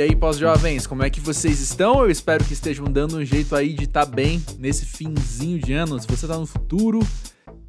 E 0.00 0.02
aí, 0.02 0.16
pós-jovens, 0.16 0.86
como 0.86 1.02
é 1.02 1.10
que 1.10 1.20
vocês 1.20 1.60
estão? 1.60 2.00
Eu 2.00 2.10
espero 2.10 2.42
que 2.42 2.54
estejam 2.54 2.86
dando 2.86 3.18
um 3.18 3.22
jeito 3.22 3.54
aí 3.54 3.74
de 3.74 3.84
estar 3.84 4.06
tá 4.06 4.10
bem 4.10 4.42
nesse 4.58 4.86
finzinho 4.86 5.58
de 5.58 5.74
ano. 5.74 6.00
Se 6.00 6.06
você 6.06 6.26
tá 6.26 6.38
no 6.38 6.46
futuro 6.46 7.00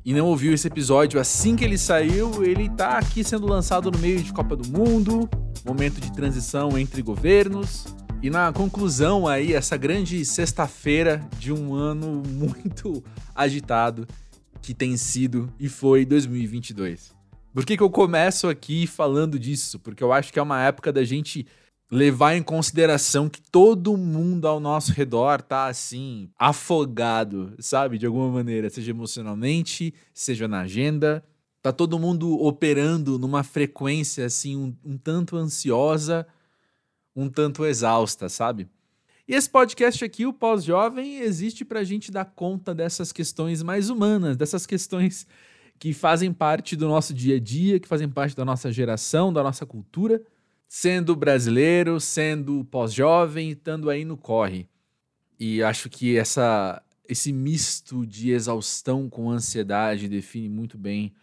e 0.05 0.13
não 0.13 0.27
ouviu 0.27 0.53
esse 0.53 0.65
episódio 0.65 1.19
assim 1.19 1.57
que 1.57 1.65
ele 1.65 1.77
saiu, 1.77 2.41
ele 2.41 2.69
tá 2.69 2.99
aqui 2.99 3.21
sendo 3.21 3.45
lançado 3.45 3.91
no 3.91 3.99
meio 3.99 4.23
de 4.23 4.31
Copa 4.31 4.55
do 4.55 4.65
Mundo, 4.65 5.29
momento 5.65 5.99
de 5.99 6.09
transição 6.13 6.77
entre 6.77 7.01
governos. 7.01 7.85
E 8.23 8.29
na 8.29 8.53
conclusão 8.53 9.27
aí, 9.27 9.53
essa 9.53 9.75
grande 9.75 10.23
sexta-feira 10.23 11.27
de 11.37 11.51
um 11.51 11.75
ano 11.75 12.23
muito 12.31 13.03
agitado 13.35 14.07
que 14.61 14.73
tem 14.73 14.95
sido 14.95 15.51
e 15.59 15.67
foi 15.67 16.05
2022. 16.05 17.13
Por 17.53 17.65
que, 17.65 17.75
que 17.75 17.83
eu 17.83 17.89
começo 17.89 18.47
aqui 18.47 18.87
falando 18.87 19.37
disso? 19.37 19.77
Porque 19.79 20.01
eu 20.01 20.13
acho 20.13 20.31
que 20.31 20.39
é 20.39 20.41
uma 20.41 20.63
época 20.63 20.93
da 20.93 21.03
gente 21.03 21.45
levar 21.91 22.35
em 22.35 22.41
consideração 22.41 23.27
que 23.27 23.41
todo 23.41 23.97
mundo 23.97 24.47
ao 24.47 24.61
nosso 24.61 24.93
redor 24.93 25.41
tá 25.41 25.65
assim, 25.65 26.29
afogado, 26.39 27.53
sabe? 27.59 27.97
De 27.97 28.05
alguma 28.05 28.29
maneira, 28.31 28.69
seja 28.69 28.91
emocionalmente, 28.91 29.93
seja 30.13 30.47
na 30.47 30.61
agenda. 30.61 31.21
Tá 31.61 31.73
todo 31.73 31.99
mundo 31.99 32.41
operando 32.41 33.19
numa 33.19 33.43
frequência 33.43 34.25
assim, 34.25 34.55
um, 34.55 34.75
um 34.85 34.97
tanto 34.97 35.35
ansiosa, 35.35 36.25
um 37.13 37.29
tanto 37.29 37.65
exausta, 37.65 38.29
sabe? 38.29 38.69
E 39.27 39.35
esse 39.35 39.49
podcast 39.49 40.03
aqui, 40.03 40.25
o 40.25 40.33
Pós-Jovem, 40.33 41.19
existe 41.19 41.65
pra 41.65 41.83
gente 41.83 42.09
dar 42.09 42.25
conta 42.25 42.73
dessas 42.73 43.11
questões 43.11 43.61
mais 43.61 43.89
humanas, 43.89 44.37
dessas 44.37 44.65
questões 44.65 45.27
que 45.77 45.93
fazem 45.93 46.31
parte 46.31 46.75
do 46.75 46.87
nosso 46.87 47.13
dia 47.13 47.35
a 47.35 47.39
dia, 47.39 47.79
que 47.81 47.87
fazem 47.87 48.07
parte 48.07 48.35
da 48.35 48.45
nossa 48.45 48.71
geração, 48.71 49.31
da 49.31 49.43
nossa 49.43 49.65
cultura 49.65 50.21
sendo 50.73 51.17
brasileiro, 51.17 51.99
sendo 51.99 52.63
pós-jovem, 52.63 53.51
estando 53.51 53.89
aí 53.89 54.05
no 54.05 54.15
corre. 54.15 54.69
E 55.37 55.61
acho 55.61 55.89
que 55.89 56.17
essa, 56.17 56.81
esse 57.09 57.33
misto 57.33 58.05
de 58.05 58.31
exaustão 58.31 59.09
com 59.09 59.29
ansiedade 59.29 60.07
define 60.07 60.47
muito 60.47 60.77
bem 60.77 61.13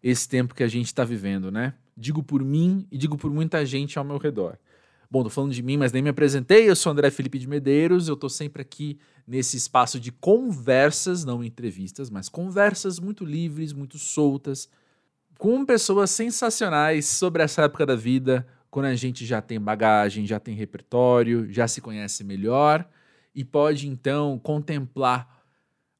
esse 0.00 0.28
tempo 0.28 0.54
que 0.54 0.62
a 0.62 0.68
gente 0.68 0.86
está 0.86 1.02
vivendo, 1.02 1.50
né? 1.50 1.74
Digo 1.96 2.22
por 2.22 2.44
mim 2.44 2.86
e 2.92 2.96
digo 2.96 3.18
por 3.18 3.32
muita 3.32 3.66
gente 3.66 3.98
ao 3.98 4.04
meu 4.04 4.18
redor. 4.18 4.56
Bom, 5.10 5.24
tô 5.24 5.30
falando 5.30 5.52
de 5.52 5.64
mim, 5.64 5.76
mas 5.76 5.90
nem 5.90 6.00
me 6.00 6.10
apresentei. 6.10 6.70
Eu 6.70 6.76
sou 6.76 6.92
André 6.92 7.10
Felipe 7.10 7.40
de 7.40 7.48
Medeiros. 7.48 8.06
Eu 8.06 8.14
tô 8.16 8.28
sempre 8.28 8.62
aqui 8.62 9.00
nesse 9.26 9.56
espaço 9.56 9.98
de 9.98 10.12
conversas, 10.12 11.24
não 11.24 11.42
entrevistas, 11.42 12.08
mas 12.08 12.28
conversas 12.28 13.00
muito 13.00 13.24
livres, 13.24 13.72
muito 13.72 13.98
soltas, 13.98 14.68
com 15.38 15.66
pessoas 15.66 16.08
sensacionais 16.12 17.06
sobre 17.06 17.42
essa 17.42 17.62
época 17.62 17.84
da 17.84 17.96
vida, 17.96 18.46
quando 18.72 18.86
a 18.86 18.94
gente 18.94 19.26
já 19.26 19.42
tem 19.42 19.60
bagagem, 19.60 20.26
já 20.26 20.40
tem 20.40 20.54
repertório, 20.54 21.46
já 21.52 21.68
se 21.68 21.82
conhece 21.82 22.24
melhor 22.24 22.88
e 23.34 23.44
pode 23.44 23.86
então 23.86 24.38
contemplar 24.38 25.44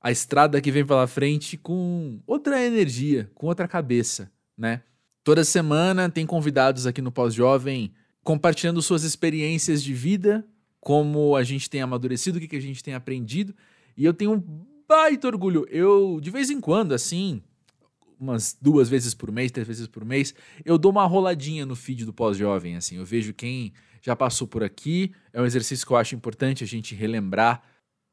a 0.01 0.11
estrada 0.11 0.59
que 0.59 0.73
vem 0.73 0.83
pela 0.83 1.07
frente 1.07 1.59
com 1.59 2.19
outra 2.27 2.65
energia, 2.65 3.31
com 3.35 3.47
outra 3.47 3.69
cabeça, 3.69 4.33
né? 4.57 4.83
Toda 5.23 5.45
semana 5.45 6.09
tem 6.09 6.25
convidados 6.25 6.87
aqui 6.87 7.03
no 7.03 7.13
Pós-Jovem 7.13 7.93
compartilhando 8.25 8.81
suas 8.81 9.05
experiências 9.05 9.83
de 9.83 9.93
vida, 9.93 10.43
como 10.81 11.37
a 11.37 11.43
gente 11.43 11.69
tem 11.69 11.83
amadurecido, 11.83 12.39
o 12.39 12.41
que, 12.41 12.49
que 12.49 12.57
a 12.57 12.63
gente 12.63 12.83
tem 12.83 12.95
aprendido. 12.95 13.55
E 13.95 14.03
eu 14.03 14.15
tenho 14.15 14.33
um 14.33 14.65
baita 14.89 15.27
orgulho. 15.27 15.67
Eu, 15.69 16.19
de 16.23 16.31
vez 16.31 16.49
em 16.49 16.59
quando, 16.59 16.95
assim, 16.95 17.43
umas 18.23 18.57
duas 18.61 18.89
vezes 18.89 19.15
por 19.15 19.33
mês, 19.33 19.51
três 19.51 19.67
vezes 19.67 19.89
por 19.89 20.05
mês, 20.05 20.33
eu 20.65 20.79
dou 20.79 20.93
uma 20.93 21.05
roladinha 21.05 21.67
no 21.67 21.75
feed 21.75 22.05
do 22.05 22.13
pós-jovem, 22.13 22.77
assim, 22.77 22.97
eu 22.97 23.05
vejo 23.05 23.35
quem 23.35 23.73
já 24.01 24.15
passou 24.15 24.47
por 24.47 24.63
aqui, 24.63 25.13
é 25.33 25.43
um 25.43 25.45
exercício 25.45 25.85
que 25.85 25.93
eu 25.93 25.97
acho 25.97 26.15
importante 26.15 26.63
a 26.63 26.67
gente 26.67 26.95
relembrar 26.95 27.63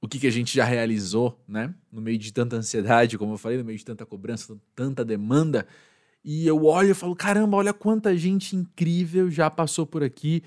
o 0.02 0.08
que, 0.08 0.18
que 0.18 0.28
a 0.28 0.32
gente 0.32 0.56
já 0.56 0.66
realizou, 0.66 1.40
né, 1.48 1.74
no 1.92 2.02
meio 2.02 2.18
de 2.18 2.34
tanta 2.34 2.56
ansiedade, 2.56 3.18
como 3.18 3.34
eu 3.34 3.38
falei, 3.38 3.58
no 3.60 3.64
meio 3.64 3.78
de 3.78 3.86
tanta 3.86 4.06
cobrança, 4.06 4.58
tanta 4.76 5.06
demanda, 5.06 5.68
e 6.24 6.48
eu 6.48 6.66
olho 6.66 6.92
e 6.92 6.94
falo, 6.96 7.16
caramba, 7.16 7.58
olha 7.58 7.74
quanta 7.74 8.18
gente 8.18 8.56
incrível 8.56 9.30
já 9.30 9.50
passou 9.50 9.86
por 9.86 10.04
aqui, 10.04 10.44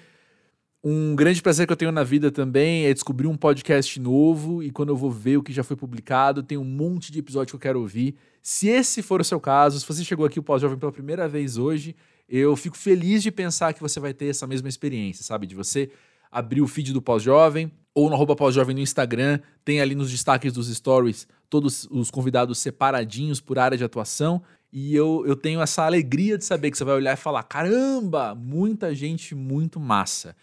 um 0.84 1.14
grande 1.14 1.40
prazer 1.40 1.66
que 1.66 1.72
eu 1.72 1.76
tenho 1.76 1.92
na 1.92 2.02
vida 2.02 2.30
também 2.30 2.86
é 2.86 2.92
descobrir 2.92 3.28
um 3.28 3.36
podcast 3.36 4.00
novo 4.00 4.62
e 4.62 4.70
quando 4.70 4.88
eu 4.88 4.96
vou 4.96 5.12
ver 5.12 5.36
o 5.36 5.42
que 5.42 5.52
já 5.52 5.62
foi 5.62 5.76
publicado, 5.76 6.42
tem 6.42 6.58
um 6.58 6.64
monte 6.64 7.12
de 7.12 7.20
episódio 7.20 7.52
que 7.52 7.56
eu 7.56 7.60
quero 7.60 7.80
ouvir. 7.80 8.16
Se 8.42 8.66
esse 8.66 9.00
for 9.00 9.20
o 9.20 9.24
seu 9.24 9.38
caso, 9.38 9.78
se 9.78 9.86
você 9.86 10.04
chegou 10.04 10.26
aqui 10.26 10.40
o 10.40 10.42
Pós-Jovem 10.42 10.76
pela 10.76 10.90
primeira 10.90 11.28
vez 11.28 11.56
hoje, 11.56 11.94
eu 12.28 12.56
fico 12.56 12.76
feliz 12.76 13.22
de 13.22 13.30
pensar 13.30 13.72
que 13.72 13.80
você 13.80 14.00
vai 14.00 14.12
ter 14.12 14.26
essa 14.26 14.44
mesma 14.44 14.68
experiência, 14.68 15.22
sabe? 15.22 15.46
De 15.46 15.54
você 15.54 15.88
abrir 16.32 16.60
o 16.60 16.66
feed 16.66 16.92
do 16.92 17.00
Pós-Jovem 17.00 17.70
ou 17.94 18.08
no 18.08 18.16
arroba 18.16 18.34
Pós-Jovem 18.34 18.74
no 18.74 18.80
Instagram, 18.80 19.38
tem 19.64 19.80
ali 19.80 19.94
nos 19.94 20.10
destaques 20.10 20.52
dos 20.52 20.66
stories 20.74 21.28
todos 21.48 21.86
os 21.90 22.10
convidados 22.10 22.58
separadinhos 22.58 23.40
por 23.40 23.56
área 23.56 23.78
de 23.78 23.84
atuação. 23.84 24.42
E 24.72 24.96
eu, 24.96 25.22
eu 25.26 25.36
tenho 25.36 25.60
essa 25.60 25.84
alegria 25.84 26.38
de 26.38 26.44
saber 26.44 26.70
que 26.70 26.78
você 26.78 26.84
vai 26.84 26.94
olhar 26.94 27.12
e 27.12 27.16
falar: 27.16 27.42
caramba, 27.44 28.34
muita 28.34 28.94
gente 28.94 29.34
muito 29.34 29.78
massa. 29.78 30.34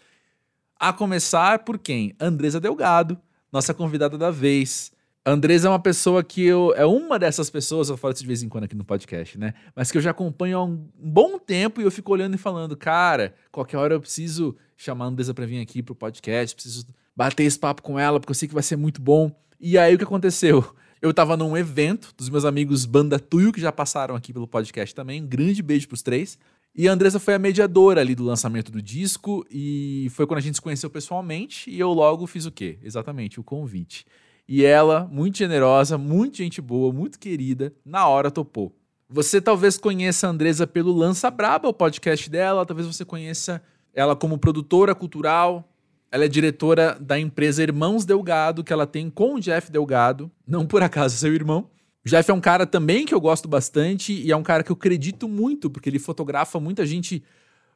A 0.80 0.94
começar 0.94 1.58
por 1.58 1.78
quem? 1.78 2.14
Andresa 2.18 2.58
Delgado, 2.58 3.18
nossa 3.52 3.74
convidada 3.74 4.16
da 4.16 4.30
vez. 4.30 4.90
Andresa 5.26 5.68
é 5.68 5.70
uma 5.70 5.78
pessoa 5.78 6.24
que 6.24 6.42
eu. 6.42 6.72
É 6.74 6.86
uma 6.86 7.18
dessas 7.18 7.50
pessoas, 7.50 7.90
eu 7.90 7.98
falo 7.98 8.14
isso 8.14 8.22
de 8.22 8.26
vez 8.26 8.42
em 8.42 8.48
quando 8.48 8.64
aqui 8.64 8.74
no 8.74 8.82
podcast, 8.82 9.36
né? 9.36 9.52
Mas 9.76 9.92
que 9.92 9.98
eu 9.98 10.00
já 10.00 10.12
acompanho 10.12 10.56
há 10.56 10.64
um 10.64 10.88
bom 10.98 11.38
tempo 11.38 11.82
e 11.82 11.84
eu 11.84 11.90
fico 11.90 12.10
olhando 12.10 12.34
e 12.34 12.38
falando, 12.38 12.74
cara, 12.78 13.34
qualquer 13.52 13.76
hora 13.76 13.92
eu 13.92 14.00
preciso 14.00 14.56
chamar 14.74 15.04
a 15.04 15.08
Andresa 15.08 15.34
pra 15.34 15.44
vir 15.44 15.60
aqui 15.60 15.82
pro 15.82 15.94
podcast, 15.94 16.56
preciso 16.56 16.86
bater 17.14 17.44
esse 17.44 17.58
papo 17.58 17.82
com 17.82 17.98
ela, 17.98 18.18
porque 18.18 18.30
eu 18.30 18.34
sei 18.34 18.48
que 18.48 18.54
vai 18.54 18.62
ser 18.62 18.76
muito 18.76 19.02
bom. 19.02 19.30
E 19.60 19.76
aí 19.76 19.94
o 19.94 19.98
que 19.98 20.04
aconteceu? 20.04 20.64
Eu 21.02 21.12
tava 21.12 21.36
num 21.36 21.58
evento 21.58 22.14
dos 22.16 22.30
meus 22.30 22.46
amigos 22.46 22.86
Banda 22.86 23.18
Tuyo, 23.18 23.52
que 23.52 23.60
já 23.60 23.70
passaram 23.70 24.14
aqui 24.14 24.32
pelo 24.32 24.48
podcast 24.48 24.94
também. 24.94 25.22
Um 25.22 25.26
grande 25.26 25.62
beijo 25.62 25.88
pros 25.88 26.00
três. 26.00 26.38
E 26.74 26.88
a 26.88 26.92
Andressa 26.92 27.18
foi 27.18 27.34
a 27.34 27.38
mediadora 27.38 28.00
ali 28.00 28.14
do 28.14 28.24
lançamento 28.24 28.70
do 28.70 28.80
disco 28.80 29.44
e 29.50 30.08
foi 30.10 30.26
quando 30.26 30.38
a 30.38 30.42
gente 30.42 30.54
se 30.54 30.60
conheceu 30.60 30.88
pessoalmente 30.88 31.68
e 31.68 31.80
eu 31.80 31.92
logo 31.92 32.26
fiz 32.26 32.46
o 32.46 32.52
quê? 32.52 32.78
Exatamente, 32.82 33.40
o 33.40 33.44
convite. 33.44 34.06
E 34.48 34.64
ela, 34.64 35.08
muito 35.10 35.38
generosa, 35.38 35.98
muito 35.98 36.38
gente 36.38 36.60
boa, 36.60 36.92
muito 36.92 37.18
querida, 37.18 37.72
na 37.84 38.06
hora 38.06 38.30
topou. 38.30 38.74
Você 39.08 39.40
talvez 39.40 39.76
conheça 39.76 40.28
a 40.28 40.30
Andresa 40.30 40.66
pelo 40.66 40.92
Lança 40.92 41.30
Braba, 41.30 41.68
o 41.68 41.74
podcast 41.74 42.30
dela, 42.30 42.64
talvez 42.64 42.86
você 42.86 43.04
conheça 43.04 43.60
ela 43.92 44.14
como 44.14 44.38
produtora 44.38 44.94
cultural. 44.94 45.68
Ela 46.12 46.24
é 46.24 46.28
diretora 46.28 46.96
da 47.00 47.18
empresa 47.18 47.62
Irmãos 47.62 48.04
Delgado, 48.04 48.62
que 48.62 48.72
ela 48.72 48.86
tem 48.86 49.10
com 49.10 49.34
o 49.34 49.40
Jeff 49.40 49.70
Delgado, 49.70 50.30
não 50.46 50.64
por 50.64 50.82
acaso 50.82 51.16
seu 51.16 51.34
irmão. 51.34 51.68
Jeff 52.10 52.28
é 52.28 52.34
um 52.34 52.40
cara 52.40 52.66
também 52.66 53.06
que 53.06 53.14
eu 53.14 53.20
gosto 53.20 53.46
bastante 53.46 54.12
e 54.12 54.32
é 54.32 54.36
um 54.36 54.42
cara 54.42 54.64
que 54.64 54.72
eu 54.72 54.74
acredito 54.74 55.28
muito, 55.28 55.70
porque 55.70 55.88
ele 55.88 56.00
fotografa 56.00 56.58
muita 56.58 56.84
gente 56.84 57.22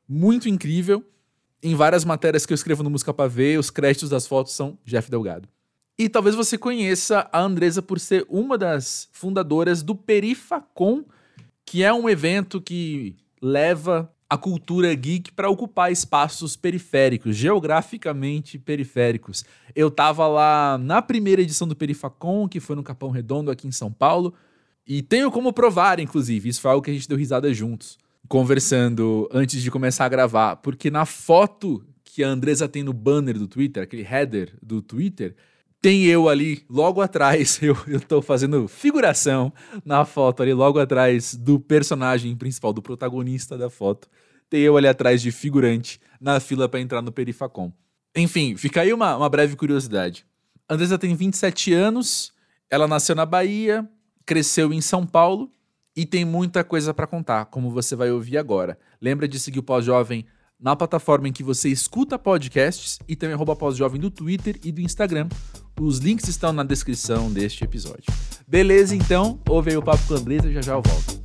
muito 0.09 0.49
incrível. 0.49 1.05
Em 1.63 1.77
várias 1.77 2.05
matérias 2.05 2.45
que 2.45 2.53
eu 2.53 2.57
escrevo 2.57 2.83
no 2.83 2.91
Música 2.91 3.15
Pra 3.15 3.29
Ver, 3.29 3.61
os 3.61 3.71
créditos 3.71 4.11
das 4.11 4.27
fotos 4.27 4.53
são 4.53 4.77
Jeff 4.85 5.09
Delgado. 5.09 5.49
E 5.97 6.09
talvez 6.09 6.35
você 6.35 6.59
conheça 6.59 7.29
a 7.33 7.41
Andresa 7.41 7.81
por 7.81 8.01
ser 8.01 8.27
uma 8.29 8.59
das 8.59 9.09
fundadoras 9.13 9.85
do 9.85 9.95
Perifacon, 9.95 11.05
que 11.65 11.85
é 11.85 11.93
um 11.93 12.09
evento 12.09 12.61
que 12.61 13.15
leva 13.41 14.13
a 14.35 14.37
cultura 14.37 14.93
geek 14.93 15.31
para 15.31 15.49
ocupar 15.49 15.93
espaços 15.93 16.57
periféricos, 16.57 17.37
geograficamente 17.37 18.59
periféricos. 18.59 19.45
Eu 19.77 19.89
estava 19.89 20.27
lá 20.27 20.77
na 20.77 21.01
primeira 21.01 21.41
edição 21.41 21.69
do 21.69 21.77
Perifacon, 21.77 22.49
que 22.49 22.59
foi 22.59 22.75
no 22.75 22.83
Capão 22.83 23.11
Redondo, 23.11 23.49
aqui 23.49 23.69
em 23.69 23.73
São 23.73 23.93
Paulo, 23.93 24.35
e 24.85 25.03
tenho 25.03 25.31
como 25.31 25.53
provar, 25.53 26.01
inclusive, 26.01 26.49
isso 26.49 26.61
foi 26.61 26.73
algo 26.73 26.83
que 26.83 26.91
a 26.91 26.95
gente 26.95 27.09
deu 27.09 27.17
risada 27.17 27.55
juntos, 27.55 27.97
conversando 28.29 29.29
antes 29.33 29.63
de 29.63 29.71
começar 29.71 30.05
a 30.05 30.09
gravar, 30.09 30.57
porque 30.57 30.91
na 30.91 31.07
foto 31.07 31.85
que 32.03 32.25
a 32.25 32.29
Andresa 32.29 32.69
tem 32.69 32.83
no 32.83 32.93
banner 32.93 33.39
do 33.39 33.47
Twitter, 33.47 33.85
aquele 33.85 34.03
header 34.03 34.53
do 34.61 34.83
Twitter, 34.83 35.37
tem 35.85 36.07
eu 36.07 36.31
ali 36.31 36.65
logo 36.71 37.03
atrás, 37.03 37.61
eu, 37.63 37.77
tô 38.01 38.23
fazendo 38.23 38.67
figuração 38.67 39.53
na 39.85 40.07
foto 40.07 40.43
ali 40.43 40.55
logo 40.55 40.79
atrás 40.79 41.35
do 41.37 41.61
personagem 41.61 42.35
principal, 42.35 42.73
do 42.73 42.81
protagonista 42.81 43.59
da 43.59 43.69
foto. 43.69 44.09
Eu 44.57 44.77
ali 44.77 44.87
atrás 44.87 45.21
de 45.21 45.33
figurante 45.33 46.01
na 46.21 46.39
fila 46.41 46.69
para 46.69 46.81
entrar 46.81 47.03
no 47.03 47.13
Perifacom. 47.13 47.73
Enfim, 48.17 48.57
fica 48.57 48.83
aí 48.83 48.93
uma, 48.93 49.17
uma 49.17 49.29
breve 49.29 49.57
curiosidade. 49.57 50.25
Andresa 50.69 50.99
tem 50.99 51.15
27 51.15 51.73
anos, 51.73 52.33
ela 52.71 52.87
nasceu 52.87 53.15
na 53.15 53.27
Bahia, 53.27 53.89
cresceu 54.25 54.73
em 54.73 54.81
São 54.81 55.05
Paulo 55.05 55.51
e 55.97 56.07
tem 56.07 56.25
muita 56.25 56.65
coisa 56.65 56.95
para 56.95 57.07
contar, 57.07 57.47
como 57.47 57.71
você 57.71 57.95
vai 57.95 58.11
ouvir 58.11 58.39
agora. 58.39 58.79
Lembra 59.01 59.29
de 59.29 59.39
seguir 59.39 59.59
o 59.59 59.63
Pós-Jovem 59.63 60.25
na 60.59 60.75
plataforma 60.75 61.29
em 61.29 61.33
que 61.33 61.43
você 61.43 61.69
escuta 61.69 62.19
podcasts 62.19 62.99
e 63.07 63.15
também 63.15 63.35
arroba 63.35 63.55
pós-jovem 63.55 64.01
do 64.01 64.11
Twitter 64.11 64.59
e 64.65 64.73
do 64.73 64.81
Instagram. 64.81 65.29
Os 65.81 65.99
links 65.99 66.29
estão 66.29 66.53
na 66.53 66.63
descrição 66.63 67.31
deste 67.31 67.65
episódio. 67.65 68.05
Beleza, 68.47 68.95
então, 68.95 69.41
ouve 69.49 69.73
aí 69.73 69.77
o 69.77 69.83
papo 69.83 70.07
com 70.07 70.15
Andresa 70.15 70.51
já 70.51 70.63
já 70.63 70.73
eu 70.73 70.83
volto. 70.83 71.24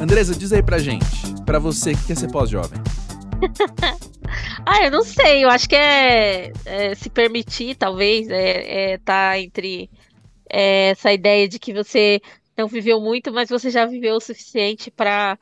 Andresa, 0.00 0.32
diz 0.32 0.52
aí 0.52 0.62
pra 0.62 0.78
gente, 0.78 1.04
pra 1.44 1.58
você, 1.58 1.90
o 1.90 2.06
que 2.06 2.12
é 2.12 2.14
ser 2.14 2.30
pós-jovem? 2.30 2.78
ah, 4.64 4.84
eu 4.84 4.92
não 4.92 5.02
sei, 5.02 5.44
eu 5.44 5.48
acho 5.48 5.68
que 5.68 5.74
é, 5.74 6.52
é 6.64 6.94
se 6.94 7.10
permitir, 7.10 7.74
talvez, 7.74 8.28
é, 8.28 8.92
é 8.92 8.98
tá 8.98 9.36
entre 9.40 9.90
é, 10.48 10.90
essa 10.90 11.12
ideia 11.12 11.48
de 11.48 11.58
que 11.58 11.74
você 11.74 12.20
não 12.56 12.68
viveu 12.68 13.00
muito, 13.00 13.32
mas 13.32 13.48
você 13.48 13.70
já 13.70 13.86
viveu 13.86 14.14
o 14.14 14.20
suficiente 14.20 14.88
para 14.88 15.36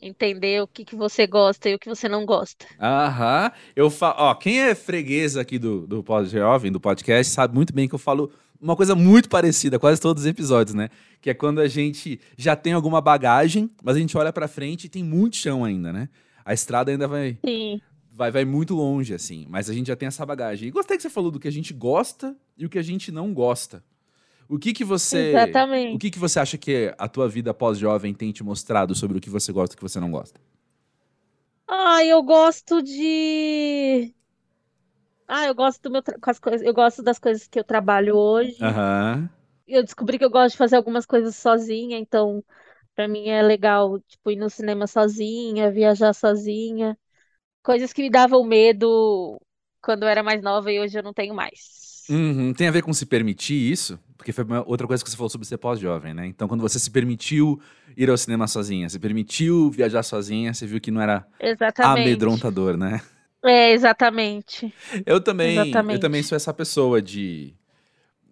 entender 0.00 0.62
o 0.62 0.66
que, 0.66 0.84
que 0.84 0.94
você 0.96 1.26
gosta 1.26 1.70
e 1.70 1.74
o 1.74 1.78
que 1.78 1.88
você 1.88 2.06
não 2.06 2.26
gosta. 2.26 2.66
Aham. 2.78 3.50
Eu 3.74 3.88
falo, 3.88 4.16
ó, 4.18 4.34
quem 4.34 4.60
é 4.60 4.74
freguês 4.74 5.38
aqui 5.38 5.58
do, 5.58 5.86
do 5.86 6.02
Pós-Jovem, 6.02 6.70
do 6.70 6.80
podcast, 6.80 7.32
sabe 7.32 7.54
muito 7.54 7.72
bem 7.72 7.88
que 7.88 7.94
eu 7.94 7.98
falo 7.98 8.30
uma 8.62 8.76
coisa 8.76 8.94
muito 8.94 9.28
parecida, 9.28 9.78
quase 9.78 10.00
todos 10.00 10.22
os 10.22 10.28
episódios, 10.28 10.74
né? 10.74 10.88
Que 11.20 11.30
é 11.30 11.34
quando 11.34 11.60
a 11.60 11.66
gente 11.66 12.20
já 12.36 12.54
tem 12.54 12.72
alguma 12.72 13.00
bagagem, 13.00 13.68
mas 13.82 13.96
a 13.96 13.98
gente 13.98 14.16
olha 14.16 14.32
para 14.32 14.46
frente 14.46 14.84
e 14.84 14.88
tem 14.88 15.02
muito 15.02 15.36
chão 15.36 15.64
ainda, 15.64 15.92
né? 15.92 16.08
A 16.44 16.54
estrada 16.54 16.92
ainda 16.92 17.08
vai, 17.08 17.36
Sim. 17.44 17.80
vai 18.12 18.30
vai 18.30 18.44
muito 18.44 18.74
longe 18.74 19.12
assim, 19.12 19.46
mas 19.50 19.68
a 19.68 19.74
gente 19.74 19.88
já 19.88 19.96
tem 19.96 20.06
essa 20.06 20.24
bagagem. 20.24 20.68
E 20.68 20.70
gostei 20.70 20.96
que 20.96 21.02
você 21.02 21.10
falou 21.10 21.32
do 21.32 21.40
que 21.40 21.48
a 21.48 21.52
gente 21.52 21.74
gosta 21.74 22.36
e 22.56 22.64
o 22.64 22.68
que 22.68 22.78
a 22.78 22.82
gente 22.82 23.10
não 23.10 23.34
gosta. 23.34 23.82
O 24.48 24.58
que 24.58 24.72
que 24.72 24.84
você 24.84 25.30
Exatamente. 25.30 25.96
O 25.96 25.98
que 25.98 26.10
que 26.10 26.18
você 26.18 26.38
acha 26.38 26.56
que 26.56 26.94
a 26.96 27.08
tua 27.08 27.28
vida 27.28 27.52
pós-jovem 27.52 28.14
tem 28.14 28.30
te 28.30 28.44
mostrado 28.44 28.94
sobre 28.94 29.18
o 29.18 29.20
que 29.20 29.30
você 29.30 29.50
gosta 29.50 29.74
e 29.74 29.74
o 29.74 29.78
que 29.78 29.82
você 29.82 29.98
não 29.98 30.10
gosta? 30.10 30.40
Ah, 31.66 32.04
eu 32.04 32.22
gosto 32.22 32.82
de 32.82 34.14
Ah, 35.34 35.46
eu 35.46 35.54
gosto 35.54 35.80
do 35.80 35.90
meu 35.90 36.02
com 36.02 36.30
as 36.30 36.38
coisas, 36.38 36.60
eu 36.60 36.74
gosto 36.74 37.02
das 37.02 37.18
coisas 37.18 37.46
que 37.48 37.58
eu 37.58 37.64
trabalho 37.64 38.14
hoje. 38.14 38.62
Aham. 38.62 39.30
Eu 39.66 39.82
descobri 39.82 40.18
que 40.18 40.24
eu 40.26 40.30
gosto 40.30 40.52
de 40.52 40.58
fazer 40.58 40.76
algumas 40.76 41.06
coisas 41.06 41.34
sozinha, 41.36 41.96
então 41.96 42.44
pra 42.94 43.08
mim 43.08 43.28
é 43.28 43.40
legal, 43.40 43.98
tipo, 44.00 44.30
ir 44.30 44.36
no 44.36 44.50
cinema 44.50 44.86
sozinha, 44.86 45.70
viajar 45.70 46.12
sozinha, 46.12 46.98
coisas 47.62 47.94
que 47.94 48.02
me 48.02 48.10
davam 48.10 48.44
medo 48.44 49.40
quando 49.82 50.02
eu 50.02 50.08
era 50.10 50.22
mais 50.22 50.42
nova 50.42 50.70
e 50.70 50.78
hoje 50.78 50.98
eu 50.98 51.02
não 51.02 51.14
tenho 51.14 51.34
mais. 51.34 52.04
Uhum. 52.10 52.52
Tem 52.52 52.68
a 52.68 52.70
ver 52.70 52.82
com 52.82 52.92
se 52.92 53.06
permitir 53.06 53.54
isso? 53.54 53.98
Porque 54.18 54.32
foi 54.32 54.44
outra 54.66 54.86
coisa 54.86 55.02
que 55.02 55.08
você 55.08 55.16
falou 55.16 55.30
sobre 55.30 55.46
ser 55.46 55.56
pós-jovem, 55.56 56.12
né? 56.12 56.26
Então, 56.26 56.46
quando 56.46 56.60
você 56.60 56.78
se 56.78 56.90
permitiu 56.90 57.58
ir 57.96 58.10
ao 58.10 58.18
cinema 58.18 58.46
sozinha, 58.46 58.86
se 58.90 58.98
permitiu 58.98 59.70
viajar 59.70 60.02
sozinha, 60.02 60.52
você 60.52 60.66
viu 60.66 60.78
que 60.78 60.90
não 60.90 61.00
era 61.00 61.26
Exatamente. 61.40 62.00
amedrontador, 62.00 62.76
né? 62.76 63.00
É, 63.44 63.72
exatamente. 63.72 64.72
Eu 65.04 65.20
também, 65.20 65.56
eu 65.56 65.64
Exatamente. 65.64 66.00
também 66.00 66.22
sou 66.22 66.36
essa 66.36 66.54
pessoa 66.54 67.02
de, 67.02 67.52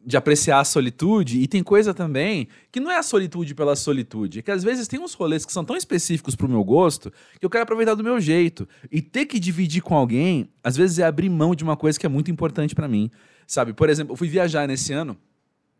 de 0.05 0.17
apreciar 0.17 0.61
a 0.61 0.65
solitude. 0.65 1.41
E 1.41 1.49
tem 1.49 1.62
coisa 1.62 1.93
também 1.93 2.47
que 2.71 2.79
não 2.79 2.91
é 2.91 2.99
a 2.99 3.03
solitude 3.03 3.55
pela 3.55 3.75
solitude. 3.75 4.39
É 4.39 4.43
que 4.43 4.51
às 4.51 4.62
vezes 4.62 4.87
tem 4.87 5.01
uns 5.01 5.15
rolês 5.15 5.45
que 5.45 5.53
são 5.53 5.65
tão 5.65 5.77
específicos 5.77 6.37
pro 6.37 6.49
meu 6.49 6.62
gosto 6.62 7.12
que 7.39 7.45
eu 7.45 7.51
quero 7.51 7.65
aproveitar 7.65 7.95
do 7.95 8.05
meu 8.05 8.21
jeito. 8.21 8.69
E 8.91 9.03
ter 9.03 9.27
que 9.27 9.41
dividir 9.41 9.83
com 9.83 9.97
alguém, 9.97 10.49
às 10.62 10.77
vezes 10.77 10.99
é 11.01 11.05
abrir 11.05 11.29
mão 11.29 11.55
de 11.55 11.65
uma 11.65 11.77
coisa 11.77 11.99
que 11.99 12.06
é 12.06 12.09
muito 12.09 12.31
importante 12.31 12.75
pra 12.75 12.87
mim. 12.87 13.11
Sabe? 13.47 13.73
Por 13.73 13.91
exemplo, 13.91 14.13
eu 14.13 14.17
fui 14.17 14.29
viajar 14.29 14.69
nesse 14.69 14.93
ano. 14.93 15.17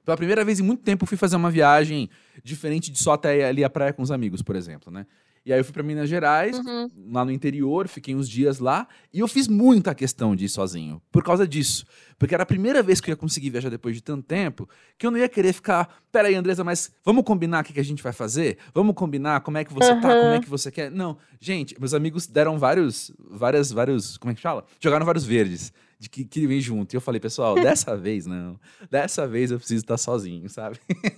Pela 0.05 0.17
primeira 0.17 0.44
vez 0.44 0.59
em 0.59 0.62
muito 0.65 0.83
tempo, 0.83 1.05
eu 1.05 1.06
fui 1.06 1.17
fazer 1.17 1.37
uma 1.37 1.50
viagem 1.50 2.11
diferente 2.43 2.91
de 2.91 2.99
só 2.99 3.12
até 3.12 3.38
ir 3.38 3.44
ali 3.44 3.62
à 3.62 3.71
praia 3.71 3.93
com 3.93 4.03
os 4.03 4.11
amigos, 4.11 4.43
por 4.43 4.56
exemplo, 4.56 4.91
né? 4.91 5.06
E 5.44 5.52
aí 5.52 5.58
eu 5.60 5.64
fui 5.64 5.72
pra 5.72 5.82
Minas 5.82 6.08
Gerais, 6.08 6.58
Uhum. 6.58 6.90
lá 7.12 7.25
no 7.25 7.32
interior, 7.32 7.88
fiquei 7.88 8.14
uns 8.14 8.28
dias 8.28 8.58
lá, 8.58 8.87
e 9.12 9.20
eu 9.20 9.28
fiz 9.28 9.48
muita 9.48 9.94
questão 9.94 10.37
de 10.37 10.44
ir 10.44 10.48
sozinho, 10.48 11.00
por 11.10 11.25
causa 11.25 11.46
disso. 11.48 11.84
Porque 12.19 12.34
era 12.34 12.42
a 12.42 12.46
primeira 12.46 12.82
vez 12.82 13.00
que 13.00 13.10
eu 13.10 13.12
ia 13.12 13.16
conseguir 13.16 13.48
viajar 13.50 13.70
depois 13.70 13.94
de 13.94 14.02
tanto 14.02 14.22
tempo, 14.22 14.69
que 14.98 15.06
eu 15.06 15.10
não 15.10 15.19
ia 15.19 15.28
querer 15.28 15.52
ficar, 15.54 16.02
peraí, 16.12 16.34
Andresa, 16.34 16.62
mas 16.62 16.92
vamos 17.04 17.25
combinar 17.25 17.62
o 17.62 17.66
que, 17.66 17.72
que 17.72 17.81
a 17.81 17.84
gente 17.84 18.02
vai 18.02 18.12
fazer? 18.12 18.58
Vamos 18.75 18.94
combinar 18.94 19.40
como 19.40 19.56
é 19.56 19.64
que 19.64 19.72
você 19.72 19.94
tá, 19.94 20.14
Aham. 20.14 20.16
como 20.16 20.34
é 20.34 20.40
que 20.40 20.48
você 20.48 20.70
quer? 20.70 20.90
Não, 20.90 21.16
gente, 21.40 21.75
meus 21.81 21.94
amigos 21.94 22.26
deram 22.26 22.58
vários, 22.58 23.10
várias, 23.19 23.72
vários, 23.72 24.19
como 24.19 24.32
é 24.32 24.34
que 24.34 24.42
fala? 24.42 24.64
Jogaram 24.78 25.06
vários 25.06 25.25
verdes, 25.25 25.72
de 25.98 26.08
que, 26.08 26.25
que 26.25 26.46
vem 26.46 26.60
junto. 26.60 26.92
E 26.94 26.96
eu 26.96 27.00
falei, 27.00 27.20
pessoal, 27.20 27.58
dessa 27.58 27.96
vez 27.96 28.26
não, 28.26 28.58
dessa 28.90 29.26
vez 29.26 29.50
eu 29.50 29.58
preciso 29.58 29.82
estar 29.82 29.96
sozinho, 29.96 30.48
sabe? 30.50 30.78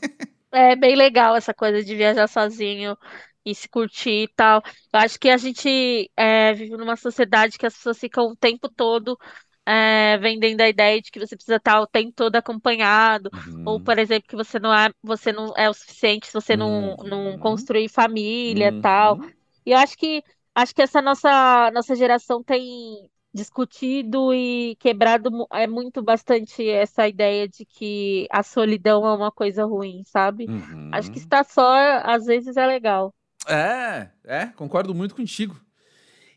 É 0.54 0.76
bem 0.76 0.94
legal 0.96 1.34
essa 1.36 1.54
coisa 1.54 1.82
de 1.82 1.96
viajar 1.96 2.28
sozinho 2.28 2.96
e 3.44 3.54
se 3.54 3.68
curtir 3.68 4.24
e 4.24 4.28
tal. 4.28 4.62
Eu 4.92 5.00
acho 5.00 5.18
que 5.18 5.28
a 5.30 5.36
gente 5.36 6.10
é, 6.16 6.52
vive 6.54 6.76
numa 6.76 6.96
sociedade 6.96 7.58
que 7.58 7.66
as 7.66 7.74
pessoas 7.74 7.98
ficam 7.98 8.26
o 8.28 8.36
tempo 8.36 8.68
todo 8.68 9.18
é, 9.66 10.18
vendendo 10.18 10.60
a 10.60 10.68
ideia 10.68 11.00
de 11.00 11.10
que 11.10 11.18
você 11.20 11.36
precisa 11.36 11.56
estar 11.56 11.80
o 11.80 11.86
tempo 11.86 12.12
todo 12.14 12.36
acompanhado, 12.36 13.30
ou, 13.64 13.76
Uhum. 13.76 13.84
por 13.84 13.98
exemplo, 13.98 14.28
que 14.28 14.36
você 14.36 14.58
não 14.58 14.72
é, 14.74 14.90
você 15.02 15.32
não 15.32 15.52
é 15.56 15.68
o 15.70 15.74
suficiente 15.74 16.26
se 16.26 16.32
você 16.32 16.56
não, 16.56 16.96
não 17.04 17.32
Uhum. 17.32 17.38
construir 17.38 17.88
família 17.88 18.68
e 18.68 18.72
tal. 18.80 19.18
Uhum. 19.18 19.30
E 19.64 19.70
eu 19.72 19.78
acho 19.78 19.96
que 19.96 20.22
acho 20.54 20.74
que 20.74 20.82
essa 20.82 21.00
nossa 21.00 21.70
nossa 21.72 21.94
geração 21.96 22.42
tem 22.42 23.08
discutido 23.32 24.34
e 24.34 24.76
quebrado 24.76 25.30
é 25.52 25.66
muito 25.66 26.02
bastante 26.02 26.68
essa 26.68 27.08
ideia 27.08 27.48
de 27.48 27.64
que 27.64 28.26
a 28.30 28.42
solidão 28.42 29.06
é 29.06 29.14
uma 29.14 29.32
coisa 29.32 29.64
ruim, 29.64 30.02
sabe? 30.04 30.50
Acho 30.90 31.10
que 31.10 31.18
estar 31.18 31.44
só 31.44 31.62
às 32.04 32.26
vezes 32.26 32.56
é 32.56 32.66
legal. 32.66 33.14
É, 33.46 34.08
é, 34.24 34.46
concordo 34.46 34.94
muito 34.94 35.14
contigo. 35.14 35.60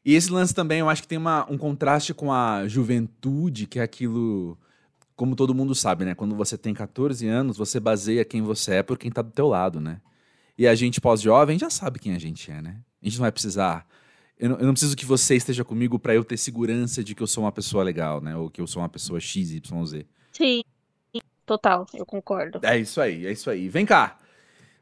E 0.04 0.14
esse 0.14 0.32
lance 0.32 0.54
também, 0.54 0.80
eu 0.80 0.90
acho 0.90 1.02
que 1.02 1.08
tem 1.08 1.18
uma, 1.18 1.50
um 1.52 1.58
contraste 1.58 2.14
com 2.14 2.32
a 2.32 2.68
juventude, 2.68 3.66
que 3.66 3.80
é 3.80 3.84
aquilo, 3.84 4.58
como 5.16 5.36
todo 5.36 5.56
mundo 5.56 5.74
sabe, 5.74 6.06
né? 6.06 6.14
Quando 6.14 6.36
você 6.36 6.58
tem 6.58 6.74
14 6.74 7.28
anos, 7.28 7.58
você 7.58 7.80
baseia 7.80 8.24
quem 8.24 8.42
você 8.42 8.76
é 8.76 8.84
por 8.84 9.00
quem 9.00 9.12
tá 9.12 9.24
do 9.24 9.32
teu 9.32 9.48
lado, 9.48 9.80
né? 9.80 10.00
E 10.58 10.68
a 10.68 10.76
gente 10.76 11.02
pós-jovem 11.02 11.58
já 11.58 11.72
sabe 11.72 12.00
quem 12.00 12.14
a 12.14 12.20
gente 12.20 12.52
é, 12.52 12.62
né? 12.62 12.78
A 13.02 13.06
gente 13.06 13.18
não 13.18 13.24
vai 13.24 13.32
precisar. 13.32 13.88
Eu 14.38 14.50
não, 14.50 14.58
eu 14.58 14.66
não 14.66 14.74
preciso 14.74 14.96
que 14.96 15.06
você 15.06 15.36
esteja 15.36 15.64
comigo 15.64 15.98
pra 15.98 16.14
eu 16.14 16.24
ter 16.24 16.38
segurança 16.38 17.04
de 17.04 17.16
que 17.16 17.24
eu 17.24 17.28
sou 17.28 17.44
uma 17.44 17.52
pessoa 17.52 17.84
legal, 17.84 18.22
né? 18.22 18.36
Ou 18.38 18.50
que 18.50 18.62
eu 18.62 18.68
sou 18.68 18.82
uma 18.84 18.90
pessoa 18.90 19.20
X, 19.20 19.52
Y, 19.52 19.86
Z. 19.86 20.06
Sim, 20.32 20.62
total, 21.46 21.88
eu 21.94 22.06
concordo. 22.06 22.60
É 22.62 22.78
isso 22.78 23.02
aí, 23.02 23.26
é 23.26 23.32
isso 23.32 23.50
aí. 23.50 23.70
Vem 23.70 23.86
cá. 23.86 24.20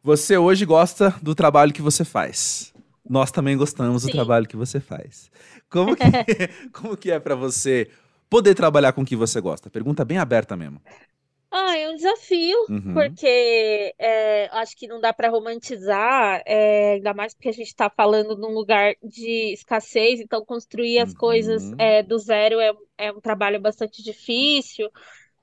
Você 0.03 0.37
hoje 0.37 0.65
gosta 0.65 1.11
do 1.21 1.33
trabalho 1.33 1.71
que 1.73 1.81
você 1.81 2.03
faz. 2.03 2.73
Nós 3.09 3.31
também 3.31 3.57
gostamos 3.57 4.01
do 4.03 4.07
Sim. 4.07 4.11
trabalho 4.11 4.47
que 4.47 4.55
você 4.57 4.79
faz. 4.79 5.31
Como 5.69 5.95
que, 5.95 6.01
como 6.73 6.97
que 6.97 7.11
é 7.11 7.19
pra 7.19 7.35
você 7.35 7.89
poder 8.29 8.53
trabalhar 8.55 8.93
com 8.93 9.01
o 9.01 9.05
que 9.05 9.15
você 9.15 9.39
gosta? 9.39 9.69
Pergunta 9.69 10.03
bem 10.03 10.17
aberta 10.17 10.55
mesmo. 10.57 10.81
Ah, 11.55 11.77
é 11.77 11.87
um 11.87 11.95
desafio, 11.95 12.57
Uhum. 12.67 12.93
porque 12.95 13.93
é, 13.99 14.49
acho 14.53 14.75
que 14.75 14.87
não 14.87 14.99
dá 14.99 15.13
para 15.13 15.29
romantizar, 15.29 16.41
é, 16.47 16.93
ainda 16.93 17.13
mais 17.13 17.35
porque 17.35 17.49
a 17.49 17.51
gente 17.53 17.67
está 17.67 17.91
falando 17.91 18.35
num 18.35 18.51
lugar 18.55 18.95
de 19.03 19.53
escassez, 19.53 20.19
então 20.19 20.43
construir 20.43 20.97
as 20.97 21.13
coisas 21.13 21.61
Uhum. 21.65 21.75
é, 21.77 22.01
do 22.01 22.17
zero 22.17 22.59
é, 22.59 22.73
é 22.97 23.11
um 23.11 23.21
trabalho 23.21 23.61
bastante 23.61 24.01
difícil. 24.03 24.89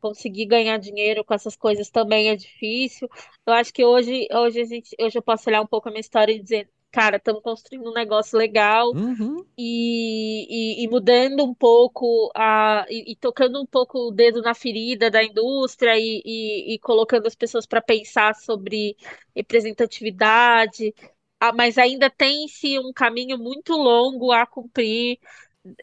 Conseguir 0.00 0.46
ganhar 0.46 0.78
dinheiro 0.78 1.24
com 1.24 1.34
essas 1.34 1.56
coisas 1.56 1.90
também 1.90 2.28
é 2.30 2.36
difícil. 2.36 3.08
Eu 3.46 3.52
acho 3.54 3.72
que 3.72 3.84
hoje, 3.84 4.26
hoje 4.32 4.60
a 4.60 4.64
gente, 4.64 4.96
hoje 5.00 5.18
eu 5.18 5.22
posso 5.22 5.48
olhar 5.48 5.60
um 5.62 5.66
pouco 5.66 5.88
a 5.88 5.92
minha 5.92 6.00
história 6.00 6.32
e 6.32 6.42
dizer, 6.42 6.70
cara, 6.90 7.16
estamos 7.18 7.42
construindo 7.42 7.88
um 7.90 7.94
negócio 7.94 8.38
legal 8.38 8.94
Uhum. 8.94 9.46
e, 9.56 10.80
e- 10.82 10.84
e 10.84 10.88
mudando 10.88 11.44
um 11.44 11.54
pouco 11.54 12.30
a, 12.34 12.86
e, 12.88 13.12
e 13.12 13.16
tocando 13.16 13.60
um 13.60 13.66
pouco 13.66 14.08
o 14.08 14.10
dedo 14.12 14.40
na 14.42 14.54
ferida 14.54 15.10
da 15.10 15.22
indústria 15.22 15.94
e, 15.98 16.78
colocando 16.82 17.26
as 17.26 17.34
pessoas 17.34 17.66
para 17.66 17.82
pensar 17.82 18.34
sobre 18.34 18.96
representatividade, 19.36 20.94
Ah, 21.42 21.52
mas 21.54 21.78
ainda 21.78 22.10
tem-se 22.10 22.78
um 22.78 22.92
caminho 22.92 23.38
muito 23.38 23.72
longo 23.74 24.30
a 24.32 24.46
cumprir, 24.46 25.18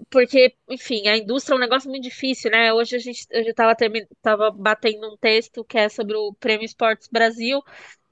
porque, 0.09 0.55
enfim, 0.69 1.07
a 1.07 1.17
indústria 1.17 1.53
é 1.55 1.57
um 1.57 1.59
negócio 1.61 1.89
muito 1.89 2.03
difícil, 2.03 2.49
né? 2.51 2.73
Hoje 2.73 2.95
a 2.95 2.99
gente, 2.99 3.25
eu 3.29 3.41
estava 3.43 3.75
tava 4.21 4.51
batendo 4.51 5.11
um 5.13 5.17
texto 5.17 5.63
que 5.63 5.77
é 5.77 5.89
sobre 5.89 6.15
o 6.15 6.33
Prêmio 6.33 6.65
Esportes 6.65 7.07
Brasil. 7.11 7.61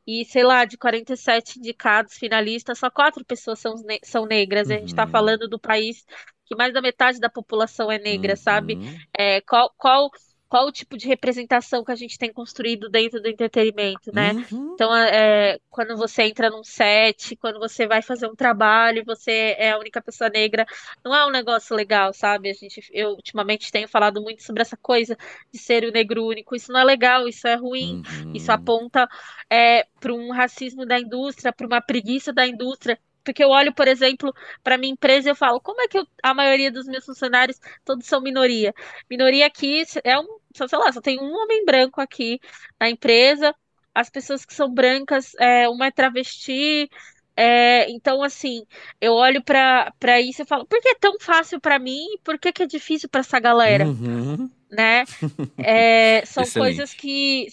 E, 0.08 0.26
sei 0.26 0.44
lá, 0.44 0.66
de 0.66 0.78
47 0.78 1.60
indicados 1.60 2.16
finalistas, 2.16 2.80
só 2.80 2.90
quatro 2.92 3.26
pessoas 3.26 3.60
são, 3.60 3.76
ne- 3.84 4.00
são 4.04 4.26
negras. 4.26 4.70
E 4.70 4.74
a 4.74 4.80
gente 4.80 4.90
está 4.90 5.06
Uhum. 5.06 5.10
falando 5.12 5.48
do 5.50 5.60
país 5.60 6.06
que 6.46 6.56
mais 6.56 6.74
da 6.74 6.82
metade 6.82 7.20
da 7.20 7.30
população 7.30 7.92
é 7.92 8.00
negra, 8.00 8.36
sabe? 8.36 8.80
Uhum. 8.80 8.98
É, 9.18 9.42
qual, 9.42 9.74
qual, 9.78 10.12
qual 10.48 10.68
o 10.68 10.72
tipo 10.72 10.98
de 10.98 11.08
representação 11.08 11.84
que 11.84 11.92
a 11.92 11.96
gente 11.96 12.18
tem 12.18 12.32
construído 12.32 12.90
dentro 12.90 13.22
do 13.22 13.28
entretenimento, 13.28 14.12
né? 14.14 14.36
Uhum. 14.52 14.74
Então, 14.74 14.96
é, 14.96 15.60
quando 15.70 15.96
você 15.98 16.24
entra 16.24 16.50
num 16.50 16.64
set, 16.64 17.36
quando 17.38 17.60
você 17.60 17.88
vai 17.88 18.02
fazer 18.02 18.28
um 18.28 18.36
trabalho 18.36 19.00
e 19.00 19.04
você 19.06 19.56
é 19.58 19.72
a 19.72 19.80
única 19.80 20.02
pessoa 20.02 20.30
negra, 20.30 20.66
não 21.04 21.16
é 21.16 21.26
um 21.26 21.32
negócio 21.32 21.76
legal, 21.76 22.14
sabe? 22.14 22.50
A 22.50 22.54
gente, 22.54 22.82
eu 22.92 23.12
ultimamente 23.12 23.72
tenho 23.72 23.88
falado 23.88 24.22
muito 24.22 24.44
sobre 24.44 24.62
essa 24.62 24.78
coisa 24.78 25.18
de 25.52 25.58
ser 25.60 25.84
o 25.86 25.92
negro 25.92 26.26
único. 26.26 26.56
Isso 26.56 26.72
não 26.72 26.80
é 26.80 26.84
legal, 26.84 27.28
isso 27.28 27.48
é 27.48 27.56
ruim. 27.56 28.02
Isso 28.34 28.52
Uhum. 28.52 28.56
aponta 28.56 29.08
é, 29.50 29.86
para 30.00 30.14
um 30.14 30.32
racismo 30.32 30.86
da 30.86 31.00
indústria, 31.00 31.54
para 31.54 31.68
uma 31.68 31.82
preguiça 31.82 32.34
da 32.34 32.46
indústria. 32.48 33.00
Porque 33.26 33.44
eu 33.44 33.50
olho, 33.50 33.74
por 33.76 33.88
exemplo, 33.88 34.34
para 34.64 34.78
minha 34.78 34.94
empresa 34.94 35.30
e 35.30 35.32
eu 35.32 35.36
falo, 35.36 35.60
como 35.62 35.82
é 35.82 35.88
que 35.90 35.98
eu- 36.00 36.08
a 36.24 36.34
maioria 36.34 36.72
dos 36.72 36.88
meus 36.88 37.06
funcionários 37.06 37.60
todos 37.86 38.08
são 38.08 38.22
minoria? 38.22 38.74
Minoria 39.10 39.48
aqui 39.48 39.84
é 40.04 40.20
um, 40.20 40.40
só, 40.56 40.68
sei 40.68 40.80
lá, 40.80 40.92
só 40.94 41.02
tem 41.02 41.20
um 41.20 41.34
homem 41.34 41.66
branco 41.66 42.02
aqui 42.02 42.40
na 42.80 42.90
empresa. 42.90 43.56
As 43.94 44.10
pessoas 44.10 44.46
que 44.46 44.54
são 44.54 44.74
brancas, 44.74 45.34
é, 45.40 45.68
uma 45.70 45.88
é 45.88 45.92
travesti, 45.92 46.90
É, 47.38 47.90
então, 47.92 48.24
assim, 48.24 48.66
eu 49.02 49.14
olho 49.14 49.44
pra 49.44 50.22
isso 50.22 50.42
e 50.42 50.46
falo, 50.46 50.66
por 50.66 50.80
que 50.82 50.88
é 50.90 50.96
tão 50.96 51.18
fácil 51.20 51.60
pra 51.60 51.78
mim? 51.80 52.06
Por 52.24 52.40
que, 52.40 52.52
que 52.54 52.64
é 52.64 52.68
difícil 52.68 53.10
pra 53.10 53.20
essa 53.22 53.40
galera? 53.40 53.92
Uhum. 54.00 54.50
Né? 54.72 55.08
É, 55.62 56.26
são 56.26 56.52
Excelente. 56.52 56.52
coisas 56.52 56.94
que 56.94 57.48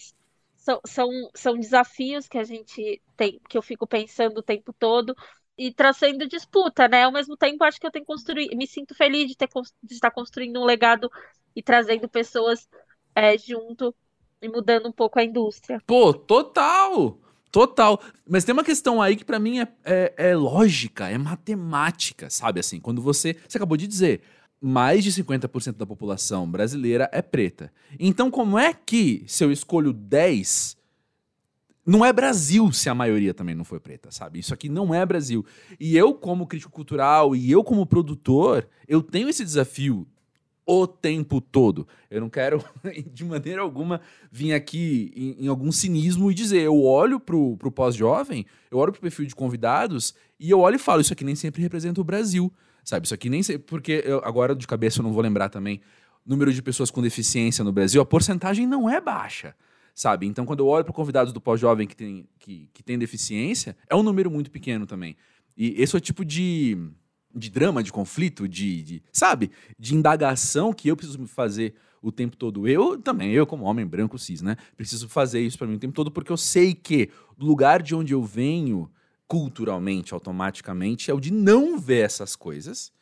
são, 0.57 0.81
são, 0.87 1.11
são 1.35 1.59
desafios 1.59 2.29
que 2.29 2.39
a 2.39 2.45
gente 2.45 3.03
tem, 3.17 3.41
que 3.49 3.59
eu 3.59 3.63
fico 3.63 3.87
pensando 3.87 4.39
o 4.39 4.43
tempo 4.43 4.73
todo 4.75 5.15
e 5.57 5.73
trazendo 5.73 6.27
disputa, 6.27 6.89
né? 6.89 7.05
Ao 7.05 7.13
mesmo 7.13 7.37
tempo, 7.37 7.65
acho 7.65 7.81
que 7.81 7.87
eu 7.87 7.91
tenho 7.91 8.05
construído, 8.05 8.57
me 8.57 8.67
sinto 8.67 8.95
feliz 8.95 9.29
de 9.29 9.37
ter 9.37 9.49
de 9.83 9.95
estar 9.95 10.11
construindo 10.11 10.61
um 10.61 10.65
legado 10.65 11.11
e 11.55 11.63
trazendo 11.63 12.09
pessoas 12.09 12.69
é, 13.15 13.37
junto 13.37 13.95
e 14.41 14.49
mudando 14.49 14.89
um 14.89 14.93
pouco 14.93 15.19
a 15.19 15.25
indústria. 15.25 15.81
Pô, 15.87 16.13
total! 16.13 17.19
Total. 17.51 18.01
Mas 18.27 18.45
tem 18.45 18.55
uma 18.55 18.65
questão 18.65 19.01
aí 19.03 19.15
que 19.15 19.27
pra 19.27 19.39
mim 19.39 19.61
é, 19.61 19.69
é, 19.85 20.15
é 20.17 20.35
lógica, 20.35 21.11
é 21.11 21.19
matemática, 21.19 22.31
sabe? 22.31 22.59
Assim, 22.61 22.81
quando 22.81 23.03
você. 23.03 23.37
Você 23.47 23.59
acabou 23.59 23.77
de 23.77 23.87
dizer, 23.87 24.23
mais 24.59 25.05
de 25.05 25.13
50% 25.13 25.77
da 25.77 25.85
população 25.85 26.51
brasileira 26.51 27.11
é 27.13 27.21
preta. 27.21 27.71
Então, 28.01 28.31
como 28.31 28.59
é 28.59 28.73
que, 28.73 29.23
se 29.27 29.45
eu 29.45 29.53
escolho 29.53 29.93
10, 29.93 30.79
não 31.85 32.05
é 32.05 32.13
Brasil 32.13 32.71
se 32.73 32.89
a 32.89 32.95
maioria 32.95 33.35
também 33.35 33.55
não 33.55 33.65
for 33.65 33.81
preta, 33.81 34.11
sabe? 34.11 34.39
Isso 34.39 34.55
aqui 34.55 34.69
não 34.69 34.95
é 34.95 35.05
Brasil. 35.05 35.45
E 35.81 35.97
eu, 35.97 36.15
como 36.15 36.47
crítico 36.47 36.73
cultural 36.73 37.35
e 37.35 37.51
eu, 37.51 37.65
como 37.65 37.85
produtor, 37.85 38.69
eu 38.87 39.03
tenho 39.03 39.29
esse 39.29 39.45
desafio 39.45 40.07
o 40.65 40.87
tempo 40.87 41.41
todo. 41.41 41.87
Eu 42.11 42.21
não 42.21 42.31
quero, 42.31 42.65
de 43.13 43.25
maneira 43.25 43.63
alguma, 43.63 44.01
vir 44.31 44.53
aqui 44.53 45.13
em, 45.17 45.45
em 45.45 45.49
algum 45.49 45.73
cinismo 45.73 46.31
e 46.31 46.35
dizer, 46.35 46.61
eu 46.61 46.81
olho 46.83 47.19
pro, 47.19 47.57
pro 47.57 47.73
pós-jovem, 47.73 48.47
eu 48.71 48.79
olho 48.79 48.93
pro 48.93 49.01
perfil 49.01 49.27
de 49.27 49.35
convidados 49.35 50.15
e 50.39 50.51
eu 50.51 50.61
olho 50.61 50.77
e 50.77 50.79
falo, 50.79 51.01
isso 51.01 51.13
aqui 51.13 51.25
nem 51.25 51.35
sempre 51.35 51.63
representa 51.63 52.01
o 52.01 52.05
Brasil, 52.05 52.53
sabe? 52.85 53.07
Isso 53.07 53.15
aqui 53.15 53.29
nem 53.29 53.43
sempre, 53.43 53.65
porque 53.67 54.03
eu, 54.05 54.21
agora 54.25 54.55
de 54.55 54.67
cabeça 54.67 55.01
eu 55.01 55.03
não 55.03 55.13
vou 55.13 55.23
lembrar 55.23 55.49
também, 55.49 55.81
número 56.25 56.53
de 56.53 56.63
pessoas 56.63 56.91
com 56.91 57.03
deficiência 57.03 57.65
no 57.65 57.73
Brasil, 57.73 58.01
a 58.01 58.07
porcentagem 58.07 58.67
não 58.67 58.89
é 58.89 59.01
baixa, 59.01 59.55
sabe? 59.95 60.27
Então 60.27 60.45
quando 60.45 60.61
eu 60.61 60.67
olho 60.67 60.85
pro 60.85 60.93
convidados 60.93 61.33
do 61.33 61.41
pós-jovem 61.41 61.87
que 61.87 61.97
tem, 61.97 62.27
que, 62.39 62.69
que 62.73 62.83
tem 62.83 62.99
deficiência, 62.99 63.77
é 63.89 63.95
um 63.95 64.03
número 64.03 64.31
muito 64.31 64.51
pequeno 64.51 64.87
também. 64.87 65.17
E 65.57 65.81
esse 65.81 65.95
é 65.95 65.99
o 65.99 66.01
tipo 66.01 66.25
de 66.25 66.77
de 67.35 67.51
drama, 67.51 67.83
de 67.83 67.93
conflito, 67.93 68.47
de, 68.47 68.83
de, 68.83 69.03
sabe, 69.13 69.51
de 69.79 69.95
indagação 69.95 70.73
que 70.73 70.89
eu 70.89 70.97
preciso 70.97 71.27
fazer 71.27 71.75
o 72.03 72.11
tempo 72.13 72.37
todo. 72.37 72.69
Eu 72.69 72.99
também, 72.99 73.33
eu 73.33 73.47
como 73.47 73.65
homem 73.65 73.87
branco 73.87 74.19
cis, 74.19 74.43
né, 74.43 74.57
preciso 74.77 75.09
fazer 75.09 75.41
isso 75.41 75.57
para 75.57 75.67
mim 75.67 75.77
o 75.77 75.79
tempo 75.79 75.95
todo 75.95 76.11
porque 76.11 76.33
eu 76.33 76.37
sei 76.37 76.75
que 76.75 77.09
o 77.39 77.45
lugar 77.45 77.83
de 77.83 77.95
onde 77.95 78.13
eu 78.13 78.23
venho 78.23 78.91
culturalmente, 79.27 80.13
automaticamente, 80.13 81.11
é 81.11 81.15
o 81.15 81.21
de 81.21 81.33
não 81.33 81.79
ver 81.79 82.05
essas 82.05 82.37
coisas. 82.37 82.93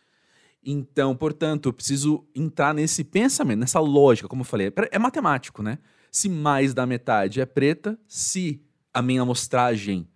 Então, 0.63 1.17
portanto, 1.17 1.69
eu 1.69 1.73
preciso 1.73 2.25
entrar 2.35 2.75
nesse 2.75 3.03
pensamento, 3.03 3.59
nessa 3.59 3.81
lógica, 3.81 4.29
como 4.29 4.43
eu 4.43 4.47
falei, 4.47 4.69
é, 4.69 4.73
é 4.93 4.99
matemático, 4.99 5.63
né? 5.63 5.79
Se 6.11 6.29
mais 6.29 6.75
da 6.75 6.87
metade 6.87 7.41
é 7.41 7.47
preta, 7.47 7.99
se 8.07 8.63
a 8.93 9.03
minha 9.03 9.23
amostragem 9.23 10.09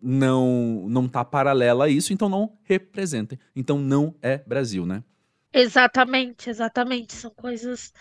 não 0.00 0.86
não 0.88 1.08
tá 1.08 1.24
paralela 1.24 1.86
a 1.86 1.88
isso, 1.88 2.12
então 2.12 2.28
não 2.28 2.58
representem. 2.64 3.38
Então 3.56 3.78
não 3.78 4.14
é 4.22 4.38
Brasil, 4.38 4.86
né? 4.86 5.02
Exatamente, 5.52 6.50
exatamente. 6.50 7.14
São 7.14 7.30
coisas 7.34 7.92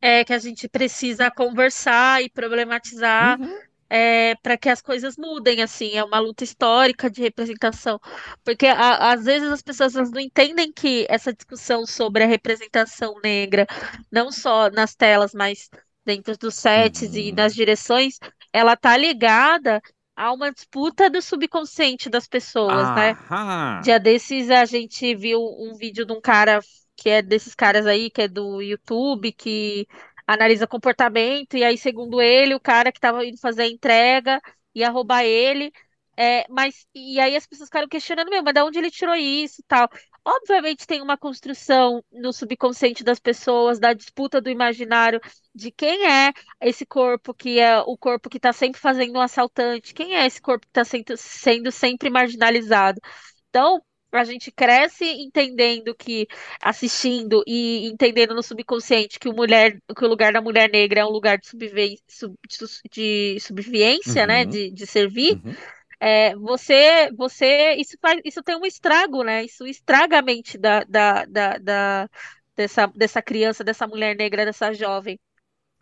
é, 0.00 0.24
que 0.24 0.32
a 0.32 0.38
gente 0.38 0.68
precisa 0.68 1.30
conversar 1.30 2.22
e 2.22 2.30
problematizar 2.30 3.38
Uhum. 3.38 3.60
é, 3.90 4.34
para 4.36 4.58
que 4.58 4.68
as 4.68 4.82
coisas 4.82 5.16
mudem, 5.18 5.62
assim. 5.62 5.92
É 5.96 6.04
uma 6.04 6.18
luta 6.20 6.44
histórica 6.44 7.10
de 7.10 7.22
representação. 7.22 8.00
Porque 8.44 8.66
a- 8.66 9.12
às 9.14 9.24
vezes 9.24 9.50
as 9.50 9.62
pessoas 9.62 9.94
não 9.94 10.20
entendem 10.20 10.72
que 10.72 11.06
essa 11.10 11.32
discussão 11.34 11.86
sobre 11.86 12.24
a 12.24 12.26
representação 12.28 13.14
negra, 13.24 13.66
não 14.12 14.32
só 14.32 14.70
nas 14.70 14.94
telas, 14.96 15.32
mas 15.34 15.70
dentro 16.04 16.36
dos 16.38 16.54
sets 16.56 17.14
e 17.14 17.32
nas 17.32 17.52
Uhum. 17.52 17.54
direções, 17.54 18.18
ela 18.52 18.76
tá 18.76 18.96
ligada 18.96 19.80
a 20.16 20.32
uma 20.32 20.52
disputa 20.52 21.08
do 21.10 21.22
subconsciente 21.22 22.08
das 22.10 22.26
pessoas, 22.26 22.90
né? 22.92 23.14
Aham. 23.30 23.78
Dia 23.78 23.98
desses 23.98 24.50
a 24.50 24.64
gente 24.64 25.14
viu 25.14 25.40
um 25.42 25.74
vídeo 25.76 26.04
de 26.04 26.12
um 26.12 26.20
cara 26.20 26.60
que 26.96 27.08
é 27.08 27.22
desses 27.22 27.54
caras 27.54 27.86
aí, 27.86 28.10
que 28.10 28.22
é 28.22 28.28
do 28.28 28.60
YouTube, 28.60 29.32
que 29.32 29.86
analisa 30.26 30.66
comportamento, 30.66 31.56
e 31.56 31.64
aí, 31.64 31.78
segundo 31.78 32.20
ele, 32.20 32.54
o 32.54 32.60
cara 32.60 32.92
que 32.92 32.98
estava 32.98 33.24
indo 33.24 33.38
fazer 33.38 33.62
a 33.62 33.68
entrega 33.68 34.40
ia 34.74 34.90
roubar 34.90 35.24
ele. 35.24 35.72
É, 36.16 36.44
mas 36.50 36.86
e 36.94 37.18
aí 37.18 37.34
as 37.34 37.46
pessoas 37.46 37.68
ficaram 37.70 37.88
questionando, 37.88 38.28
meu, 38.30 38.42
mas 38.42 38.52
de 38.54 38.60
onde 38.62 38.78
ele 38.78 38.90
tirou 38.90 39.14
isso 39.14 39.60
e 39.62 39.64
tal? 39.64 39.88
Obviamente 40.24 40.86
tem 40.86 41.00
uma 41.00 41.16
construção 41.16 42.04
no 42.12 42.32
subconsciente 42.32 43.02
das 43.02 43.18
pessoas, 43.18 43.78
da 43.78 43.94
disputa 43.94 44.40
do 44.40 44.50
imaginário 44.50 45.18
de 45.54 45.70
quem 45.72 46.06
é 46.06 46.32
esse 46.60 46.84
corpo 46.84 47.32
que 47.32 47.58
é 47.58 47.78
o 47.80 47.96
corpo 47.96 48.28
que 48.28 48.36
está 48.36 48.52
sempre 48.52 48.80
fazendo 48.80 49.16
um 49.16 49.20
assaltante, 49.20 49.94
quem 49.94 50.14
é 50.16 50.26
esse 50.26 50.40
corpo 50.40 50.66
que 50.66 50.70
está 50.70 50.84
sendo, 50.84 51.16
sendo 51.16 51.72
sempre 51.72 52.10
marginalizado. 52.10 53.00
Então, 53.48 53.82
a 54.12 54.24
gente 54.24 54.50
cresce 54.50 55.04
entendendo 55.04 55.94
que, 55.94 56.26
assistindo 56.60 57.42
e 57.46 57.86
entendendo 57.86 58.34
no 58.34 58.42
subconsciente 58.42 59.18
que 59.18 59.28
o, 59.28 59.32
mulher, 59.32 59.78
que 59.96 60.04
o 60.04 60.08
lugar 60.08 60.32
da 60.32 60.42
mulher 60.42 60.68
negra 60.68 61.00
é 61.00 61.04
um 61.04 61.10
lugar 61.10 61.38
de, 61.38 61.46
subvi 61.48 61.98
sub- 62.08 62.36
de 62.90 63.38
subvivência, 63.40 64.26
né? 64.26 64.42
Uhum. 64.42 64.48
De, 64.50 64.70
de 64.72 64.86
servir. 64.86 65.40
Uhum. 65.44 65.54
É, 66.00 66.34
você, 66.36 67.10
você, 67.16 67.74
isso 67.74 67.96
faz, 68.00 68.20
isso 68.24 68.42
tem 68.42 68.56
um 68.56 68.66
estrago, 68.66 69.22
né? 69.22 69.44
Isso 69.44 69.66
estraga 69.66 70.18
a 70.18 70.22
mente 70.22 70.58
da, 70.58 70.84
da, 70.84 71.24
da, 71.26 71.58
da- 71.58 72.10
dessa, 72.56 72.86
dessa 72.88 73.22
criança, 73.22 73.64
dessa 73.64 73.86
mulher 73.86 74.16
negra, 74.16 74.44
dessa 74.44 74.72
jovem. 74.72 75.18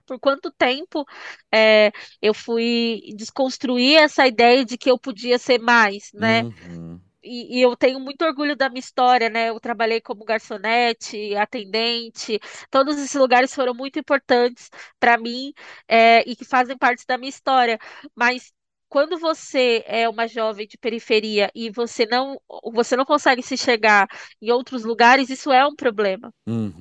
Por 0.07 0.19
quanto 0.21 0.51
tempo 0.53 1.05
é, 1.53 1.93
eu 2.23 2.35
fui 2.35 3.03
desconstruir 3.17 3.97
essa 3.99 4.27
ideia 4.27 4.65
de 4.65 4.79
que 4.79 4.91
eu 4.91 4.99
podia 4.99 5.39
ser 5.39 5.59
mais, 5.61 6.11
né? 6.15 6.45
Uhum. 6.45 7.01
E, 7.23 7.59
e 7.59 7.63
eu 7.63 7.77
tenho 7.77 7.99
muito 8.01 8.23
orgulho 8.25 8.57
da 8.57 8.69
minha 8.69 8.81
história, 8.81 9.29
né? 9.29 9.49
Eu 9.51 9.61
trabalhei 9.61 10.01
como 10.01 10.25
garçonete, 10.25 11.35
atendente, 11.37 12.39
todos 12.71 12.97
esses 12.97 13.15
lugares 13.15 13.53
foram 13.55 13.75
muito 13.75 13.99
importantes 13.99 14.71
para 15.01 15.19
mim, 15.19 15.53
é, 15.89 16.21
e 16.29 16.37
que 16.37 16.45
fazem 16.45 16.79
parte 16.79 17.05
da 17.07 17.19
minha 17.19 17.29
história. 17.29 17.79
Mas 18.15 18.53
quando 18.89 19.19
você 19.19 19.83
é 19.87 20.09
uma 20.09 20.27
jovem 20.29 20.67
de 20.67 20.79
periferia 20.79 21.51
e 21.55 21.71
você 21.71 22.07
não, 22.07 22.41
você 22.73 22.97
não 22.97 23.05
consegue 23.05 23.43
se 23.43 23.57
chegar 23.57 24.07
em 24.41 24.51
outros 24.51 24.85
lugares, 24.85 25.31
isso 25.31 25.53
é 25.53 25.67
um 25.67 25.75
problema. 25.77 26.33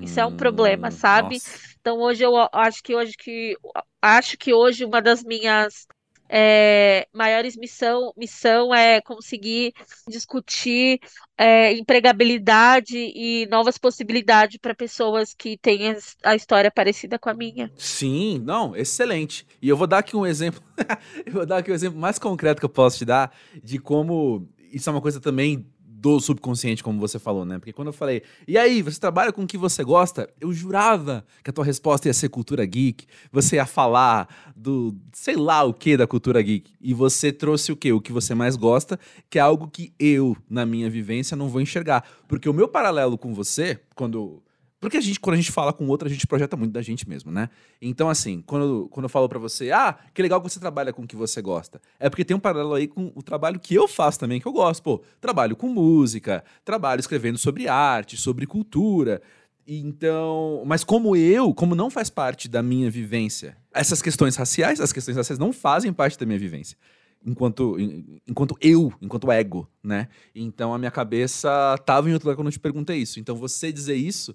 Isso 0.01 0.19
é 0.19 0.25
um 0.25 0.33
problema, 0.35 0.87
Uhum. 0.87 0.91
sabe? 0.91 1.41
Nossa. 1.41 1.59
Então 1.81 1.99
hoje 1.99 2.23
eu 2.23 2.33
acho 2.53 2.81
que 2.83 2.95
hoje 2.95 3.13
que 3.17 3.55
acho 4.01 4.37
que 4.37 4.53
hoje 4.53 4.85
uma 4.85 5.01
das 5.01 5.23
minhas 5.23 5.85
é, 6.29 7.07
maiores 7.13 7.55
missão, 7.55 8.13
missão 8.17 8.73
é 8.73 9.01
conseguir 9.01 9.73
discutir 10.07 10.99
é, 11.37 11.73
empregabilidade 11.73 12.97
e 12.97 13.47
novas 13.49 13.77
possibilidades 13.77 14.57
para 14.57 14.75
pessoas 14.75 15.33
que 15.33 15.57
têm 15.57 15.95
a 16.23 16.35
história 16.35 16.71
parecida 16.71 17.17
com 17.17 17.29
a 17.29 17.33
minha. 17.33 17.71
Sim, 17.77 18.39
não, 18.39 18.75
excelente. 18.75 19.45
E 19.61 19.69
eu 19.69 19.77
vou 19.77 19.87
dar 19.87 19.99
aqui 19.99 20.15
um 20.15 20.25
exemplo. 20.25 20.61
eu 21.25 21.33
vou 21.33 21.45
dar 21.45 21.57
aqui 21.57 21.71
um 21.71 21.75
exemplo 21.75 21.99
mais 21.99 22.19
concreto 22.19 22.59
que 22.59 22.65
eu 22.65 22.69
posso 22.69 22.97
te 22.97 23.05
dar 23.05 23.31
de 23.63 23.79
como 23.79 24.47
isso 24.71 24.89
é 24.89 24.91
uma 24.91 25.01
coisa 25.01 25.19
também 25.19 25.65
do 25.99 26.19
subconsciente, 26.19 26.83
como 26.83 26.99
você 26.99 27.17
falou, 27.17 27.43
né? 27.43 27.57
Porque 27.57 27.73
quando 27.73 27.87
eu 27.87 27.93
falei, 27.93 28.21
e 28.47 28.55
aí, 28.55 28.83
você 28.83 28.99
trabalha 28.99 29.31
com 29.31 29.43
o 29.43 29.47
que 29.47 29.57
você 29.57 29.83
gosta? 29.83 30.29
Eu 30.39 30.53
jurava 30.53 31.25
que 31.43 31.49
a 31.49 31.53
tua 31.53 31.65
resposta 31.65 32.07
ia 32.07 32.13
ser 32.13 32.29
cultura 32.29 32.63
geek, 32.65 33.07
você 33.31 33.55
ia 33.55 33.65
falar 33.65 34.53
do 34.55 34.95
sei 35.11 35.35
lá 35.35 35.63
o 35.63 35.73
que 35.73 35.97
da 35.97 36.05
cultura 36.05 36.39
geek. 36.39 36.71
E 36.79 36.93
você 36.93 37.31
trouxe 37.31 37.71
o 37.71 37.75
quê? 37.75 37.91
O 37.91 37.99
que 37.99 38.11
você 38.11 38.35
mais 38.35 38.55
gosta, 38.55 38.99
que 39.27 39.39
é 39.39 39.41
algo 39.41 39.67
que 39.67 39.91
eu, 39.99 40.37
na 40.47 40.67
minha 40.67 40.87
vivência, 40.87 41.35
não 41.35 41.49
vou 41.49 41.61
enxergar. 41.61 42.07
Porque 42.27 42.47
o 42.47 42.53
meu 42.53 42.67
paralelo 42.67 43.17
com 43.17 43.33
você, 43.33 43.79
quando 43.95 44.43
porque 44.79 44.97
a 44.97 45.01
gente, 45.01 45.19
quando 45.19 45.33
a 45.33 45.37
gente 45.37 45.51
fala 45.51 45.73
com 45.73 45.87
outro, 45.87 46.07
a 46.07 46.11
gente 46.11 46.27
projeta 46.27 46.55
muito 46.55 46.71
da 46.71 46.81
gente 46.81 47.07
mesmo, 47.09 47.31
né? 47.31 47.49
Então, 47.81 48.09
assim, 48.09 48.41
quando, 48.45 48.87
quando 48.89 49.05
eu 49.05 49.09
falo 49.09 49.27
pra 49.27 49.39
você, 49.39 49.71
ah, 49.71 49.97
que 50.13 50.21
legal 50.21 50.39
que 50.41 50.49
você 50.49 50.59
trabalha 50.59 50.93
com 50.93 51.01
o 51.03 51.07
que 51.07 51.15
você 51.15 51.41
gosta, 51.41 51.81
é 51.99 52.09
porque 52.09 52.23
tem 52.23 52.35
um 52.37 52.39
paralelo 52.39 52.73
aí 52.75 52.87
com 52.87 53.11
o 53.15 53.23
trabalho 53.23 53.59
que 53.59 53.73
eu 53.73 53.87
faço 53.87 54.19
também, 54.19 54.39
que 54.39 54.47
eu 54.47 54.53
gosto. 54.53 54.83
Pô, 54.83 55.01
trabalho 55.19 55.55
com 55.55 55.67
música, 55.67 56.43
trabalho 56.63 56.99
escrevendo 56.99 57.37
sobre 57.37 57.67
arte, 57.67 58.15
sobre 58.17 58.45
cultura. 58.45 59.21
Então, 59.69 60.63
mas 60.65 60.83
como 60.83 61.15
eu, 61.15 61.53
como 61.53 61.75
não 61.75 61.89
faz 61.89 62.09
parte 62.09 62.47
da 62.47 62.63
minha 62.63 62.89
vivência, 62.89 63.57
essas 63.73 64.01
questões 64.01 64.35
raciais, 64.35 64.79
as 64.79 64.93
questões 64.93 65.17
raciais 65.17 65.37
não 65.37 65.51
fazem 65.51 65.91
parte 65.91 66.17
da 66.17 66.25
minha 66.25 66.39
vivência. 66.39 66.77
Enquanto, 67.25 67.77
en- 67.79 68.21
enquanto 68.27 68.55
eu, 68.61 68.93
enquanto 69.01 69.29
ego, 69.31 69.69
né? 69.83 70.07
Então 70.33 70.73
a 70.73 70.77
minha 70.77 70.91
cabeça 70.91 71.49
tava 71.85 72.09
em 72.09 72.13
outro 72.13 72.27
lugar 72.29 72.37
quando 72.37 72.47
eu 72.47 72.51
te 72.53 72.59
perguntei 72.59 72.97
isso. 72.97 73.19
Então 73.19 73.35
você 73.35 73.71
dizer 73.71 73.95
isso 73.95 74.33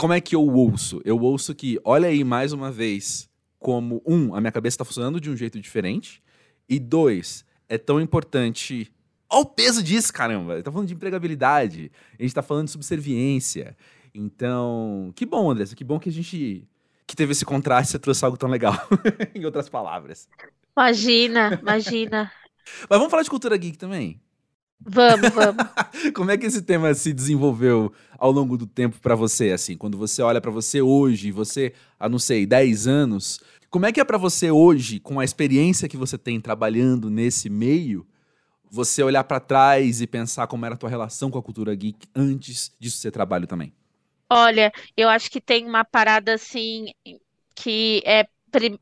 como 0.00 0.14
é 0.14 0.20
que 0.20 0.34
eu 0.34 0.42
ouço? 0.42 1.02
Eu 1.04 1.20
ouço 1.20 1.54
que, 1.54 1.78
olha 1.84 2.08
aí 2.08 2.24
mais 2.24 2.54
uma 2.54 2.72
vez, 2.72 3.28
como, 3.58 4.02
um, 4.06 4.34
a 4.34 4.40
minha 4.40 4.50
cabeça 4.50 4.76
está 4.76 4.84
funcionando 4.84 5.20
de 5.20 5.28
um 5.28 5.36
jeito 5.36 5.60
diferente, 5.60 6.22
e 6.66 6.78
dois, 6.78 7.44
é 7.68 7.76
tão 7.76 8.00
importante 8.00 8.90
Olha 9.28 9.42
o 9.42 9.46
peso 9.46 9.82
disso, 9.82 10.10
caramba. 10.10 10.62
Tá 10.62 10.72
falando 10.72 10.88
de 10.88 10.94
empregabilidade, 10.94 11.92
a 12.18 12.22
gente 12.22 12.34
tá 12.34 12.42
falando 12.42 12.64
de 12.64 12.72
subserviência. 12.72 13.76
Então, 14.14 15.12
que 15.14 15.26
bom, 15.26 15.50
Andressa, 15.50 15.76
que 15.76 15.84
bom 15.84 16.00
que 16.00 16.08
a 16.08 16.12
gente 16.12 16.66
que 17.06 17.14
teve 17.14 17.32
esse 17.32 17.44
contraste, 17.44 17.92
você 17.92 17.98
trouxe 17.98 18.24
algo 18.24 18.38
tão 18.38 18.48
legal, 18.48 18.74
em 19.34 19.44
outras 19.44 19.68
palavras. 19.68 20.28
Imagina, 20.74 21.58
imagina. 21.60 22.32
Mas 22.88 22.98
vamos 22.98 23.10
falar 23.10 23.22
de 23.22 23.30
cultura 23.30 23.56
geek 23.58 23.76
também? 23.76 24.18
Vamos, 24.80 25.30
vamos. 25.30 25.64
Como 26.14 26.30
é 26.30 26.38
que 26.38 26.46
esse 26.46 26.62
tema 26.62 26.92
se 26.94 27.12
desenvolveu 27.12 27.92
ao 28.18 28.30
longo 28.30 28.56
do 28.56 28.66
tempo 28.66 28.98
para 29.00 29.14
você, 29.14 29.50
assim? 29.50 29.76
Quando 29.76 29.98
você 29.98 30.22
olha 30.22 30.40
para 30.40 30.50
você 30.50 30.80
hoje, 30.80 31.30
você, 31.30 31.72
há 31.98 32.08
não 32.08 32.18
sei, 32.18 32.46
10 32.46 32.86
anos, 32.86 33.40
como 33.70 33.86
é 33.86 33.92
que 33.92 34.00
é 34.00 34.04
para 34.04 34.18
você 34.18 34.50
hoje, 34.50 34.98
com 34.98 35.20
a 35.20 35.24
experiência 35.24 35.88
que 35.88 35.96
você 35.96 36.18
tem 36.18 36.40
trabalhando 36.40 37.08
nesse 37.08 37.48
meio, 37.48 38.04
você 38.68 39.02
olhar 39.02 39.24
para 39.24 39.38
trás 39.38 40.00
e 40.00 40.06
pensar 40.06 40.46
como 40.48 40.66
era 40.66 40.74
a 40.74 40.78
tua 40.78 40.90
relação 40.90 41.30
com 41.30 41.38
a 41.38 41.42
cultura 41.42 41.74
geek 41.74 42.08
antes 42.14 42.72
disso 42.80 42.98
ser 42.98 43.10
trabalho 43.10 43.46
também? 43.46 43.72
Olha, 44.28 44.72
eu 44.96 45.08
acho 45.08 45.30
que 45.30 45.40
tem 45.40 45.66
uma 45.66 45.84
parada 45.84 46.34
assim 46.34 46.86
que 47.54 48.02
é 48.04 48.26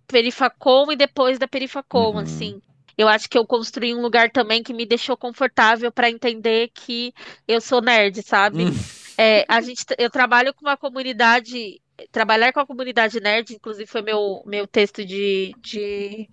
Perifacom 0.07 0.91
e 0.93 0.97
depois 0.97 1.39
da 1.39 1.47
Perifacom, 1.47 2.13
uhum. 2.13 2.19
assim. 2.19 2.61
Eu 2.99 3.09
acho 3.09 3.31
que 3.31 3.39
eu 3.39 3.47
construí 3.47 3.95
um 3.95 4.03
lugar 4.03 4.29
também 4.29 4.61
que 4.61 4.75
me 4.75 4.85
deixou 4.85 5.17
confortável 5.17 5.93
para 5.93 6.11
entender 6.11 6.71
que 6.75 7.15
eu 7.47 7.61
sou 7.61 7.81
nerd, 7.81 8.21
sabe? 8.23 8.65
Hum. 8.65 8.75
É, 9.17 9.45
a 9.49 9.61
gente, 9.61 9.85
eu 9.97 10.11
trabalho 10.11 10.53
com 10.53 10.67
uma 10.67 10.77
comunidade, 10.77 11.81
trabalhar 12.11 12.53
com 12.53 12.59
a 12.59 12.67
comunidade 12.67 13.21
nerd, 13.21 13.55
inclusive 13.55 13.87
foi 13.87 14.03
meu, 14.03 14.43
meu 14.45 14.67
texto 14.67 15.05
de, 15.05 15.55
de 15.61 16.29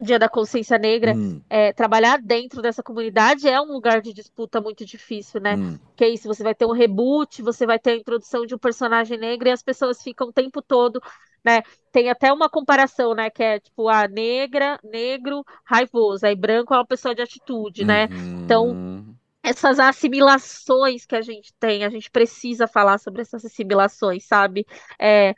Dia 0.00 0.18
da 0.18 0.28
Consciência 0.28 0.78
Negra, 0.78 1.14
hum. 1.14 1.40
é, 1.48 1.72
trabalhar 1.72 2.20
dentro 2.20 2.60
dessa 2.60 2.82
comunidade 2.82 3.48
é 3.48 3.60
um 3.60 3.72
lugar 3.72 4.00
de 4.00 4.12
disputa 4.12 4.60
muito 4.60 4.84
difícil, 4.84 5.40
né? 5.40 5.56
Hum. 5.56 5.78
Que 5.96 6.04
é 6.04 6.08
isso, 6.08 6.28
você 6.28 6.42
vai 6.42 6.54
ter 6.54 6.66
um 6.66 6.72
reboot, 6.72 7.42
você 7.42 7.66
vai 7.66 7.78
ter 7.78 7.90
a 7.90 7.96
introdução 7.96 8.44
de 8.44 8.54
um 8.54 8.58
personagem 8.58 9.18
negro 9.18 9.48
e 9.48 9.52
as 9.52 9.62
pessoas 9.62 10.02
ficam 10.02 10.28
o 10.28 10.32
tempo 10.32 10.60
todo 10.60 11.00
né? 11.44 11.62
Tem 11.92 12.08
até 12.08 12.32
uma 12.32 12.48
comparação, 12.48 13.14
né? 13.14 13.28
Que 13.28 13.42
é 13.42 13.60
tipo 13.60 13.88
a 13.88 14.08
negra, 14.08 14.80
negro, 14.82 15.44
raivoso. 15.62 16.26
Aí 16.26 16.34
branco 16.34 16.72
é 16.72 16.78
uma 16.78 16.86
pessoa 16.86 17.14
de 17.14 17.20
atitude, 17.20 17.84
né? 17.84 18.08
Então, 18.42 18.68
uhum. 18.68 18.98
Então, 19.04 19.14
essas 19.42 19.78
assimilações 19.78 21.04
que 21.04 21.14
a 21.14 21.20
gente 21.20 21.52
tem, 21.60 21.84
a 21.84 21.90
gente 21.90 22.10
precisa 22.10 22.66
falar 22.66 22.98
sobre 22.98 23.20
essas 23.20 23.44
assimilações, 23.44 24.24
sabe? 24.24 24.66
É, 24.98 25.34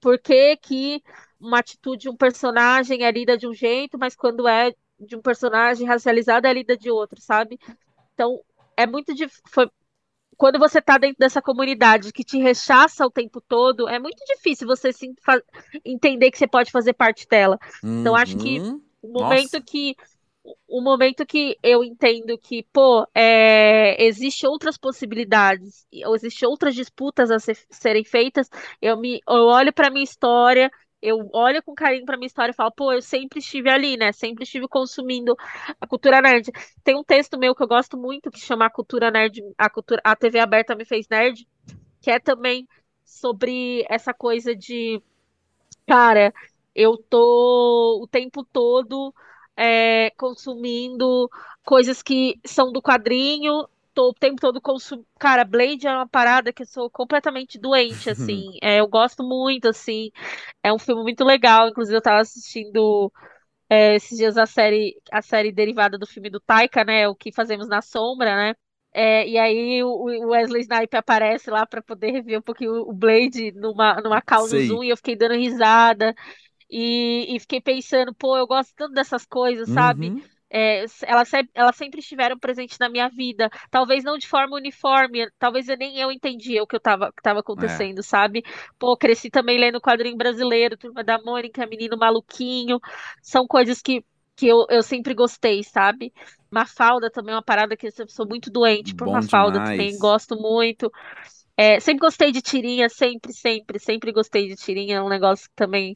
por 0.00 0.16
que, 0.16 0.56
que 0.58 1.02
uma 1.40 1.58
atitude 1.58 2.02
de 2.02 2.08
um 2.08 2.16
personagem 2.16 3.04
é 3.04 3.10
lida 3.10 3.36
de 3.36 3.46
um 3.46 3.54
jeito, 3.54 3.98
mas 3.98 4.14
quando 4.14 4.46
é 4.48 4.74
de 4.98 5.16
um 5.16 5.22
personagem 5.22 5.86
racializado 5.86 6.46
é 6.46 6.52
lida 6.52 6.76
de 6.76 6.90
outro, 6.90 7.20
sabe? 7.20 7.58
Então, 8.14 8.40
é 8.76 8.86
muito 8.86 9.14
difícil 9.14 9.70
quando 10.38 10.56
você 10.56 10.78
está 10.78 10.96
dentro 10.96 11.16
dessa 11.18 11.42
comunidade 11.42 12.12
que 12.12 12.22
te 12.22 12.38
rechaça 12.38 13.04
o 13.04 13.10
tempo 13.10 13.40
todo, 13.40 13.88
é 13.88 13.98
muito 13.98 14.24
difícil 14.24 14.68
você 14.68 14.92
sim, 14.92 15.12
entender 15.84 16.30
que 16.30 16.38
você 16.38 16.46
pode 16.46 16.70
fazer 16.70 16.92
parte 16.92 17.26
dela. 17.28 17.58
Uhum. 17.82 18.00
Então, 18.00 18.14
acho 18.14 18.38
que 18.38 18.60
uhum. 18.60 18.80
o 19.02 19.08
momento 19.08 19.54
Nossa. 19.54 19.60
que 19.60 19.96
o 20.66 20.80
momento 20.80 21.26
que 21.26 21.58
eu 21.62 21.84
entendo 21.84 22.38
que, 22.38 22.64
pô, 22.72 23.06
é, 23.14 24.02
existe 24.02 24.46
outras 24.46 24.78
possibilidades, 24.78 25.86
ou 26.06 26.14
existe 26.14 26.46
outras 26.46 26.74
disputas 26.74 27.30
a 27.30 27.38
ser, 27.38 27.58
serem 27.68 28.04
feitas, 28.04 28.48
eu 28.80 28.96
me 28.96 29.20
eu 29.28 29.42
olho 29.44 29.72
para 29.72 29.90
minha 29.90 30.04
história 30.04 30.70
eu 31.00 31.28
olho 31.32 31.62
com 31.62 31.74
carinho 31.74 32.04
pra 32.04 32.16
minha 32.16 32.26
história 32.26 32.52
e 32.52 32.54
falo, 32.54 32.72
pô, 32.72 32.92
eu 32.92 33.02
sempre 33.02 33.38
estive 33.38 33.70
ali, 33.70 33.96
né? 33.96 34.12
Sempre 34.12 34.44
estive 34.44 34.68
consumindo 34.68 35.36
a 35.80 35.86
cultura 35.86 36.20
nerd. 36.20 36.50
Tem 36.82 36.96
um 36.96 37.04
texto 37.04 37.38
meu 37.38 37.54
que 37.54 37.62
eu 37.62 37.68
gosto 37.68 37.96
muito 37.96 38.30
que 38.30 38.40
chama 38.40 38.66
a 38.66 38.70
cultura 38.70 39.10
nerd, 39.10 39.42
a 39.56 39.70
cultura, 39.70 40.00
a 40.04 40.16
TV 40.16 40.38
aberta 40.40 40.74
me 40.74 40.84
fez 40.84 41.08
nerd, 41.08 41.46
que 42.00 42.10
é 42.10 42.18
também 42.18 42.68
sobre 43.04 43.84
essa 43.88 44.12
coisa 44.12 44.54
de, 44.54 45.02
cara, 45.86 46.32
eu 46.74 46.96
tô 46.96 48.00
o 48.02 48.06
tempo 48.06 48.44
todo 48.44 49.14
é, 49.56 50.10
consumindo 50.10 51.28
coisas 51.64 52.02
que 52.02 52.40
são 52.44 52.72
do 52.72 52.82
quadrinho 52.82 53.68
tô 53.98 54.10
o 54.10 54.14
tempo 54.14 54.40
todo 54.40 54.60
consumindo. 54.60 55.04
Cara, 55.18 55.44
Blade 55.44 55.88
é 55.88 55.90
uma 55.90 56.08
parada 56.08 56.52
que 56.52 56.62
eu 56.62 56.66
sou 56.66 56.88
completamente 56.88 57.58
doente, 57.58 58.08
assim. 58.10 58.56
é, 58.62 58.78
eu 58.78 58.86
gosto 58.86 59.24
muito, 59.24 59.68
assim. 59.68 60.12
É 60.62 60.72
um 60.72 60.78
filme 60.78 61.02
muito 61.02 61.24
legal. 61.24 61.68
Inclusive, 61.68 61.96
eu 61.96 62.02
tava 62.02 62.20
assistindo 62.20 63.12
é, 63.68 63.96
esses 63.96 64.16
dias 64.16 64.38
a 64.38 64.46
série, 64.46 64.94
a 65.10 65.20
série 65.20 65.50
derivada 65.50 65.98
do 65.98 66.06
filme 66.06 66.30
do 66.30 66.38
Taika, 66.38 66.84
né? 66.84 67.08
O 67.08 67.14
que 67.16 67.32
fazemos 67.32 67.66
na 67.66 67.82
sombra, 67.82 68.36
né? 68.36 68.54
É, 68.92 69.28
e 69.28 69.36
aí 69.36 69.82
o 69.82 70.04
Wesley 70.30 70.62
Snipe 70.62 70.96
aparece 70.96 71.50
lá 71.50 71.66
para 71.66 71.82
poder 71.82 72.12
rever 72.12 72.38
um 72.38 72.42
pouquinho 72.42 72.82
o 72.82 72.92
Blade 72.92 73.52
numa, 73.52 74.00
numa 74.00 74.22
call 74.22 74.48
no 74.48 74.60
Zoom 74.60 74.82
e 74.82 74.90
eu 74.90 74.96
fiquei 74.96 75.14
dando 75.14 75.34
risada 75.34 76.14
e, 76.70 77.34
e, 77.34 77.40
fiquei 77.40 77.60
pensando, 77.60 78.14
pô, 78.14 78.36
eu 78.36 78.46
gosto 78.46 78.72
tanto 78.74 78.94
dessas 78.94 79.26
coisas, 79.26 79.68
sabe? 79.68 80.22
É, 80.50 80.84
elas, 81.02 81.30
elas 81.54 81.76
sempre 81.76 82.00
estiveram 82.00 82.38
presentes 82.38 82.78
na 82.78 82.88
minha 82.88 83.08
vida. 83.08 83.50
Talvez 83.70 84.02
não 84.02 84.16
de 84.16 84.26
forma 84.26 84.56
uniforme, 84.56 85.28
talvez 85.38 85.68
eu, 85.68 85.76
nem 85.76 85.98
eu 85.98 86.10
entendia 86.10 86.62
o 86.62 86.66
que 86.66 86.76
eu 86.76 86.80
tava, 86.80 87.12
que 87.12 87.22
tava 87.22 87.40
acontecendo, 87.40 88.00
é. 88.00 88.02
sabe? 88.02 88.42
Pô, 88.78 88.96
cresci 88.96 89.30
também 89.30 89.58
lendo 89.58 89.80
quadrinho 89.80 90.16
brasileiro, 90.16 90.76
Turma 90.76 91.04
da 91.04 91.20
Mônica, 91.20 91.66
Menino 91.66 91.98
Maluquinho. 91.98 92.80
São 93.20 93.46
coisas 93.46 93.82
que, 93.82 94.02
que 94.34 94.46
eu, 94.46 94.66
eu 94.70 94.82
sempre 94.82 95.14
gostei, 95.14 95.62
sabe? 95.62 96.12
Mafalda 96.50 97.10
também 97.10 97.32
é 97.32 97.36
uma 97.36 97.42
parada 97.42 97.76
que 97.76 97.86
eu 97.86 98.08
sou 98.08 98.26
muito 98.26 98.50
doente 98.50 98.94
por 98.94 99.04
Bom 99.04 99.12
Mafalda 99.12 99.58
demais. 99.58 99.78
também, 99.78 99.98
gosto 99.98 100.34
muito. 100.34 100.90
É, 101.56 101.80
sempre 101.80 102.00
gostei 102.00 102.30
de 102.30 102.40
tirinha, 102.40 102.88
sempre, 102.88 103.32
sempre, 103.32 103.78
sempre 103.80 104.12
gostei 104.12 104.48
de 104.48 104.54
tirinha. 104.54 104.98
É 104.98 105.02
um 105.02 105.08
negócio 105.08 105.48
que 105.48 105.56
também 105.56 105.94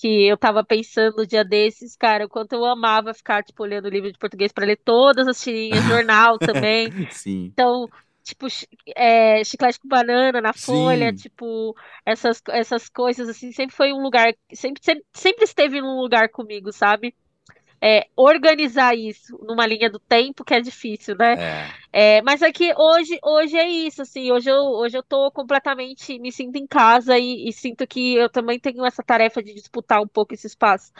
que 0.00 0.26
eu 0.26 0.36
tava 0.36 0.64
pensando 0.64 1.16
no 1.16 1.26
dia 1.26 1.44
desses, 1.44 1.96
cara, 1.96 2.26
o 2.26 2.28
quanto 2.28 2.52
eu 2.54 2.64
amava 2.64 3.14
ficar, 3.14 3.42
tipo, 3.42 3.62
olhando 3.62 3.88
livro 3.88 4.10
de 4.10 4.18
português 4.18 4.52
para 4.52 4.66
ler 4.66 4.80
todas 4.84 5.26
as 5.26 5.40
tirinhas, 5.40 5.84
jornal 5.84 6.38
também. 6.38 6.90
Sim. 7.10 7.46
Então, 7.52 7.88
tipo, 8.22 8.46
é, 8.94 9.42
chiclete 9.44 9.78
com 9.80 9.88
banana 9.88 10.40
na 10.40 10.52
folha, 10.52 11.10
Sim. 11.10 11.16
tipo, 11.16 11.74
essas, 12.04 12.42
essas 12.50 12.88
coisas, 12.88 13.28
assim, 13.28 13.52
sempre 13.52 13.74
foi 13.74 13.92
um 13.92 14.02
lugar, 14.02 14.34
sempre, 14.52 14.82
sempre, 14.82 15.04
sempre 15.14 15.44
esteve 15.44 15.80
num 15.80 16.00
lugar 16.00 16.28
comigo, 16.28 16.72
sabe? 16.72 17.14
É, 17.86 18.08
organizar 18.16 18.96
isso 18.96 19.38
numa 19.42 19.64
linha 19.64 19.88
do 19.88 20.00
tempo 20.00 20.44
que 20.44 20.52
é 20.52 20.60
difícil, 20.60 21.14
né? 21.16 21.34
É. 21.92 22.16
É, 22.18 22.22
mas 22.22 22.42
é 22.42 22.50
que 22.50 22.74
hoje, 22.76 23.16
hoje 23.22 23.56
é 23.56 23.68
isso, 23.68 24.02
assim, 24.02 24.32
hoje 24.32 24.50
eu, 24.50 24.56
hoje 24.56 24.98
eu 24.98 25.04
tô 25.04 25.30
completamente, 25.30 26.18
me 26.18 26.32
sinto 26.32 26.56
em 26.56 26.66
casa 26.66 27.16
e, 27.16 27.48
e 27.48 27.52
sinto 27.52 27.86
que 27.86 28.16
eu 28.16 28.28
também 28.28 28.58
tenho 28.58 28.84
essa 28.84 29.04
tarefa 29.04 29.40
de 29.40 29.54
disputar 29.54 30.02
um 30.02 30.08
pouco 30.08 30.34
esse 30.34 30.48
espaço. 30.48 30.90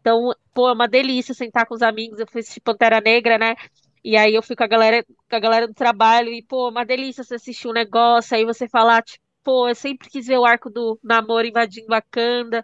Então, 0.00 0.30
pô, 0.52 0.68
é 0.68 0.72
uma 0.74 0.86
delícia 0.86 1.32
sentar 1.32 1.66
com 1.66 1.74
os 1.74 1.82
amigos, 1.82 2.20
eu 2.20 2.26
fui 2.26 2.42
assistir 2.42 2.60
Pantera 2.60 3.00
Negra, 3.00 3.38
né? 3.38 3.54
E 4.04 4.14
aí 4.14 4.34
eu 4.34 4.42
fui 4.42 4.54
com 4.54 4.64
a 4.64 4.68
galera, 4.68 5.02
com 5.04 5.36
a 5.36 5.40
galera 5.40 5.66
do 5.66 5.74
trabalho 5.74 6.28
e, 6.30 6.42
pô, 6.42 6.68
uma 6.68 6.84
delícia 6.84 7.24
você 7.24 7.36
assistir 7.36 7.66
um 7.66 7.72
negócio, 7.72 8.36
aí 8.36 8.44
você 8.44 8.68
falar, 8.68 9.02
tipo, 9.02 9.24
pô, 9.42 9.68
eu 9.68 9.74
sempre 9.74 10.10
quis 10.10 10.26
ver 10.26 10.38
o 10.38 10.44
arco 10.44 10.68
do 10.68 10.98
namoro 11.02 11.46
invadindo 11.46 11.86
Wakanda, 11.88 12.62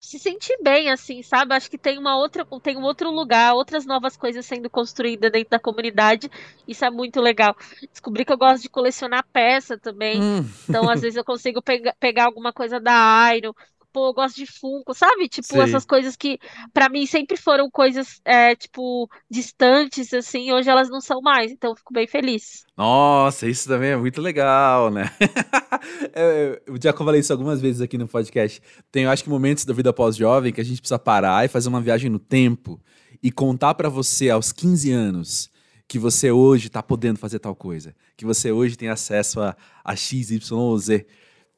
se 0.00 0.18
sentir 0.18 0.56
bem, 0.62 0.90
assim, 0.90 1.22
sabe? 1.22 1.54
Acho 1.54 1.70
que 1.70 1.76
tem 1.78 1.98
uma 1.98 2.16
outra, 2.16 2.46
tem 2.62 2.76
um 2.76 2.82
outro 2.82 3.10
lugar, 3.10 3.54
outras 3.54 3.84
novas 3.84 4.16
coisas 4.16 4.46
sendo 4.46 4.70
construídas 4.70 5.30
dentro 5.30 5.50
da 5.50 5.58
comunidade. 5.58 6.30
Isso 6.66 6.84
é 6.84 6.90
muito 6.90 7.20
legal. 7.20 7.56
Descobri 7.90 8.24
que 8.24 8.32
eu 8.32 8.38
gosto 8.38 8.62
de 8.62 8.68
colecionar 8.68 9.26
peça 9.32 9.76
também. 9.76 10.22
Hum. 10.22 10.48
Então, 10.68 10.88
às 10.88 11.00
vezes, 11.00 11.16
eu 11.16 11.24
consigo 11.24 11.60
pegar, 11.60 11.94
pegar 11.98 12.24
alguma 12.26 12.52
coisa 12.52 12.78
da 12.78 13.34
Iron, 13.34 13.52
pô, 13.92 14.08
eu 14.08 14.14
gosto 14.14 14.36
de 14.36 14.46
Funko, 14.46 14.94
sabe? 14.94 15.28
Tipo, 15.28 15.48
Sim. 15.48 15.60
essas 15.60 15.84
coisas 15.84 16.16
que 16.16 16.38
para 16.72 16.88
mim 16.88 17.06
sempre 17.06 17.36
foram 17.36 17.70
coisas, 17.70 18.20
é, 18.24 18.54
tipo, 18.54 19.08
distantes, 19.30 20.12
assim, 20.12 20.52
hoje 20.52 20.68
elas 20.68 20.88
não 20.88 21.00
são 21.00 21.20
mais, 21.20 21.50
então 21.50 21.70
eu 21.70 21.76
fico 21.76 21.92
bem 21.92 22.06
feliz. 22.06 22.64
Nossa, 22.76 23.46
isso 23.46 23.68
também 23.68 23.90
é 23.90 23.96
muito 23.96 24.20
legal, 24.20 24.90
né? 24.90 25.10
eu 26.66 26.76
já 26.82 26.92
falei 26.92 27.20
isso 27.20 27.32
algumas 27.32 27.60
vezes 27.60 27.80
aqui 27.80 27.98
no 27.98 28.08
podcast. 28.08 28.60
Tem, 28.90 29.04
eu 29.04 29.10
acho 29.10 29.24
que 29.24 29.30
momentos 29.30 29.64
da 29.64 29.74
vida 29.74 29.92
pós-jovem 29.92 30.52
que 30.52 30.60
a 30.60 30.64
gente 30.64 30.80
precisa 30.80 30.98
parar 30.98 31.44
e 31.44 31.48
fazer 31.48 31.68
uma 31.68 31.80
viagem 31.80 32.10
no 32.10 32.18
tempo 32.18 32.80
e 33.22 33.32
contar 33.32 33.74
para 33.74 33.88
você 33.88 34.30
aos 34.30 34.52
15 34.52 34.92
anos 34.92 35.50
que 35.88 35.98
você 35.98 36.30
hoje 36.30 36.68
tá 36.68 36.82
podendo 36.82 37.18
fazer 37.18 37.38
tal 37.38 37.56
coisa, 37.56 37.94
que 38.14 38.26
você 38.26 38.52
hoje 38.52 38.76
tem 38.76 38.90
acesso 38.90 39.40
a, 39.40 39.56
a 39.82 39.96
X, 39.96 40.30
Y 40.30 40.58
ou 40.58 40.78
Z. 40.78 41.06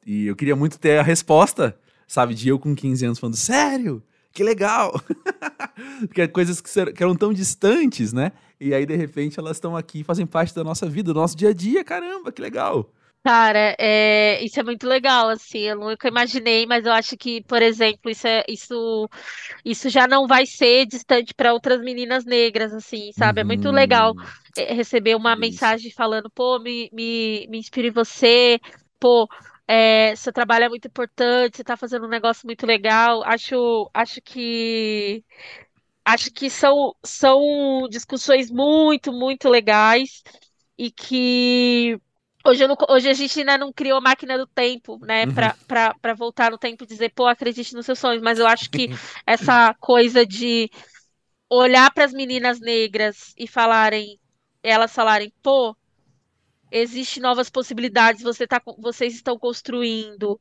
E 0.05 0.25
eu 0.25 0.35
queria 0.35 0.55
muito 0.55 0.79
ter 0.79 0.97
a 0.97 1.03
resposta 1.03 1.77
sabe? 2.11 2.33
De 2.35 2.49
eu 2.49 2.59
com 2.59 2.75
15 2.75 3.05
anos 3.05 3.19
falando, 3.19 3.35
sério? 3.35 4.03
Que 4.33 4.43
legal! 4.43 4.93
Porque 6.01 6.21
é 6.21 6.27
coisas 6.27 6.61
que, 6.61 6.93
que 6.93 7.03
eram 7.03 7.15
tão 7.15 7.33
distantes, 7.33 8.13
né? 8.13 8.31
E 8.59 8.73
aí, 8.73 8.85
de 8.85 8.95
repente, 8.95 9.39
elas 9.39 9.57
estão 9.57 9.75
aqui, 9.75 10.03
fazem 10.03 10.25
parte 10.25 10.53
da 10.55 10.63
nossa 10.63 10.87
vida, 10.89 11.13
do 11.13 11.19
nosso 11.19 11.35
dia 11.35 11.49
a 11.49 11.53
dia, 11.53 11.83
caramba, 11.83 12.31
que 12.31 12.41
legal! 12.41 12.91
Cara, 13.23 13.75
é, 13.79 14.43
isso 14.43 14.59
é 14.59 14.63
muito 14.63 14.87
legal, 14.87 15.29
assim, 15.29 15.59
eu 15.59 15.75
nunca 15.77 16.07
imaginei, 16.07 16.65
mas 16.65 16.87
eu 16.87 16.91
acho 16.91 17.15
que, 17.15 17.43
por 17.43 17.61
exemplo, 17.61 18.09
isso 18.09 18.25
é, 18.25 18.43
isso, 18.49 19.07
isso 19.65 19.89
já 19.89 20.07
não 20.07 20.27
vai 20.27 20.45
ser 20.47 20.87
distante 20.87 21.33
para 21.35 21.53
outras 21.53 21.81
meninas 21.81 22.25
negras, 22.25 22.73
assim, 22.73 23.11
sabe? 23.13 23.41
É 23.41 23.43
muito 23.43 23.69
legal 23.71 24.15
Uhum. 24.15 24.33
é, 24.57 24.73
receber 24.73 25.15
uma 25.15 25.35
delícia. 25.35 25.35
mensagem 25.35 25.91
falando, 25.91 26.31
pô, 26.31 26.59
me, 26.59 26.89
me, 26.93 27.47
me 27.49 27.59
inspiro 27.59 27.87
em 27.89 27.91
você, 27.91 28.59
pô, 28.99 29.27
é, 29.71 30.15
seu 30.15 30.33
trabalho 30.33 30.65
é 30.65 30.69
muito 30.69 30.87
importante, 30.87 31.57
você 31.57 31.63
tá 31.63 31.77
fazendo 31.77 32.05
um 32.05 32.09
negócio 32.09 32.45
muito 32.47 32.65
legal. 32.65 33.23
Acho, 33.23 33.89
acho 33.93 34.21
que 34.21 35.23
acho 36.05 36.31
que 36.31 36.49
são, 36.49 36.95
são 37.05 37.87
discussões 37.89 38.51
muito, 38.51 39.13
muito 39.13 39.49
legais 39.49 40.23
e 40.77 40.91
que 40.91 41.99
hoje, 42.45 42.67
não- 42.67 42.75
hoje 42.89 43.09
a 43.09 43.13
gente 43.13 43.39
ainda 43.39 43.57
não 43.57 43.73
criou 43.73 43.97
a 43.99 44.01
máquina 44.01 44.37
do 44.37 44.47
tempo, 44.47 44.99
né, 45.05 45.25
Uhum. 45.25 45.53
para 45.67 45.95
para 46.01 46.13
voltar 46.15 46.51
no 46.51 46.57
tempo 46.59 46.83
e 46.83 46.87
dizer, 46.87 47.11
pô, 47.15 47.27
acredite 47.27 47.73
nos 47.75 47.85
seus 47.85 47.99
sonhos, 47.99 48.21
mas 48.23 48.39
eu 48.39 48.47
acho 48.47 48.69
que 48.71 48.89
essa 49.27 49.73
coisa 49.75 50.25
de 50.25 50.69
olhar 51.49 51.91
para 51.93 52.05
as 52.05 52.13
meninas 52.13 52.59
negras 52.59 53.33
e 53.37 53.47
falarem, 53.47 54.19
elas 54.63 54.93
falarem, 54.93 55.33
pô, 55.41 55.75
existem 56.71 57.21
novas 57.21 57.49
possibilidades, 57.49 58.23
você 58.23 58.47
tá, 58.47 58.61
vocês 58.77 59.13
estão 59.13 59.37
construindo, 59.37 60.39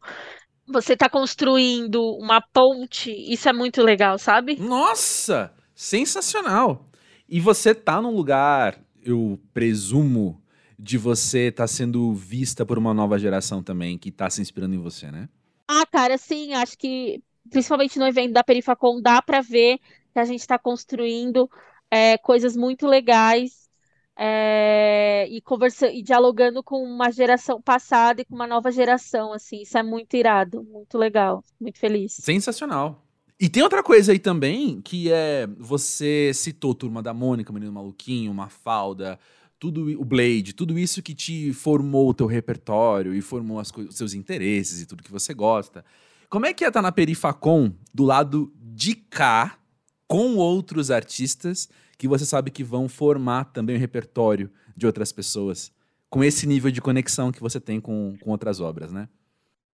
você 0.66 0.92
está 0.92 1.08
construindo 1.08 2.00
uma 2.16 2.40
ponte, 2.40 3.10
isso 3.10 3.48
é 3.48 3.52
muito 3.52 3.82
legal, 3.82 4.18
sabe? 4.18 4.56
Nossa! 4.56 5.52
Sensacional! 5.74 6.88
E 7.28 7.40
você 7.40 7.74
tá 7.74 8.00
num 8.00 8.14
lugar, 8.14 8.78
eu 9.02 9.40
presumo, 9.52 10.40
de 10.78 10.96
você 10.96 11.48
estar 11.48 11.66
sendo 11.66 12.14
vista 12.14 12.64
por 12.64 12.78
uma 12.78 12.94
nova 12.94 13.18
geração 13.18 13.62
também, 13.62 13.98
que 13.98 14.10
tá 14.10 14.30
se 14.30 14.40
inspirando 14.40 14.74
em 14.74 14.78
você, 14.78 15.10
né? 15.10 15.28
Ah, 15.68 15.84
cara, 15.84 16.16
sim, 16.16 16.54
acho 16.54 16.78
que 16.78 17.22
principalmente 17.50 17.98
no 17.98 18.06
evento 18.06 18.32
da 18.32 18.42
Perifacom 18.42 19.00
dá 19.00 19.20
para 19.20 19.42
ver 19.42 19.78
que 20.12 20.18
a 20.18 20.24
gente 20.24 20.40
está 20.40 20.58
construindo 20.58 21.50
é, 21.90 22.16
coisas 22.18 22.56
muito 22.56 22.86
legais 22.86 23.69
é, 24.18 25.26
e 25.28 25.40
conversando 25.40 25.92
e 25.92 26.02
dialogando 26.02 26.62
com 26.62 26.82
uma 26.82 27.10
geração 27.10 27.60
passada 27.60 28.20
e 28.20 28.24
com 28.24 28.34
uma 28.34 28.46
nova 28.46 28.70
geração, 28.70 29.32
assim, 29.32 29.62
isso 29.62 29.78
é 29.78 29.82
muito 29.82 30.14
irado, 30.16 30.62
muito 30.64 30.98
legal, 30.98 31.42
muito 31.60 31.78
feliz. 31.78 32.12
Sensacional. 32.20 33.06
E 33.38 33.48
tem 33.48 33.62
outra 33.62 33.82
coisa 33.82 34.12
aí 34.12 34.18
também, 34.18 34.82
que 34.82 35.10
é, 35.10 35.46
você 35.58 36.30
citou 36.34 36.74
Turma 36.74 37.02
da 37.02 37.14
Mônica, 37.14 37.52
Menino 37.52 37.72
Maluquinho, 37.72 38.34
Mafalda, 38.34 39.18
tudo, 39.58 39.98
o 39.98 40.04
Blade, 40.04 40.54
tudo 40.54 40.78
isso 40.78 41.02
que 41.02 41.14
te 41.14 41.52
formou 41.54 42.10
o 42.10 42.14
teu 42.14 42.26
repertório 42.26 43.14
e 43.14 43.22
formou 43.22 43.58
as 43.58 43.70
os 43.70 43.96
seus 43.96 44.12
interesses 44.12 44.82
e 44.82 44.86
tudo 44.86 45.02
que 45.02 45.10
você 45.10 45.32
gosta. 45.32 45.84
Como 46.28 46.46
é 46.46 46.52
que 46.52 46.64
é 46.64 46.68
estar 46.68 46.82
na 46.82 46.92
Perifacom 46.92 47.72
do 47.94 48.04
lado 48.04 48.52
de 48.56 48.94
cá, 48.94 49.58
com 50.06 50.36
outros 50.36 50.90
artistas 50.90 51.68
que 52.00 52.08
você 52.08 52.26
sabe 52.26 52.50
que 52.50 52.64
vão 52.64 52.88
formar 52.88 53.46
também 53.46 53.76
o 53.76 53.80
repertório 53.80 54.50
de 54.76 54.86
outras 54.86 55.12
pessoas, 55.12 55.72
com 56.10 56.24
esse 56.24 56.46
nível 56.46 56.70
de 56.72 56.80
conexão 56.82 57.32
que 57.32 57.40
você 57.40 57.60
tem 57.60 57.80
com, 57.80 58.16
com 58.20 58.30
outras 58.30 58.60
obras, 58.60 58.92
né? 58.92 59.08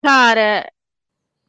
Cara, 0.01 0.69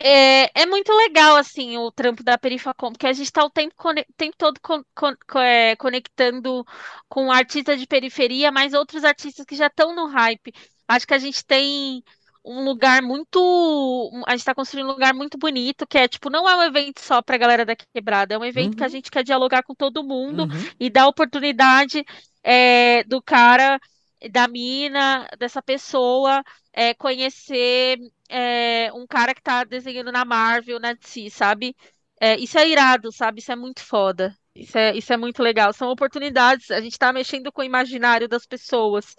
É, 0.00 0.62
é 0.62 0.66
muito 0.66 0.92
legal, 0.92 1.36
assim, 1.36 1.78
o 1.78 1.92
trampo 1.92 2.24
da 2.24 2.38
Perifacom, 2.38 2.92
porque 2.92 3.06
a 3.06 3.12
gente 3.14 3.26
está 3.26 3.44
o 3.44 3.50
tempo, 3.50 3.74
tempo 4.16 4.36
todo 4.38 4.60
con- 4.60 4.84
con- 4.94 5.16
co- 5.28 5.38
é, 5.40 5.76
conectando 5.76 6.64
com 7.08 7.32
artistas 7.32 7.80
de 7.80 7.86
periferia, 7.86 8.52
mas 8.52 8.74
outros 8.74 9.04
artistas 9.04 9.46
que 9.46 9.56
já 9.56 9.68
estão 9.68 9.94
no 9.94 10.06
hype. 10.08 10.52
Acho 10.88 11.06
que 11.06 11.14
a 11.14 11.18
gente 11.18 11.44
tem 11.46 12.04
um 12.44 12.64
lugar 12.64 13.02
muito. 13.02 14.10
A 14.26 14.32
gente 14.32 14.40
está 14.40 14.54
construindo 14.54 14.86
um 14.88 14.92
lugar 14.92 15.14
muito 15.14 15.38
bonito, 15.38 15.86
que 15.86 15.98
é, 15.98 16.08
tipo, 16.08 16.30
não 16.30 16.48
é 16.48 16.56
um 16.56 16.62
evento 16.62 17.00
só 17.00 17.22
para 17.22 17.36
a 17.36 17.38
galera 17.38 17.64
da 17.64 17.74
quebrada, 17.76 18.34
é 18.34 18.38
um 18.38 18.44
evento 18.44 18.76
que 18.76 18.84
a 18.84 18.88
Uhum, 18.88 18.88
gente 18.88 19.10
quer 19.10 19.24
dialogar 19.24 19.62
com 19.62 19.74
todo 19.74 20.04
mundo 20.04 20.46
uhum. 20.48 20.70
e 20.78 20.90
dar 20.90 21.06
oportunidade, 21.08 22.04
é, 22.42 23.02
do 23.04 23.22
cara, 23.22 23.80
da 24.30 24.48
mina, 24.48 25.28
dessa 25.38 25.62
pessoa, 25.62 26.42
é, 26.72 26.94
conhecer 26.94 27.98
é, 28.28 28.90
um 28.94 29.06
cara 29.06 29.34
que 29.34 29.42
tá 29.42 29.64
desenhando 29.64 30.10
na 30.12 30.24
Marvel, 30.24 30.80
na 30.80 30.92
DC, 30.94 31.30
sabe? 31.30 31.76
É, 32.20 32.36
isso 32.38 32.58
é 32.58 32.68
irado, 32.68 33.12
sabe? 33.12 33.40
Isso 33.40 33.52
é 33.52 33.56
muito 33.56 33.80
foda. 33.84 34.36
Isso 34.54 34.78
é, 34.78 34.96
isso 34.96 35.12
é 35.12 35.16
muito 35.16 35.42
legal. 35.42 35.72
São 35.72 35.90
oportunidades. 35.90 36.70
A 36.70 36.80
gente 36.80 36.98
tá 36.98 37.12
mexendo 37.12 37.52
com 37.52 37.60
o 37.62 37.64
imaginário 37.64 38.28
das 38.28 38.46
pessoas. 38.46 39.14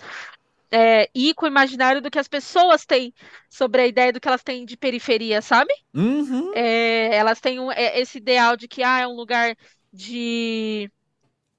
É, 0.72 1.10
e 1.16 1.34
com 1.34 1.46
o 1.46 1.50
imaginário 1.50 2.02
do 2.02 2.12
que 2.12 2.20
as 2.20 2.28
pessoas 2.28 2.86
têm 2.86 3.14
sobre 3.50 3.82
a 3.82 3.88
ideia 3.88 4.12
do 4.14 4.20
que 4.20 4.28
elas 4.28 4.44
têm 4.44 4.66
de 4.66 4.78
periferia, 4.78 5.42
sabe? 5.42 5.74
Uhum. 5.94 6.52
É, 6.56 7.16
elas 7.16 7.40
têm 7.42 7.60
um- 7.60 7.72
é, 7.72 8.00
esse 8.00 8.18
ideal 8.18 8.56
de 8.58 8.68
que 8.68 8.84
ah, 8.84 9.02
é 9.02 9.08
um 9.08 9.16
lugar 9.16 9.56
de, 9.94 10.92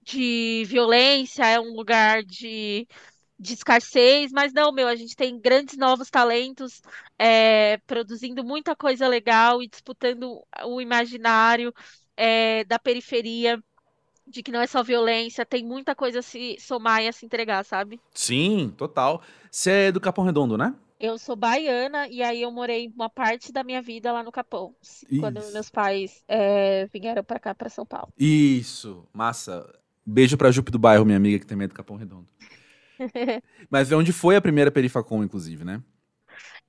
de 0.02 0.64
violência, 0.66 1.46
é 1.46 1.60
um 1.60 1.74
lugar 1.74 2.22
de 2.24 2.86
de 3.40 3.54
escassez, 3.54 4.32
mas 4.32 4.52
não, 4.52 4.72
meu, 4.72 4.88
a 4.88 4.96
gente 4.96 5.16
tem 5.16 5.40
grandes 5.40 5.76
novos 5.76 6.10
talentos 6.10 6.82
é, 7.18 7.78
produzindo 7.86 8.44
muita 8.44 8.76
coisa 8.76 9.08
legal 9.08 9.62
e 9.62 9.68
disputando 9.68 10.42
o 10.64 10.80
imaginário 10.80 11.72
é, 12.16 12.64
da 12.64 12.78
periferia, 12.78 13.62
de 14.26 14.42
que 14.42 14.50
não 14.50 14.60
é 14.60 14.66
só 14.66 14.82
violência, 14.82 15.46
tem 15.46 15.64
muita 15.64 15.94
coisa 15.94 16.18
a 16.18 16.22
se 16.22 16.56
somar 16.58 17.02
e 17.02 17.08
a 17.08 17.12
se 17.12 17.24
entregar, 17.24 17.64
sabe? 17.64 18.00
Sim, 18.12 18.72
total. 18.76 19.22
Você 19.50 19.70
é 19.70 19.92
do 19.92 20.00
Capão 20.00 20.24
Redondo, 20.24 20.58
né? 20.58 20.74
Eu 20.98 21.18
sou 21.18 21.36
baiana 21.36 22.08
e 22.08 22.22
aí 22.22 22.40
eu 22.40 22.50
morei 22.50 22.90
uma 22.94 23.10
parte 23.10 23.52
da 23.52 23.62
minha 23.62 23.82
vida 23.82 24.10
lá 24.12 24.22
no 24.22 24.32
Capão, 24.32 24.74
quando 25.20 25.38
Isso. 25.38 25.52
meus 25.52 25.70
pais 25.70 26.22
é, 26.26 26.86
vieram 26.86 27.22
pra 27.22 27.38
cá, 27.38 27.54
pra 27.54 27.68
São 27.68 27.84
Paulo. 27.84 28.08
Isso, 28.18 29.06
massa. 29.12 29.68
Beijo 30.04 30.38
pra 30.38 30.50
Jupe 30.50 30.70
do 30.70 30.78
Bairro, 30.78 31.04
minha 31.04 31.18
amiga, 31.18 31.38
que 31.38 31.46
também 31.46 31.66
é 31.66 31.68
do 31.68 31.74
Capão 31.74 31.96
Redondo. 31.96 32.26
Mas 33.68 33.92
é 33.92 33.96
onde 33.96 34.12
foi 34.12 34.36
a 34.36 34.40
primeira 34.40 34.70
Perifacom, 34.70 35.22
inclusive, 35.22 35.64
né? 35.64 35.82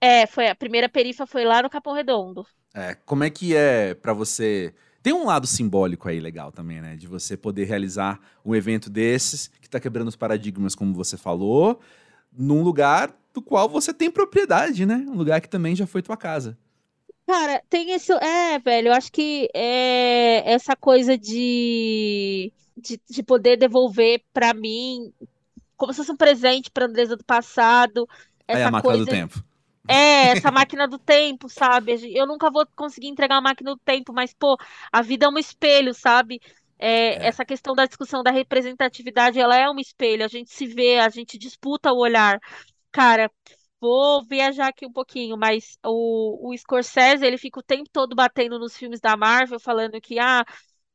É, 0.02 0.28
foi 0.28 0.48
a 0.48 0.56
primeira 0.56 0.90
perifa 0.90 1.26
foi 1.26 1.46
lá 1.46 1.62
no 1.62 1.70
Capão 1.70 1.94
Redondo. 1.94 2.46
É, 2.74 2.96
como 2.96 3.24
é 3.24 3.30
que 3.30 3.56
é 3.56 3.94
pra 3.94 4.14
você... 4.14 4.74
Tem 5.08 5.14
um 5.14 5.24
lado 5.24 5.48
simbólico 5.48 6.10
aí 6.10 6.20
legal 6.20 6.52
também, 6.52 6.82
né? 6.82 6.98
De 6.98 7.08
você 7.08 7.38
poder 7.38 7.64
realizar 7.64 8.20
um 8.44 8.54
evento 8.54 8.90
desses, 8.90 9.48
que 9.62 9.70
tá 9.70 9.80
quebrando 9.80 10.10
os 10.10 10.18
paradigmas, 10.18 10.76
como 10.76 10.94
você 10.94 11.16
falou, 11.16 11.80
num 12.30 12.62
lugar 12.62 13.18
do 13.34 13.42
qual 13.42 13.70
você 13.70 13.94
tem 13.94 14.12
propriedade, 14.12 14.86
né? 14.86 15.06
Um 15.08 15.14
lugar 15.14 15.40
que 15.40 15.48
também 15.48 15.74
já 15.78 15.88
foi 15.88 16.02
tua 16.02 16.18
casa. 16.18 16.58
Cara, 17.26 17.64
tem 17.70 17.92
esse. 17.92 18.12
É, 18.12 18.60
velho, 18.60 18.90
eu 18.90 18.94
acho 18.94 19.10
que 19.10 19.48
é 19.54 20.44
essa 20.52 20.76
coisa 20.76 21.18
de, 21.18 22.52
de, 22.76 23.00
de 23.10 23.24
poder 23.24 23.56
devolver 23.56 24.22
pra 24.34 24.54
mim, 24.54 25.14
como 25.78 25.94
se 25.94 26.00
fosse 26.00 26.12
um 26.12 26.18
presente 26.18 26.70
pra 26.70 26.84
Andresa 26.84 27.16
do 27.16 27.24
passado, 27.24 28.10
Aí 28.46 28.58
a 28.58 28.60
essa 28.60 28.72
máquina 28.72 28.98
do 28.98 29.06
coisa. 29.06 29.12
tempo. 29.12 29.42
É, 29.88 30.30
essa 30.30 30.52
máquina 30.52 30.88
do 30.88 31.00
tempo, 31.00 31.48
sabe? 31.50 31.94
Eu 32.16 32.28
nunca 32.28 32.52
vou 32.52 32.66
conseguir 32.76 33.08
entregar 33.08 33.38
a 33.38 33.42
máquina 33.42 33.72
do 33.74 33.80
tempo, 33.80 34.12
mas, 34.14 34.34
pô, 34.34 34.58
a 34.92 35.02
vida 35.02 35.26
é 35.26 35.30
um 35.30 35.38
espelho, 35.38 35.94
sabe? 35.94 36.42
É, 36.78 37.26
É. 37.26 37.28
essa 37.28 37.46
questão 37.46 37.74
da 37.74 37.86
discussão 37.86 38.22
da 38.22 38.30
representatividade, 38.32 39.40
ela 39.40 39.56
é 39.58 39.70
um 39.70 39.80
espelho, 39.80 40.24
a 40.26 40.28
gente 40.28 40.52
se 40.54 40.68
vê, 40.68 41.00
a 41.00 41.10
gente 41.10 41.38
disputa 41.38 41.92
o 41.94 41.98
olhar. 42.00 42.40
Cara, 42.92 43.32
vou 43.80 44.24
viajar 44.26 44.68
aqui 44.70 44.86
um 44.86 44.92
pouquinho, 44.92 45.38
mas 45.38 45.78
o, 45.86 46.50
o 46.52 46.58
Scorsese, 46.58 47.26
ele 47.26 47.38
fica 47.38 47.60
o 47.60 47.64
tempo 47.64 47.90
todo 47.92 48.16
batendo 48.16 48.60
nos 48.60 48.76
filmes 48.78 49.00
da 49.00 49.16
Marvel, 49.18 49.60
falando 49.60 50.02
que, 50.02 50.20
ah, 50.20 50.44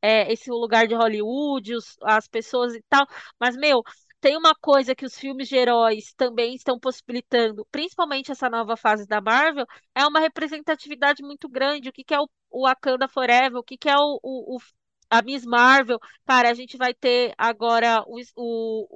é, 0.01 0.31
esse 0.31 0.49
é 0.49 0.53
lugar 0.53 0.87
de 0.87 0.95
Hollywood, 0.95 1.75
os- 1.75 1.95
as 2.03 2.27
pessoas 2.27 2.73
e 2.75 2.81
tal. 2.89 3.07
Mas, 3.39 3.55
meu, 3.57 3.83
tem 4.23 4.37
uma 4.37 4.55
coisa 4.55 4.95
que 4.95 5.05
os 5.05 5.17
filmes 5.19 5.49
de 5.49 5.55
heróis 5.57 6.13
também 6.15 6.55
estão 6.55 6.79
possibilitando, 6.79 7.67
principalmente 7.71 8.31
essa 8.31 8.49
nova 8.49 8.77
fase 8.77 9.05
da 9.05 9.19
Marvel, 9.21 9.65
é 9.93 10.05
uma 10.07 10.19
representatividade 10.21 11.21
muito 11.23 11.49
grande. 11.49 11.89
O 11.89 11.93
que 11.93 12.03
que 12.05 12.13
é 12.13 12.19
o, 12.21 12.29
o 12.49 12.63
Wakanda 12.67 13.07
Forever? 13.07 13.57
O 13.59 13.63
que 13.63 13.77
que 13.77 13.89
é 13.89 13.97
o, 13.97 14.19
o, 14.23 14.57
o- 14.57 14.61
a 15.17 15.21
Miss 15.21 15.45
Marvel? 15.45 15.99
Cara, 16.25 16.49
a 16.49 16.53
gente 16.53 16.77
vai 16.77 16.93
ter 16.93 17.33
agora 17.37 18.03
os, 18.07 18.31
o, 18.35 18.87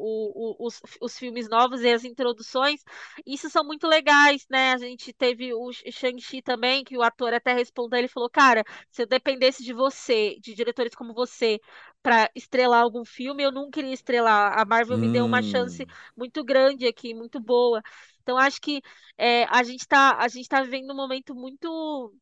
o, 0.61 0.67
os, 0.67 0.81
os 1.01 1.17
filmes 1.17 1.49
novos 1.49 1.81
e 1.81 1.89
as 1.91 2.03
introduções. 2.03 2.83
Isso 3.25 3.49
são 3.49 3.63
muito 3.63 3.87
legais, 3.87 4.45
né? 4.49 4.73
A 4.73 4.77
gente 4.77 5.13
teve 5.13 5.53
o 5.53 5.71
Shang-Chi 5.73 6.41
também, 6.41 6.83
que 6.83 6.97
o 6.97 7.01
ator 7.03 7.33
até 7.33 7.53
respondeu, 7.53 7.99
ele 7.99 8.07
falou, 8.07 8.29
cara, 8.29 8.63
se 8.91 9.01
eu 9.03 9.07
dependesse 9.07 9.63
de 9.63 9.73
você, 9.73 10.37
de 10.39 10.53
diretores 10.53 10.95
como 10.95 11.13
você, 11.13 11.59
para 12.01 12.29
estrelar 12.35 12.81
algum 12.81 13.03
filme, 13.05 13.43
eu 13.43 13.51
nunca 13.51 13.79
iria 13.79 13.93
estrelar. 13.93 14.57
A 14.57 14.65
Marvel 14.65 14.97
me 14.97 15.09
deu 15.09 15.25
uma 15.25 15.41
chance 15.41 15.85
Hum, 15.85 15.91
muito 16.15 16.43
grande 16.43 16.87
aqui, 16.87 17.13
muito 17.13 17.39
boa. 17.39 17.81
Então, 18.21 18.37
acho 18.37 18.59
que 18.61 18.81
é, 19.17 19.45
a 19.45 19.63
gente 19.63 19.81
está 19.81 20.17
tá 20.49 20.61
vivendo 20.63 20.91
um 20.91 20.95
momento 20.95 21.33
muito 21.35 22.13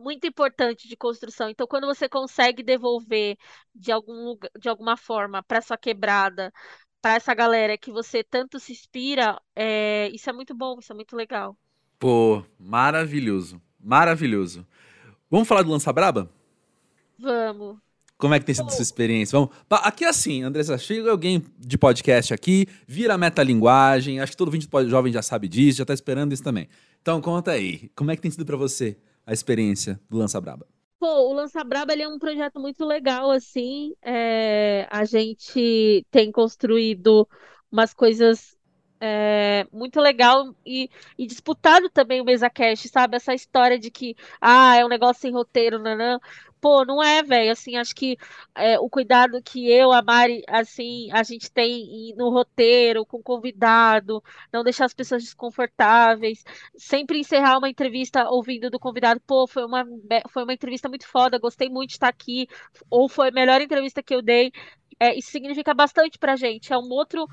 muito 0.00 0.26
importante 0.26 0.88
de 0.88 0.96
construção. 0.96 1.48
Então, 1.48 1.66
quando 1.66 1.86
você 1.86 2.08
consegue 2.08 2.62
devolver 2.62 3.36
de 3.74 3.92
algum 3.92 4.24
lugar, 4.24 4.50
de 4.58 4.68
alguma 4.68 4.96
forma 4.96 5.42
para 5.42 5.60
sua 5.60 5.76
quebrada 5.76 6.52
para 7.00 7.14
essa 7.14 7.34
galera 7.34 7.78
que 7.78 7.90
você 7.90 8.22
tanto 8.22 8.60
se 8.60 8.72
inspira, 8.72 9.40
é, 9.56 10.10
isso 10.12 10.28
é 10.28 10.32
muito 10.32 10.54
bom, 10.54 10.78
isso 10.78 10.92
é 10.92 10.94
muito 10.94 11.16
legal. 11.16 11.56
Pô, 11.98 12.44
maravilhoso. 12.58 13.60
Maravilhoso. 13.78 14.66
Vamos 15.30 15.48
falar 15.48 15.62
do 15.62 15.70
Lança 15.70 15.92
Braba? 15.92 16.30
Vamos. 17.18 17.78
Como 18.18 18.34
é 18.34 18.38
que 18.38 18.44
tem 18.44 18.54
sido 18.54 18.66
Pô. 18.66 18.72
sua 18.72 18.82
experiência? 18.82 19.38
Vamos. 19.38 19.54
Aqui 19.70 20.04
é 20.04 20.08
assim, 20.08 20.42
Andressa, 20.42 20.76
chega 20.76 21.10
alguém 21.10 21.42
de 21.58 21.78
podcast 21.78 22.34
aqui, 22.34 22.66
vira 22.86 23.16
metalinguagem, 23.16 24.20
acho 24.20 24.32
que 24.32 24.36
todo 24.36 24.50
vídeo 24.50 24.68
jovem 24.88 25.10
já 25.10 25.22
sabe 25.22 25.48
disso, 25.48 25.78
já 25.78 25.86
tá 25.86 25.94
esperando 25.94 26.32
isso 26.32 26.42
também. 26.42 26.68
Então 27.00 27.20
conta 27.22 27.52
aí, 27.52 27.90
como 27.96 28.10
é 28.10 28.16
que 28.16 28.20
tem 28.20 28.30
sido 28.30 28.44
para 28.44 28.58
você 28.58 28.98
a 29.30 29.32
experiência 29.32 30.00
do 30.10 30.18
Lança 30.18 30.40
Braba? 30.40 30.66
Pô, 30.98 31.30
o 31.30 31.32
Lança 31.32 31.62
Braba 31.62 31.94
é 31.94 32.08
um 32.08 32.18
projeto 32.18 32.58
muito 32.58 32.84
legal, 32.84 33.30
assim. 33.30 33.94
É, 34.02 34.88
a 34.90 35.04
gente 35.04 36.04
tem 36.10 36.32
construído 36.32 37.28
umas 37.70 37.94
coisas 37.94 38.58
é, 39.00 39.64
muito 39.72 40.00
legal 40.00 40.52
e, 40.66 40.90
e, 41.16 41.28
disputado 41.28 41.88
também 41.88 42.20
o 42.20 42.24
MesaCast, 42.24 42.88
sabe? 42.88 43.16
Essa 43.16 43.32
história 43.32 43.78
de 43.78 43.88
que, 43.88 44.16
ah, 44.40 44.76
é 44.76 44.84
um 44.84 44.88
negócio 44.88 45.22
sem 45.22 45.32
roteiro, 45.32 45.78
nanã. 45.78 46.18
Pô, 46.60 46.84
não 46.84 47.02
é, 47.02 47.22
velho. 47.22 47.50
Assim, 47.52 47.76
acho 47.76 47.94
que 47.94 48.18
é, 48.54 48.78
o 48.78 48.88
cuidado 48.90 49.42
que 49.42 49.70
eu, 49.70 49.92
a 49.92 50.02
Mari, 50.02 50.42
assim, 50.48 51.10
a 51.12 51.22
gente 51.22 51.50
tem 51.50 52.14
no 52.16 52.28
roteiro, 52.30 53.06
com 53.06 53.18
o 53.18 53.22
convidado, 53.22 54.22
não 54.52 54.62
deixar 54.62 54.84
as 54.84 54.92
pessoas 54.94 55.22
desconfortáveis, 55.22 56.44
sempre 56.76 57.18
encerrar 57.18 57.56
uma 57.58 57.68
entrevista 57.70 58.28
ouvindo 58.28 58.68
do 58.70 58.78
convidado, 58.78 59.20
pô, 59.26 59.46
foi 59.46 59.64
uma, 59.64 59.86
foi 60.28 60.42
uma 60.44 60.52
entrevista 60.52 60.88
muito 60.88 61.06
foda, 61.08 61.38
gostei 61.38 61.68
muito 61.70 61.90
de 61.90 61.94
estar 61.96 62.08
aqui, 62.08 62.46
ou 62.90 63.08
foi 63.08 63.28
a 63.28 63.32
melhor 63.32 63.60
entrevista 63.60 64.02
que 64.02 64.14
eu 64.14 64.20
dei. 64.22 64.52
É, 64.98 65.14
isso 65.16 65.30
significa 65.30 65.72
bastante 65.74 66.18
pra 66.18 66.36
gente. 66.36 66.72
É 66.72 66.78
um 66.78 66.90
outro, 66.90 67.26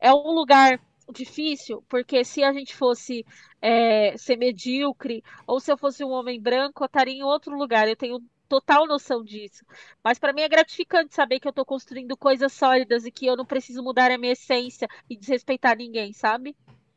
é 0.00 0.12
um 0.12 0.32
lugar 0.32 0.78
difícil, 1.12 1.82
porque 1.88 2.24
se 2.24 2.42
a 2.42 2.52
gente 2.52 2.74
fosse 2.74 3.24
é, 3.60 4.16
ser 4.16 4.36
medíocre, 4.36 5.22
ou 5.46 5.60
se 5.60 5.70
eu 5.72 5.76
fosse 5.78 6.04
um 6.04 6.10
homem 6.10 6.40
branco, 6.40 6.82
eu 6.82 6.86
estaria 6.86 7.14
em 7.14 7.22
outro 7.22 7.56
lugar. 7.56 7.88
Eu 7.88 7.96
tenho 7.96 8.20
total 8.48 8.86
noção 8.86 9.24
disso. 9.24 9.64
Mas 10.02 10.18
para 10.18 10.32
mim 10.32 10.42
é 10.42 10.48
gratificante 10.48 11.14
saber 11.14 11.40
que 11.40 11.46
eu 11.46 11.50
estou 11.50 11.64
construindo 11.64 12.16
coisas 12.16 12.52
sólidas 12.52 13.04
e 13.04 13.10
que 13.10 13.26
eu 13.26 13.36
não 13.36 13.44
preciso 13.44 13.82
mudar 13.82 14.10
a 14.10 14.18
minha 14.18 14.32
essência 14.32 14.88
e 15.08 15.16
desrespeitar 15.16 15.76
ninguém, 15.76 16.12
sabe? 16.12 16.56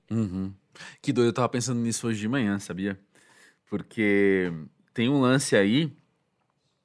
Uhum. 0.09 0.53
Que 1.01 1.11
doido, 1.11 1.29
eu 1.29 1.33
tava 1.33 1.49
pensando 1.49 1.79
nisso 1.79 2.07
hoje 2.07 2.19
de 2.19 2.27
manhã, 2.27 2.59
sabia? 2.59 2.99
Porque 3.69 4.51
tem 4.93 5.09
um 5.09 5.19
lance 5.19 5.55
aí. 5.55 5.91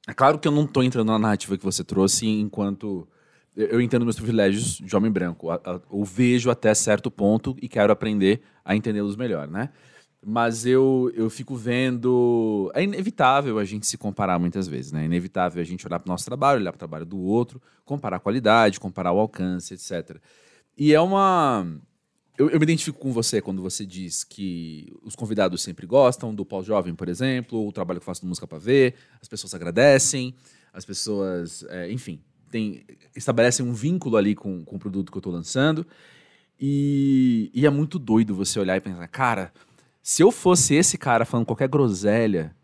É 0.09 0.13
claro 0.13 0.39
que 0.39 0.49
eu 0.49 0.53
não 0.53 0.67
tô 0.67 0.83
entrando 0.83 1.09
na 1.09 1.19
narrativa 1.19 1.57
que 1.57 1.65
você 1.65 1.85
trouxe 1.85 2.27
enquanto 2.27 3.09
eu 3.55 3.81
entendo 3.81 4.05
meus 4.05 4.17
privilégios 4.17 4.79
de 4.79 4.97
homem 4.97 5.11
branco. 5.11 5.49
Eu 5.53 6.05
vejo 6.05 6.51
até 6.51 6.75
certo 6.75 7.11
ponto 7.11 7.55
e 7.61 7.69
quero 7.69 7.93
aprender 7.93 8.43
a 8.65 8.75
entendê-los 8.75 9.15
melhor, 9.15 9.47
né? 9.47 9.71
Mas 10.25 10.65
eu, 10.65 11.11
eu 11.17 11.29
fico 11.29 11.57
vendo. 11.57 12.71
É 12.75 12.83
inevitável 12.83 13.59
a 13.59 13.65
gente 13.65 13.89
se 13.89 13.99
comparar 13.99 14.39
muitas 14.39 14.69
vezes, 14.69 14.93
né? 14.93 15.03
É 15.03 15.05
inevitável 15.05 15.61
a 15.61 15.65
gente 15.65 15.85
olhar 15.85 15.99
para 15.99 16.09
o 16.09 16.13
nosso 16.13 16.25
trabalho, 16.25 16.61
olhar 16.61 16.71
para 16.71 16.77
o 16.77 16.79
trabalho 16.79 17.05
do 17.05 17.19
outro, 17.19 17.61
comparar 17.85 18.19
a 18.19 18.21
qualidade, 18.21 18.79
comparar 18.79 19.13
o 19.13 19.19
alcance, 19.19 19.75
etc. 19.75 20.19
E 20.79 20.95
é 20.95 21.01
uma. 21.01 21.67
Eu, 22.39 22.51
eu, 22.51 22.59
me 22.59 22.65
identifico 22.65 23.01
com 23.01 23.13
você 23.13 23.43
quando 23.43 23.61
você 23.61 23.85
diz 23.85 24.23
que 24.23 24.93
os 25.03 25.17
convidados 25.17 25.61
sempre 25.61 25.87
gostam 25.87 26.33
do 26.33 26.47
pós-jovem, 26.47 26.95
por 26.95 27.09
exemplo, 27.09 27.67
o 27.67 27.73
trabalho 27.73 27.99
que 27.99 28.05
eu 28.05 28.07
faço 28.07 28.25
no 28.25 28.29
Música 28.29 28.47
para 28.47 28.59
Ver, 28.59 28.95
as 29.21 29.29
pessoas 29.29 29.53
agradecem, 29.55 30.35
as 30.73 30.85
pessoas. 30.85 31.65
É, 31.69 31.91
enfim, 31.91 32.21
tem, 32.49 32.85
estabelecem 33.17 33.67
um 33.67 33.73
vínculo 33.73 34.17
ali 34.17 34.37
com, 34.37 34.65
com 34.65 34.77
o 34.77 34.79
produto 34.79 35.11
que 35.11 35.19
eu 35.19 35.21
estou 35.21 35.33
lançando. 35.33 35.85
E, 36.61 37.51
e 37.53 37.67
é 37.67 37.71
muito 37.71 37.99
doido 37.99 38.37
você 38.37 38.61
olhar 38.61 38.77
e 38.77 38.81
pensar, 38.81 39.09
cara, 39.09 39.53
se 40.03 40.23
eu 40.23 40.33
fosse 40.33 40.75
esse 40.75 40.99
cara 40.99 41.25
falando 41.25 41.47
qualquer 41.47 41.69
groselha, 41.69 42.55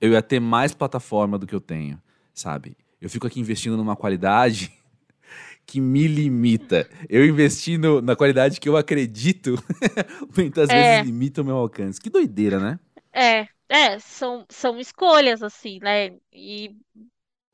eu 0.00 0.12
ia 0.12 0.22
ter 0.22 0.40
mais 0.40 0.72
plataforma 0.72 1.38
do 1.38 1.46
que 1.46 1.54
eu 1.54 1.60
tenho, 1.60 2.00
sabe? 2.32 2.76
Eu 3.00 3.10
fico 3.10 3.26
aqui 3.26 3.38
investindo 3.38 3.76
numa 3.76 3.94
qualidade 3.94 4.72
que 5.66 5.80
me 5.80 6.08
limita. 6.08 6.88
Eu 7.08 7.26
investi 7.26 7.76
no, 7.76 8.00
na 8.00 8.16
qualidade 8.16 8.58
que 8.58 8.68
eu 8.68 8.76
acredito, 8.76 9.62
muitas 10.34 10.70
é. 10.70 10.74
vezes 10.74 11.06
limita 11.06 11.42
o 11.42 11.44
meu 11.44 11.56
alcance. 11.56 12.00
Que 12.00 12.08
doideira, 12.08 12.58
né? 12.58 12.80
É, 13.12 13.46
é, 13.68 13.98
são, 13.98 14.46
são 14.48 14.78
escolhas, 14.80 15.42
assim, 15.42 15.78
né? 15.82 16.12
E 16.32 16.74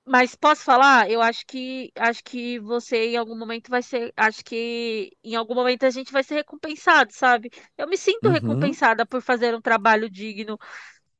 mas 0.06 0.34
posso 0.36 0.62
falar? 0.64 1.10
Eu 1.10 1.20
acho 1.22 1.44
que 1.46 1.90
acho 1.96 2.22
que 2.24 2.58
você 2.60 3.08
em 3.08 3.16
algum 3.16 3.36
momento 3.38 3.68
vai 3.70 3.82
ser, 3.82 4.12
acho 4.16 4.44
que 4.44 5.10
em 5.24 5.34
algum 5.36 5.54
momento 5.54 5.84
a 5.84 5.90
gente 5.90 6.12
vai 6.12 6.22
ser 6.24 6.36
recompensado, 6.36 7.12
sabe? 7.12 7.50
Eu 7.76 7.88
me 7.88 7.96
sinto 7.96 8.28
Uhum. 8.28 8.30
recompensada 8.30 9.04
por 9.06 9.20
fazer 9.22 9.54
um 9.54 9.60
trabalho 9.60 10.08
digno 10.10 10.58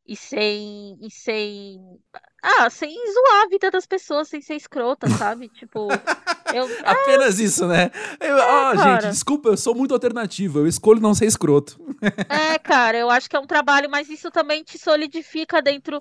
e 0.07 0.17
sem 0.17 0.99
e 1.03 1.11
sem 1.11 1.79
ah, 2.43 2.71
sem 2.71 2.95
zoar 3.13 3.45
a 3.45 3.49
vida 3.49 3.71
das 3.71 3.87
pessoas, 3.87 4.29
sem 4.29 4.41
ser 4.43 4.57
escrota, 4.57 5.11
sabe? 5.11 5.49
Tipo, 5.51 6.03
eu 6.51 6.75
é, 6.85 6.85
Apenas 6.85 7.39
isso, 7.39 7.67
né? 7.67 7.91
Eu, 8.21 8.37
ó, 8.39 8.77
gente, 8.77 9.09
cara. 9.09 9.09
desculpa, 9.09 9.49
eu 9.49 9.57
sou 9.57 9.75
muito 9.75 9.93
alternativo. 9.95 10.59
Eu 10.61 10.67
escolho 10.67 11.01
não 11.01 11.15
ser 11.15 11.27
escroto. 11.27 11.79
É, 12.29 12.59
cara, 12.59 12.97
eu 12.99 13.09
acho 13.09 13.31
que 13.31 13.37
é 13.37 13.39
um 13.41 13.47
trabalho, 13.47 13.89
mas 13.89 14.09
isso 14.09 14.31
também 14.33 14.65
te 14.65 14.77
solidifica 14.79 15.63
dentro 15.63 16.01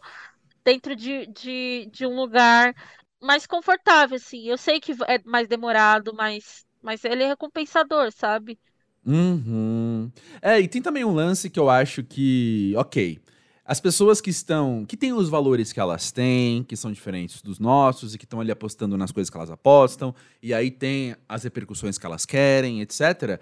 dentro 0.66 0.96
de, 0.96 1.28
de, 1.28 1.90
de 1.92 2.06
um 2.06 2.16
lugar 2.16 2.74
mais 3.22 3.46
confortável, 3.46 4.16
assim. 4.16 4.48
Eu 4.48 4.58
sei 4.58 4.80
que 4.80 4.92
é 5.08 5.22
mais 5.24 5.48
demorado, 5.48 6.14
mas, 6.14 6.66
mas 6.82 7.06
ele 7.06 7.24
é 7.24 7.28
recompensador, 7.28 8.12
sabe? 8.12 8.58
Uhum. 9.06 10.12
É, 10.42 10.60
e 10.60 10.68
tem 10.68 10.82
também 10.82 11.06
um 11.06 11.14
lance 11.14 11.50
que 11.50 11.60
eu 11.60 11.70
acho 11.70 12.04
que, 12.04 12.74
ok, 12.76 13.20
as 13.64 13.80
pessoas 13.80 14.20
que 14.20 14.32
estão, 14.32 14.84
que 14.86 14.98
têm 14.98 15.14
os 15.14 15.30
valores 15.30 15.72
que 15.72 15.80
elas 15.80 16.12
têm, 16.12 16.64
que 16.64 16.76
são 16.76 16.92
diferentes 16.92 17.42
dos 17.42 17.60
nossos 17.60 18.16
e 18.16 18.18
que 18.18 18.26
estão 18.26 18.42
ali 18.42 18.52
apostando 18.52 18.98
nas 18.98 19.12
coisas 19.12 19.30
que 19.30 19.38
elas 19.38 19.52
apostam, 19.52 20.14
e 20.42 20.54
aí 20.54 20.72
tem 20.72 21.16
as 21.30 21.44
repercussões 21.44 21.98
que 21.98 22.06
elas 22.06 22.26
querem, 22.26 22.82
etc. 22.82 23.40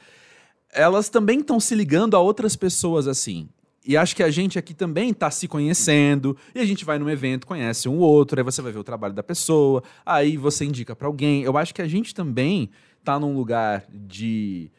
Elas 0.70 1.08
também 1.08 1.40
estão 1.40 1.60
se 1.60 1.76
ligando 1.76 2.16
a 2.16 2.20
outras 2.20 2.56
pessoas 2.56 3.08
assim. 3.08 3.48
E 3.86 3.98
acho 3.98 4.16
que 4.16 4.24
a 4.24 4.32
gente 4.32 4.58
aqui 4.58 4.74
também 4.74 5.10
está 5.10 5.30
se 5.30 5.48
conhecendo, 5.48 6.38
e 6.56 6.60
a 6.60 6.66
gente 6.66 6.86
vai 6.86 6.98
num 6.98 7.10
evento, 7.10 7.46
conhece 7.46 7.90
um 7.90 7.98
outro, 7.98 8.40
aí 8.40 8.44
você 8.44 8.62
vai 8.62 8.72
ver 8.72 8.80
o 8.80 8.84
trabalho 8.84 9.14
da 9.14 9.24
pessoa, 9.24 9.84
aí 10.06 10.38
você 10.38 10.64
indica 10.64 10.96
para 10.96 11.08
alguém. 11.08 11.44
Eu 11.44 11.58
acho 11.58 11.74
que 11.74 11.82
a 11.82 11.88
gente 11.88 12.16
também 12.16 12.70
está 13.00 13.20
num 13.20 13.36
lugar 13.36 13.86
de 13.92 14.72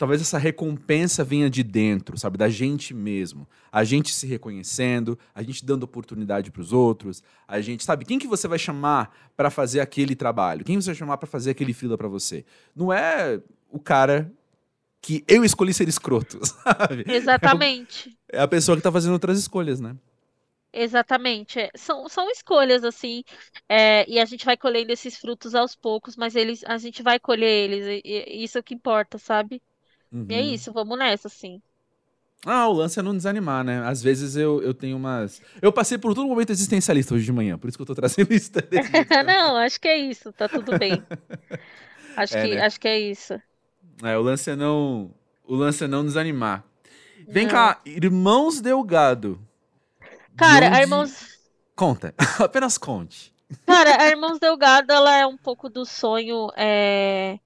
talvez 0.00 0.22
essa 0.22 0.38
recompensa 0.38 1.22
venha 1.22 1.50
de 1.50 1.62
dentro, 1.62 2.18
sabe, 2.18 2.38
da 2.38 2.48
gente 2.48 2.94
mesmo. 2.94 3.46
A 3.70 3.84
gente 3.84 4.14
se 4.14 4.26
reconhecendo, 4.26 5.18
a 5.34 5.42
gente 5.42 5.62
dando 5.62 5.82
oportunidade 5.82 6.50
para 6.50 6.62
os 6.62 6.72
outros, 6.72 7.22
a 7.46 7.60
gente, 7.60 7.84
sabe, 7.84 8.06
quem 8.06 8.18
que 8.18 8.26
você 8.26 8.48
vai 8.48 8.58
chamar 8.58 9.14
para 9.36 9.50
fazer 9.50 9.78
aquele 9.78 10.16
trabalho? 10.16 10.64
Quem 10.64 10.80
você 10.80 10.86
vai 10.86 10.94
chamar 10.94 11.18
para 11.18 11.28
fazer 11.28 11.50
aquele 11.50 11.74
fila 11.74 11.98
para 11.98 12.08
você? 12.08 12.46
Não 12.74 12.90
é 12.90 13.42
o 13.70 13.78
cara 13.78 14.32
que 15.00 15.24
eu 15.26 15.44
escolhi 15.44 15.72
ser 15.72 15.88
escroto, 15.88 16.38
sabe? 16.44 17.04
Exatamente. 17.06 18.16
É 18.30 18.40
a 18.40 18.48
pessoa 18.48 18.76
que 18.76 18.82
tá 18.82 18.92
fazendo 18.92 19.12
outras 19.12 19.38
escolhas, 19.38 19.80
né? 19.80 19.96
Exatamente. 20.72 21.58
É, 21.58 21.70
são, 21.74 22.08
são 22.08 22.30
escolhas, 22.30 22.84
assim, 22.84 23.24
é, 23.68 24.08
e 24.08 24.20
a 24.20 24.24
gente 24.24 24.44
vai 24.44 24.56
colhendo 24.56 24.92
esses 24.92 25.16
frutos 25.16 25.54
aos 25.54 25.74
poucos, 25.74 26.16
mas 26.16 26.36
eles, 26.36 26.62
a 26.64 26.78
gente 26.78 27.02
vai 27.02 27.18
colher 27.18 27.70
eles, 27.70 27.86
e, 27.86 28.02
e 28.04 28.44
isso 28.44 28.58
é 28.58 28.60
o 28.60 28.64
que 28.64 28.74
importa, 28.74 29.18
sabe? 29.18 29.60
Uhum. 30.12 30.26
E 30.28 30.34
é 30.34 30.40
isso, 30.40 30.72
vamos 30.72 30.98
nessa, 30.98 31.28
assim. 31.28 31.60
Ah, 32.46 32.68
o 32.68 32.72
lance 32.72 32.98
é 32.98 33.02
não 33.02 33.14
desanimar, 33.14 33.62
né? 33.62 33.82
Às 33.84 34.02
vezes 34.02 34.34
eu, 34.34 34.62
eu 34.62 34.72
tenho 34.72 34.96
umas. 34.96 35.42
Eu 35.60 35.70
passei 35.70 35.98
por 35.98 36.14
todo 36.14 36.26
momento 36.26 36.50
existencialista 36.50 37.14
hoje 37.14 37.24
de 37.24 37.32
manhã, 37.32 37.58
por 37.58 37.68
isso 37.68 37.76
que 37.76 37.82
eu 37.82 37.86
tô 37.86 37.94
trazendo 37.94 38.32
isso. 38.32 38.50
não, 39.26 39.56
acho 39.58 39.78
que 39.78 39.88
é 39.88 39.98
isso, 39.98 40.32
tá 40.32 40.48
tudo 40.48 40.78
bem. 40.78 41.02
Acho, 42.16 42.36
é, 42.36 42.48
que, 42.48 42.54
né? 42.56 42.62
acho 42.62 42.80
que 42.80 42.88
é 42.88 43.00
isso. 43.00 43.40
É, 44.02 44.16
o 44.16 44.22
lance 44.22 44.50
é 44.50 44.56
não. 44.56 45.10
O 45.46 45.54
lance 45.54 45.84
é 45.84 45.88
não 45.88 46.04
desanimar. 46.04 46.64
Vem 47.28 47.44
não. 47.44 47.52
cá, 47.52 47.80
Irmãos 47.84 48.60
Delgado. 48.60 49.40
Cara, 50.36 50.66
onde... 50.66 50.76
a 50.76 50.80
Irmãos. 50.80 51.38
Conta, 51.74 52.14
apenas 52.38 52.78
conte. 52.78 53.32
Cara, 53.66 54.02
a 54.02 54.08
Irmãos 54.08 54.38
Delgado, 54.38 54.92
ela 54.92 55.16
é 55.16 55.26
um 55.26 55.36
pouco 55.36 55.68
do 55.68 55.84
sonho 55.84 56.48
é, 56.56 57.38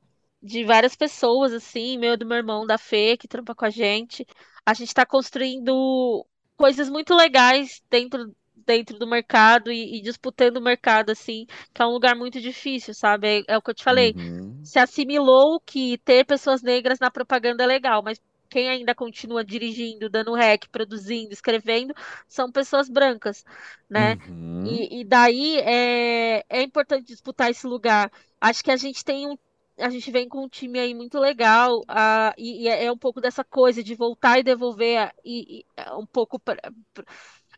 de 0.43 0.65
várias 0.65 0.95
pessoas, 0.95 1.53
assim, 1.53 1.99
meio 1.99 2.17
do 2.17 2.27
meu 2.27 2.37
irmão, 2.37 2.67
da 2.67 2.77
Fê, 2.77 3.17
que 3.17 3.27
trampa 3.27 3.55
com 3.55 3.65
a 3.65 3.71
gente. 3.71 4.27
A 4.65 4.75
gente 4.75 4.93
tá 4.93 5.07
construindo 5.07 6.27
coisas 6.57 6.89
muito 6.89 7.15
legais 7.15 7.83
dentro 7.91 8.35
dentro 8.65 8.99
do 8.99 9.07
mercado 9.07 9.71
e, 9.71 9.99
e, 9.99 10.01
disputando 10.03 10.57
o 10.57 10.63
mercado, 10.63 11.11
assim, 11.11 11.47
que 11.73 11.83
é 11.83 11.87
um 11.87 11.93
lugar 11.93 12.15
muito 12.15 12.41
difícil, 12.41 12.95
sabe? 12.95 13.45
É, 13.49 13.55
é 13.55 13.59
o 13.59 13.63
que 13.63 13.71
eu 13.71 13.75
te 13.75 13.85
falei. 13.85 14.15
Uhum. 14.17 14.61
Se 14.65 14.79
assimilou 14.79 15.61
que 15.65 15.99
ter 15.99 16.25
pessoas 16.25 16.63
negras 16.63 16.99
na 16.99 17.11
propaganda 17.11 17.65
é 17.65 17.67
legal, 17.67 18.03
mas 18.03 18.21
quem 18.49 18.69
ainda 18.69 18.95
continua 18.95 19.45
dirigindo, 19.45 20.09
dando 20.09 20.35
rec, 20.35 20.69
produzindo, 20.71 21.33
escrevendo, 21.33 21.93
são 22.29 22.53
pessoas 22.53 22.89
brancas, 22.89 23.45
né? 23.91 24.17
Uhum. 24.29 24.65
E, 24.67 25.01
e, 25.01 25.05
daí 25.05 25.59
é, 25.59 26.45
é 26.49 26.63
importante 26.63 27.07
disputar 27.07 27.51
esse 27.51 27.67
lugar. 27.67 28.13
Acho 28.41 28.63
que 28.63 28.71
a 28.71 28.77
gente 28.77 29.05
tem 29.05 29.27
um 29.27 29.37
a 29.77 29.91
gente 29.91 30.11
vem 30.11 30.29
com 30.29 30.45
um 30.45 30.49
time 30.49 30.79
aí 30.79 30.95
muito 30.95 31.19
legal, 31.19 31.81
uh, 31.81 32.33
e, 32.39 32.63
e, 32.63 32.69
é 32.69 32.91
um 32.93 32.97
pouco 32.97 33.21
dessa 33.21 33.43
coisa 33.43 33.83
de 33.83 33.95
voltar 33.95 34.39
e 34.39 34.45
devolver 34.45 35.13
e, 35.25 35.59
e 35.59 35.65
é 35.77 35.93
um 35.95 36.07
pouco 36.07 36.39
pra, 36.39 36.57
pra, 36.93 37.05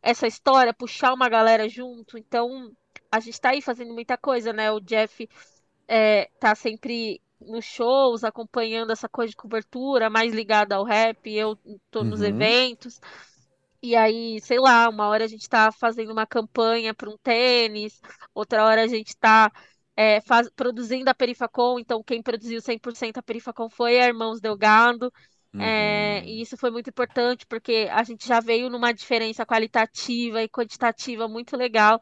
essa 0.07 0.27
história, 0.27 0.73
puxar 0.73 1.12
uma 1.12 1.29
galera 1.29 1.69
junto. 1.69 2.16
Então, 2.16 2.71
a 3.11 3.19
gente 3.19 3.40
tá 3.40 3.51
aí 3.51 3.61
fazendo 3.61 3.92
muita 3.92 4.16
coisa, 4.16 4.53
né? 4.53 4.71
O 4.71 4.81
Jeff 4.81 5.29
é, 5.88 6.31
tá 6.38 6.55
sempre 6.55 7.21
nos 7.40 7.64
shows, 7.64 8.25
acompanhando 8.25 8.92
essa 8.92 9.09
coisa 9.09 9.31
de 9.31 9.37
cobertura, 9.37 10.09
mais 10.09 10.33
ligada 10.33 10.77
ao 10.77 10.85
rap, 10.85 11.29
eu 11.31 11.59
tô 11.90 12.05
nos 12.05 12.21
uhum. 12.21 12.27
eventos. 12.27 13.01
E 13.83 13.95
aí, 13.95 14.40
sei 14.40 14.59
lá, 14.59 14.88
uma 14.88 15.09
hora 15.09 15.25
a 15.25 15.29
gente 15.29 15.49
tá 15.49 15.71
fazendo 15.71 16.12
uma 16.12 16.27
campanha 16.27 16.95
para 16.95 17.11
um 17.11 17.19
tênis, 17.19 18.01
outra 18.35 18.64
hora 18.64 18.83
a 18.85 18.87
gente 18.87 19.16
tá 19.16 19.53
é, 19.97 20.21
faz, 20.21 20.49
produzindo 20.51 21.11
a 21.11 21.14
Perifacom, 21.14 21.79
então 21.79 22.03
quem 22.03 22.23
produziu 22.23 22.61
100% 22.61 23.19
a 23.19 23.23
Perifacom 23.23 23.69
foi 23.69 24.01
a 24.01 24.07
Irmãos 24.07 24.40
Delgado. 24.40 25.12
Uhum. 25.57 25.62
É, 25.62 26.25
e 26.25 26.42
isso 26.42 26.57
foi 26.57 26.71
muito 26.71 26.90
importante 26.90 27.47
porque 27.47 27.88
a 27.90 28.03
gente 28.03 28.27
já 28.27 28.40
veio 28.40 28.69
numa 28.69 28.92
diferença 28.92 29.47
qualitativa 29.47 30.42
e 30.42 30.49
quantitativa 30.49 31.27
muito 31.29 31.57
legal 31.57 31.99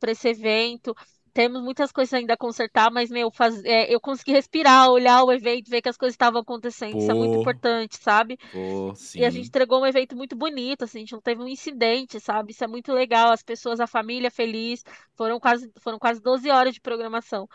para 0.00 0.12
esse 0.12 0.28
evento. 0.28 0.94
Temos 1.32 1.62
muitas 1.62 1.92
coisas 1.92 2.12
ainda 2.14 2.34
a 2.34 2.36
consertar, 2.36 2.90
mas, 2.90 3.10
meu, 3.10 3.30
faz, 3.30 3.62
é, 3.64 3.94
eu 3.94 4.00
consegui 4.00 4.32
respirar, 4.32 4.90
olhar 4.90 5.22
o 5.22 5.32
evento, 5.32 5.70
ver 5.70 5.80
que 5.80 5.88
as 5.88 5.96
coisas 5.96 6.14
estavam 6.14 6.40
acontecendo. 6.40 6.92
Pô, 6.92 6.98
isso 6.98 7.10
é 7.10 7.14
muito 7.14 7.36
importante, 7.36 7.96
sabe? 7.96 8.36
Pô, 8.50 8.92
e 9.14 9.24
a 9.24 9.30
gente 9.30 9.46
entregou 9.46 9.80
um 9.80 9.86
evento 9.86 10.16
muito 10.16 10.34
bonito, 10.34 10.82
assim, 10.84 10.98
a 10.98 11.00
gente 11.02 11.12
não 11.12 11.20
teve 11.20 11.40
um 11.40 11.46
incidente, 11.46 12.18
sabe? 12.18 12.50
Isso 12.50 12.64
é 12.64 12.66
muito 12.66 12.92
legal. 12.92 13.30
As 13.30 13.42
pessoas, 13.42 13.78
a 13.78 13.86
família 13.86 14.30
feliz. 14.30 14.82
Foram 15.14 15.38
quase, 15.38 15.70
foram 15.78 15.98
quase 15.98 16.20
12 16.20 16.50
horas 16.50 16.74
de 16.74 16.80
programação. 16.80 17.48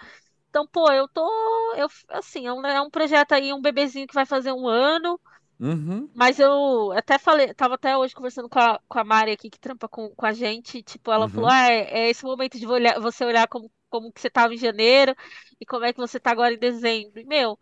Então, 0.49 0.67
pô, 0.67 0.91
eu 0.91 1.07
tô. 1.07 1.27
Eu, 1.75 1.87
assim, 2.09 2.45
é 2.47 2.53
um, 2.53 2.65
é 2.65 2.81
um 2.81 2.89
projeto 2.89 3.33
aí, 3.33 3.51
um 3.51 3.61
bebezinho 3.61 4.07
que 4.07 4.13
vai 4.13 4.25
fazer 4.25 4.51
um 4.53 4.67
ano. 4.67 5.19
Uhum. 5.59 6.09
Mas 6.13 6.39
eu 6.39 6.91
até 6.91 7.17
falei, 7.17 7.53
tava 7.53 7.75
até 7.75 7.97
hoje 7.97 8.13
conversando 8.13 8.49
com 8.49 8.59
a, 8.59 8.79
com 8.87 8.99
a 8.99 9.03
Mari 9.03 9.31
aqui, 9.31 9.49
que 9.49 9.59
trampa 9.59 9.87
com, 9.87 10.09
com 10.09 10.25
a 10.25 10.33
gente, 10.33 10.81
tipo, 10.81 11.11
ela 11.11 11.25
uhum. 11.25 11.31
falou, 11.31 11.49
ah, 11.49 11.71
é, 11.71 12.05
é, 12.05 12.09
esse 12.09 12.23
momento 12.23 12.59
de 12.59 12.67
olhar, 12.67 12.99
você 12.99 13.23
olhar 13.23 13.47
como, 13.47 13.71
como 13.89 14.11
que 14.11 14.19
você 14.19 14.29
tava 14.29 14.53
em 14.53 14.57
janeiro 14.57 15.15
e 15.59 15.65
como 15.65 15.85
é 15.85 15.93
que 15.93 15.99
você 15.99 16.19
tá 16.19 16.31
agora 16.31 16.53
em 16.53 16.59
dezembro. 16.59 17.19
E, 17.19 17.25
meu, 17.25 17.57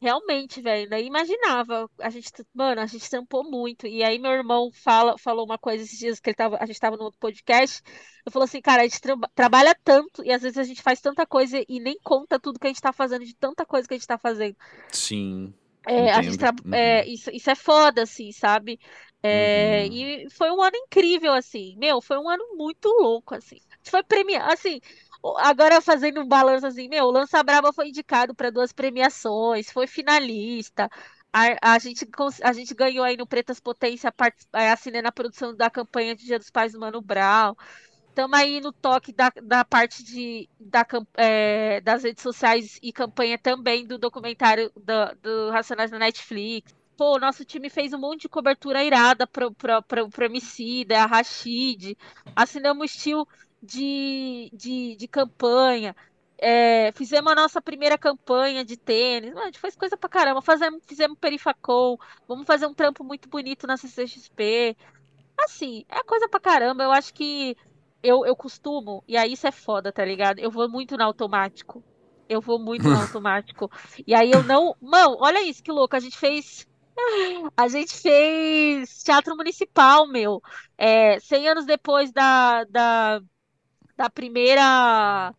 realmente, 0.00 0.62
velho, 0.62 0.88
daí 0.88 1.06
imaginava, 1.06 1.90
a 2.00 2.10
gente, 2.10 2.30
mano, 2.54 2.80
a 2.80 2.86
gente 2.86 3.08
trampou 3.10 3.44
muito. 3.44 3.86
E 3.86 4.02
aí 4.02 4.18
meu 4.18 4.30
irmão 4.30 4.70
fala, 4.72 5.18
falou 5.18 5.44
uma 5.44 5.58
coisa 5.58 5.82
esses 5.84 5.98
dias 5.98 6.20
que 6.20 6.30
ele 6.30 6.36
tava, 6.36 6.56
a 6.60 6.66
gente 6.66 6.80
tava 6.80 6.96
no 6.96 7.04
outro 7.04 7.18
podcast, 7.18 7.82
eu 8.24 8.32
falou 8.32 8.44
assim, 8.44 8.60
cara, 8.60 8.82
a 8.82 8.84
gente 8.84 9.00
tra 9.00 9.16
trabalha 9.34 9.74
tanto 9.84 10.24
e 10.24 10.32
às 10.32 10.42
vezes 10.42 10.58
a 10.58 10.64
gente 10.64 10.82
faz 10.82 11.00
tanta 11.00 11.26
coisa 11.26 11.62
e 11.68 11.80
nem 11.80 11.98
conta 12.02 12.38
tudo 12.38 12.58
que 12.58 12.66
a 12.66 12.70
gente 12.70 12.80
tá 12.80 12.92
fazendo, 12.92 13.24
de 13.24 13.34
tanta 13.34 13.66
coisa 13.66 13.86
que 13.86 13.94
a 13.94 13.96
gente 13.96 14.06
tá 14.06 14.18
fazendo. 14.18 14.56
Sim. 14.92 15.52
É, 15.86 16.12
a 16.12 16.22
gente 16.22 16.36
tra... 16.38 16.52
uhum. 16.64 16.74
é, 16.74 17.06
isso, 17.06 17.30
isso 17.30 17.50
é 17.50 17.54
foda, 17.54 18.02
assim, 18.02 18.32
sabe? 18.32 18.78
É, 19.22 19.84
uhum. 19.86 19.92
E 19.92 20.30
foi 20.30 20.50
um 20.50 20.62
ano 20.62 20.76
incrível, 20.76 21.32
assim. 21.32 21.76
Meu, 21.76 22.00
foi 22.00 22.18
um 22.18 22.28
ano 22.28 22.44
muito 22.56 22.88
louco, 22.88 23.34
assim. 23.34 23.58
A 23.86 23.90
foi 23.90 24.02
premiado, 24.02 24.52
assim. 24.52 24.80
Agora 25.38 25.80
fazendo 25.80 26.20
um 26.20 26.28
balanço 26.28 26.66
assim, 26.66 26.88
meu, 26.88 27.06
o 27.06 27.10
Lança 27.10 27.42
Brava 27.42 27.72
foi 27.72 27.88
indicado 27.88 28.34
para 28.34 28.50
duas 28.50 28.72
premiações, 28.72 29.70
foi 29.70 29.86
finalista. 29.86 30.88
A, 31.32 31.74
a, 31.74 31.78
gente, 31.78 32.06
a 32.42 32.52
gente 32.52 32.74
ganhou 32.74 33.04
aí 33.04 33.16
no 33.16 33.26
Pretas 33.26 33.60
Potência, 33.60 34.12
é, 34.54 34.70
assinei 34.70 35.02
na 35.02 35.12
produção 35.12 35.54
da 35.54 35.68
campanha 35.68 36.14
de 36.16 36.24
Dia 36.24 36.38
dos 36.38 36.50
Pais 36.50 36.72
do 36.72 36.80
Mano 36.80 37.00
Brown. 37.02 37.54
Estamos 38.18 38.36
aí 38.36 38.60
no 38.60 38.72
toque 38.72 39.12
da, 39.12 39.30
da 39.40 39.64
parte 39.64 40.02
de, 40.02 40.48
da, 40.58 40.84
é, 41.16 41.80
das 41.80 42.02
redes 42.02 42.20
sociais 42.20 42.76
e 42.82 42.92
campanha 42.92 43.38
também 43.38 43.86
do 43.86 43.96
documentário 43.96 44.72
do, 44.74 45.14
do 45.22 45.50
Racionais 45.52 45.92
na 45.92 46.00
Netflix. 46.00 46.74
Pô, 46.96 47.16
nosso 47.20 47.44
time 47.44 47.70
fez 47.70 47.92
um 47.92 47.98
monte 47.98 48.22
de 48.22 48.28
cobertura 48.28 48.82
irada 48.82 49.24
pro, 49.24 49.54
pro, 49.54 49.80
pro, 49.84 50.08
pro 50.08 50.24
Emicida, 50.24 50.98
a 50.98 51.06
Rashid. 51.06 51.96
Assinamos 52.34 52.90
estilo 52.90 53.24
de, 53.62 54.50
de, 54.52 54.96
de 54.96 55.06
campanha. 55.06 55.94
É, 56.38 56.90
fizemos 56.96 57.30
a 57.30 57.36
nossa 57.36 57.62
primeira 57.62 57.96
campanha 57.96 58.64
de 58.64 58.76
tênis. 58.76 59.30
Mano, 59.32 59.42
a 59.42 59.46
gente 59.46 59.60
fez 59.60 59.76
coisa 59.76 59.96
pra 59.96 60.10
caramba. 60.10 60.42
Fazemos, 60.42 60.82
fizemos 60.88 61.16
Perifacom. 61.20 61.96
Vamos 62.26 62.48
fazer 62.48 62.66
um 62.66 62.74
trampo 62.74 63.04
muito 63.04 63.28
bonito 63.28 63.64
na 63.64 63.76
CCXP. 63.76 64.76
Assim, 65.38 65.84
é 65.88 66.02
coisa 66.02 66.28
pra 66.28 66.40
caramba. 66.40 66.82
Eu 66.82 66.90
acho 66.90 67.14
que 67.14 67.56
eu, 68.02 68.24
eu 68.24 68.36
costumo, 68.36 69.02
e 69.08 69.16
aí 69.16 69.32
isso 69.32 69.46
é 69.46 69.52
foda, 69.52 69.92
tá 69.92 70.04
ligado? 70.04 70.38
Eu 70.38 70.50
vou 70.50 70.68
muito 70.68 70.96
no 70.96 71.04
automático. 71.04 71.82
Eu 72.28 72.40
vou 72.40 72.58
muito 72.58 72.84
no 72.88 72.96
automático. 73.00 73.70
E 74.06 74.14
aí 74.14 74.30
eu 74.30 74.42
não. 74.44 74.76
Mano, 74.80 75.16
olha 75.20 75.42
isso, 75.42 75.62
que 75.62 75.72
louco. 75.72 75.96
A 75.96 76.00
gente 76.00 76.16
fez. 76.16 76.66
A 77.56 77.68
gente 77.68 77.94
fez 77.94 79.02
teatro 79.02 79.36
municipal, 79.36 80.06
meu. 80.06 80.42
É, 80.76 81.18
100 81.20 81.48
anos 81.48 81.64
depois 81.64 82.12
da, 82.12 82.64
da, 82.64 83.20
da 83.96 84.10
primeira. 84.10 85.32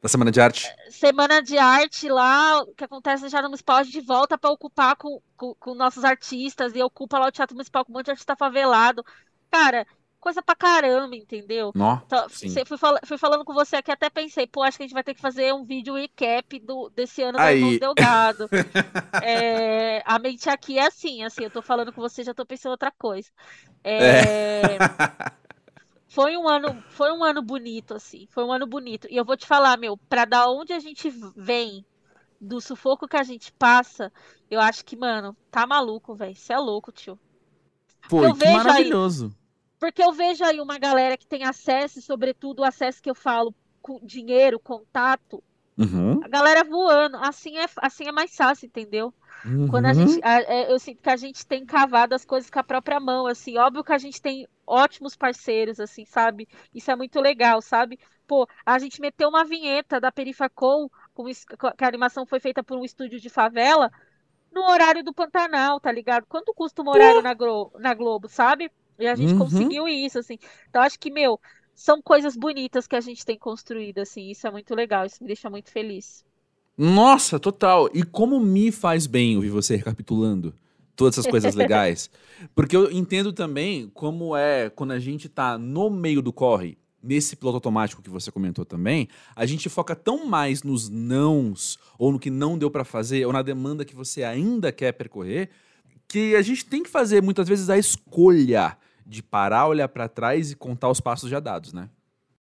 Da 0.00 0.08
Semana 0.08 0.30
de 0.30 0.40
Arte. 0.40 0.74
Semana 0.90 1.42
de 1.42 1.58
Arte 1.58 2.08
lá, 2.08 2.64
que 2.76 2.84
acontece 2.84 3.22
no 3.22 3.30
Teatro 3.30 3.48
Municipal, 3.48 3.76
a 3.76 3.82
gente 3.82 4.00
volta 4.00 4.38
para 4.38 4.50
ocupar 4.50 4.94
com, 4.96 5.20
com, 5.36 5.54
com, 5.54 5.74
nossos 5.74 6.04
artistas 6.04 6.74
e 6.76 6.82
ocupa 6.82 7.18
lá 7.18 7.26
o 7.26 7.32
Teatro 7.32 7.56
Municipal 7.56 7.84
com 7.84 7.92
um 7.92 7.96
monte 7.96 8.06
de 8.06 8.10
artista 8.12 8.36
favelado. 8.36 9.04
Cara, 9.50 9.86
coisa 10.26 10.42
pra 10.42 10.56
caramba, 10.56 11.14
entendeu? 11.14 11.70
Nó, 11.72 12.00
então, 12.04 12.28
fui, 12.28 12.76
fal 12.76 12.98
fui, 13.04 13.16
falando 13.16 13.44
com 13.44 13.54
você 13.54 13.76
aqui, 13.76 13.92
até 13.92 14.10
pensei, 14.10 14.44
pô, 14.44 14.60
acho 14.64 14.76
que 14.76 14.82
a 14.82 14.86
gente 14.86 14.94
vai 14.94 15.04
ter 15.04 15.14
que 15.14 15.20
fazer 15.20 15.54
um 15.54 15.64
vídeo 15.64 15.94
recap 15.94 16.58
do, 16.58 16.90
desse 16.90 17.22
ano 17.22 17.38
da 17.38 17.52
Irmãos 17.52 17.78
Delgado. 17.78 18.48
é, 19.22 20.02
a 20.04 20.18
mente 20.18 20.50
aqui 20.50 20.80
é 20.80 20.86
assim, 20.86 21.22
assim, 21.22 21.44
eu 21.44 21.50
tô 21.50 21.62
falando 21.62 21.92
com 21.92 22.00
você, 22.00 22.24
já 22.24 22.34
tô 22.34 22.44
pensando 22.44 22.72
outra 22.72 22.90
coisa. 22.90 23.30
É... 23.84 24.62
é. 24.62 24.78
foi 26.10 26.36
um 26.36 26.48
ano, 26.48 26.82
foi 26.88 27.12
um 27.12 27.22
ano 27.22 27.40
bonito, 27.40 27.94
assim, 27.94 28.26
foi 28.28 28.42
um 28.42 28.50
ano 28.50 28.66
bonito. 28.66 29.06
E 29.08 29.16
eu 29.16 29.24
vou 29.24 29.36
te 29.36 29.46
falar, 29.46 29.76
meu, 29.76 29.96
pra 29.96 30.24
da 30.24 30.50
onde 30.50 30.72
a 30.72 30.80
gente 30.80 31.08
vem, 31.36 31.86
do 32.40 32.60
sufoco 32.60 33.06
que 33.06 33.16
a 33.16 33.22
gente 33.22 33.52
passa, 33.52 34.12
eu 34.50 34.60
acho 34.60 34.84
que, 34.84 34.96
mano, 34.96 35.36
tá 35.52 35.68
maluco, 35.68 36.16
velho. 36.16 36.34
Você 36.34 36.52
é 36.52 36.58
louco, 36.58 36.90
tio. 36.90 37.16
Pô, 38.08 38.34
que 38.34 38.50
maravilhoso. 38.50 39.26
Aí, 39.26 39.45
porque 39.78 40.02
eu 40.02 40.12
vejo 40.12 40.44
aí 40.44 40.60
uma 40.60 40.78
galera 40.78 41.16
que 41.16 41.26
tem 41.26 41.44
acesso, 41.44 42.00
sobretudo 42.00 42.60
o 42.60 42.64
acesso 42.64 43.02
que 43.02 43.10
eu 43.10 43.14
falo, 43.14 43.54
com 43.82 44.00
dinheiro, 44.02 44.58
contato. 44.58 45.42
Uhum. 45.78 46.20
A 46.24 46.28
galera 46.28 46.64
voando. 46.64 47.18
Assim 47.18 47.58
é, 47.58 47.66
assim 47.76 48.08
é 48.08 48.12
mais 48.12 48.34
fácil, 48.34 48.66
entendeu? 48.66 49.12
Uhum. 49.44 49.68
Quando 49.68 49.86
a 49.86 49.92
gente. 49.92 50.18
A, 50.24 50.40
é, 50.42 50.72
eu 50.72 50.78
sinto 50.78 51.02
que 51.02 51.10
a 51.10 51.16
gente 51.16 51.46
tem 51.46 51.64
cavado 51.64 52.14
as 52.14 52.24
coisas 52.24 52.50
com 52.50 52.58
a 52.58 52.64
própria 52.64 52.98
mão, 52.98 53.26
assim. 53.26 53.58
Óbvio 53.58 53.84
que 53.84 53.92
a 53.92 53.98
gente 53.98 54.20
tem 54.20 54.48
ótimos 54.66 55.14
parceiros, 55.14 55.78
assim, 55.78 56.04
sabe? 56.04 56.48
Isso 56.74 56.90
é 56.90 56.96
muito 56.96 57.20
legal, 57.20 57.60
sabe? 57.60 57.98
Pô, 58.26 58.48
a 58.64 58.78
gente 58.78 59.00
meteu 59.00 59.28
uma 59.28 59.44
vinheta 59.44 60.00
da 60.00 60.10
Perifacom, 60.10 60.88
com, 61.14 61.24
que 61.24 61.84
a 61.84 61.88
animação 61.88 62.26
foi 62.26 62.40
feita 62.40 62.64
por 62.64 62.76
um 62.76 62.84
estúdio 62.84 63.20
de 63.20 63.28
favela, 63.28 63.90
no 64.52 64.62
horário 64.62 65.04
do 65.04 65.14
Pantanal, 65.14 65.78
tá 65.78 65.92
ligado? 65.92 66.26
Quanto 66.26 66.52
custa 66.52 66.82
um 66.82 66.88
horário 66.88 67.22
na, 67.22 67.34
Glo 67.34 67.70
na 67.78 67.94
Globo, 67.94 68.28
sabe? 68.28 68.70
E 68.98 69.06
a 69.06 69.14
gente 69.14 69.32
uhum. 69.32 69.38
conseguiu 69.38 69.88
isso, 69.88 70.18
assim. 70.18 70.38
Então, 70.68 70.82
acho 70.82 70.98
que, 70.98 71.10
meu, 71.10 71.40
são 71.74 72.00
coisas 72.00 72.36
bonitas 72.36 72.86
que 72.86 72.96
a 72.96 73.00
gente 73.00 73.24
tem 73.24 73.38
construído, 73.38 73.98
assim. 73.98 74.30
Isso 74.30 74.46
é 74.46 74.50
muito 74.50 74.74
legal, 74.74 75.04
isso 75.04 75.18
me 75.20 75.26
deixa 75.26 75.50
muito 75.50 75.70
feliz. 75.70 76.24
Nossa, 76.76 77.38
total. 77.38 77.88
E 77.92 78.02
como 78.02 78.38
me 78.40 78.70
faz 78.70 79.06
bem 79.06 79.36
ouvir 79.36 79.50
você 79.50 79.76
recapitulando 79.76 80.54
todas 80.94 81.18
essas 81.18 81.30
coisas 81.30 81.54
legais. 81.56 82.10
Porque 82.54 82.76
eu 82.76 82.90
entendo 82.90 83.32
também 83.32 83.90
como 83.94 84.36
é 84.36 84.70
quando 84.70 84.92
a 84.92 84.98
gente 84.98 85.28
tá 85.28 85.56
no 85.58 85.90
meio 85.90 86.20
do 86.20 86.32
corre, 86.32 86.78
nesse 87.02 87.36
piloto 87.36 87.56
automático 87.56 88.02
que 88.02 88.10
você 88.10 88.32
comentou 88.32 88.64
também, 88.64 89.08
a 89.34 89.46
gente 89.46 89.68
foca 89.68 89.94
tão 89.94 90.26
mais 90.26 90.62
nos 90.62 90.88
nãos, 90.88 91.78
ou 91.98 92.10
no 92.10 92.18
que 92.18 92.30
não 92.30 92.58
deu 92.58 92.70
para 92.70 92.84
fazer, 92.84 93.24
ou 93.26 93.32
na 93.32 93.42
demanda 93.42 93.84
que 93.84 93.94
você 93.94 94.24
ainda 94.24 94.72
quer 94.72 94.92
percorrer, 94.92 95.50
que 96.08 96.34
a 96.34 96.42
gente 96.42 96.64
tem 96.64 96.82
que 96.82 96.90
fazer 96.90 97.22
muitas 97.22 97.48
vezes 97.48 97.70
a 97.70 97.78
escolha 97.78 98.76
de 99.06 99.22
parar, 99.22 99.68
olhar 99.68 99.88
para 99.88 100.08
trás 100.08 100.50
e 100.52 100.56
contar 100.56 100.90
os 100.90 101.00
passos 101.00 101.30
já 101.30 101.40
dados, 101.40 101.72
né? 101.72 101.90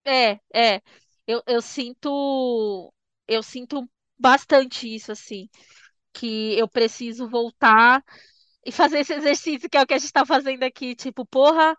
É, 0.06 0.40
é. 0.54 0.82
Eu, 1.28 1.42
eu 1.48 1.62
sinto. 1.62 2.94
Eu 3.28 3.44
sinto 3.44 3.90
bastante 4.18 4.94
isso, 4.94 5.12
assim. 5.12 5.50
Que 6.14 6.58
eu 6.60 6.68
preciso 6.70 7.30
voltar 7.30 8.04
e 8.66 8.72
fazer 8.72 9.00
esse 9.00 9.14
exercício, 9.14 9.70
que 9.70 9.78
é 9.78 9.84
o 9.84 9.88
que 9.88 9.94
a 9.96 10.00
gente 10.00 10.14
tá 10.14 10.26
fazendo 10.26 10.64
aqui. 10.64 10.96
Tipo, 10.96 11.26
porra, 11.26 11.78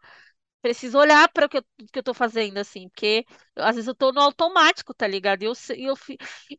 preciso 0.62 0.98
olhar 0.98 1.28
para 1.32 1.46
o 1.46 1.48
que 1.48 1.58
eu, 1.58 1.64
que 1.92 1.98
eu 2.00 2.02
tô 2.02 2.14
fazendo, 2.14 2.58
assim, 2.58 2.88
porque 2.90 3.26
às 3.56 3.76
vezes 3.76 3.88
eu 3.88 3.94
tô 3.94 4.12
no 4.12 4.20
automático, 4.20 4.94
tá 4.94 5.06
ligado? 5.06 5.42
E 5.42 5.46
eu, 5.46 5.54
eu, 5.76 5.94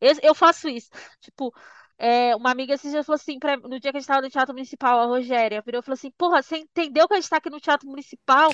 eu, 0.02 0.16
eu 0.24 0.36
faço 0.36 0.70
isso. 0.70 0.90
Tipo, 1.22 1.54
é, 1.98 2.36
uma 2.36 2.52
amiga 2.52 2.74
esses 2.74 2.92
dias 2.92 3.06
falou 3.06 3.16
assim, 3.16 3.40
pra, 3.40 3.58
no 3.58 3.80
dia 3.80 3.92
que 3.92 3.98
a 3.98 4.00
gente 4.00 4.08
tava 4.08 4.22
no 4.22 4.30
Teatro 4.30 4.54
Municipal, 4.54 5.00
a 5.00 5.06
Rogéria, 5.06 5.62
virou 5.62 5.80
e 5.82 5.84
falou 5.84 5.96
assim, 5.96 6.12
porra, 6.12 6.42
você 6.42 6.58
entendeu 6.58 7.08
que 7.08 7.14
a 7.14 7.18
gente 7.22 7.30
tá 7.30 7.38
aqui 7.38 7.50
no 7.50 7.60
Teatro 7.60 7.88
Municipal? 7.90 8.52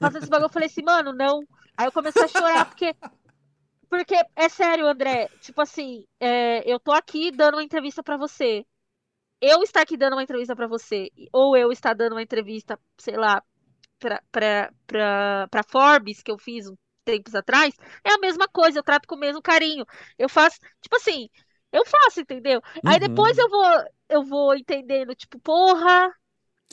Fazendo 0.00 0.22
esse 0.22 0.30
bagulho, 0.30 0.46
eu 0.46 0.52
falei 0.52 0.66
assim, 0.68 0.82
mano, 0.82 1.12
não. 1.12 1.40
Aí 1.76 1.86
eu 1.86 1.92
comecei 1.92 2.24
a 2.24 2.28
chorar, 2.28 2.66
porque 2.66 2.94
Porque, 3.88 4.14
é 4.34 4.48
sério, 4.48 4.86
André, 4.86 5.28
tipo 5.40 5.60
assim, 5.60 6.04
é, 6.20 6.62
eu 6.70 6.78
tô 6.80 6.92
aqui 6.92 7.30
dando 7.30 7.54
uma 7.54 7.62
entrevista 7.62 8.02
pra 8.02 8.16
você. 8.16 8.64
Eu 9.40 9.62
estar 9.62 9.82
aqui 9.82 9.96
dando 9.96 10.14
uma 10.14 10.22
entrevista 10.22 10.56
pra 10.56 10.66
você, 10.66 11.10
ou 11.32 11.56
eu 11.56 11.72
estar 11.72 11.94
dando 11.94 12.12
uma 12.14 12.22
entrevista, 12.22 12.78
sei 12.98 13.16
lá, 13.16 13.42
pra, 13.98 14.22
pra, 14.32 14.72
pra, 14.86 15.48
pra 15.50 15.62
Forbes, 15.70 16.22
que 16.22 16.30
eu 16.30 16.38
fiz 16.38 16.68
um 16.68 16.76
tempos 17.04 17.34
atrás, 17.36 17.74
é 18.04 18.12
a 18.14 18.18
mesma 18.18 18.48
coisa, 18.48 18.78
eu 18.80 18.82
trato 18.84 19.06
com 19.08 19.14
o 19.16 19.18
mesmo 19.18 19.42
carinho. 19.42 19.86
Eu 20.18 20.28
faço, 20.28 20.58
tipo 20.82 20.96
assim, 20.96 21.28
eu 21.72 21.84
faço, 21.86 22.20
entendeu? 22.20 22.60
Aí 22.84 22.98
Uhum. 22.98 23.00
depois 23.00 23.36
eu 23.38 23.48
vou, 23.48 23.64
eu 24.08 24.24
vou 24.24 24.54
entendendo, 24.56 25.14
tipo, 25.14 25.38
porra, 25.40 26.12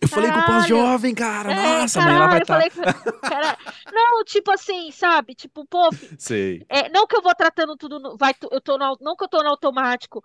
Eu 0.01 0.07
falei 0.07 0.31
com 0.31 0.39
o 0.39 0.43
Caralho. 0.43 0.43
pós-jovem, 0.43 1.15
cara. 1.15 1.51
é, 1.51 1.53
Nossa, 1.53 1.99
amanhã 1.99 2.17
ela 2.17 2.27
vai 2.27 2.39
caralho, 2.39 2.43
estar. 2.43 2.65
eu 2.65 2.69
falei, 2.71 2.71
com- 2.71 2.83
cara, 3.23 3.57
não, 3.91 4.23
tipo 4.25 4.51
assim, 4.51 4.91
sabe? 4.91 5.35
Tipo, 5.35 5.65
pô, 5.67 5.89
Sei. 6.17 6.67
é, 6.69 6.89
não 6.89 7.07
que 7.07 7.15
eu 7.15 7.21
vou 7.21 7.35
tratando 7.35 7.77
tudo, 7.77 7.99
no- 7.99 8.17
vai, 8.17 8.33
eu 8.51 8.61
tô 8.61 8.77
no, 8.77 8.97
não 9.01 9.15
que 9.15 9.23
eu 9.25 9.29
tô 9.29 9.43
no 9.43 9.49
automático, 9.49 10.23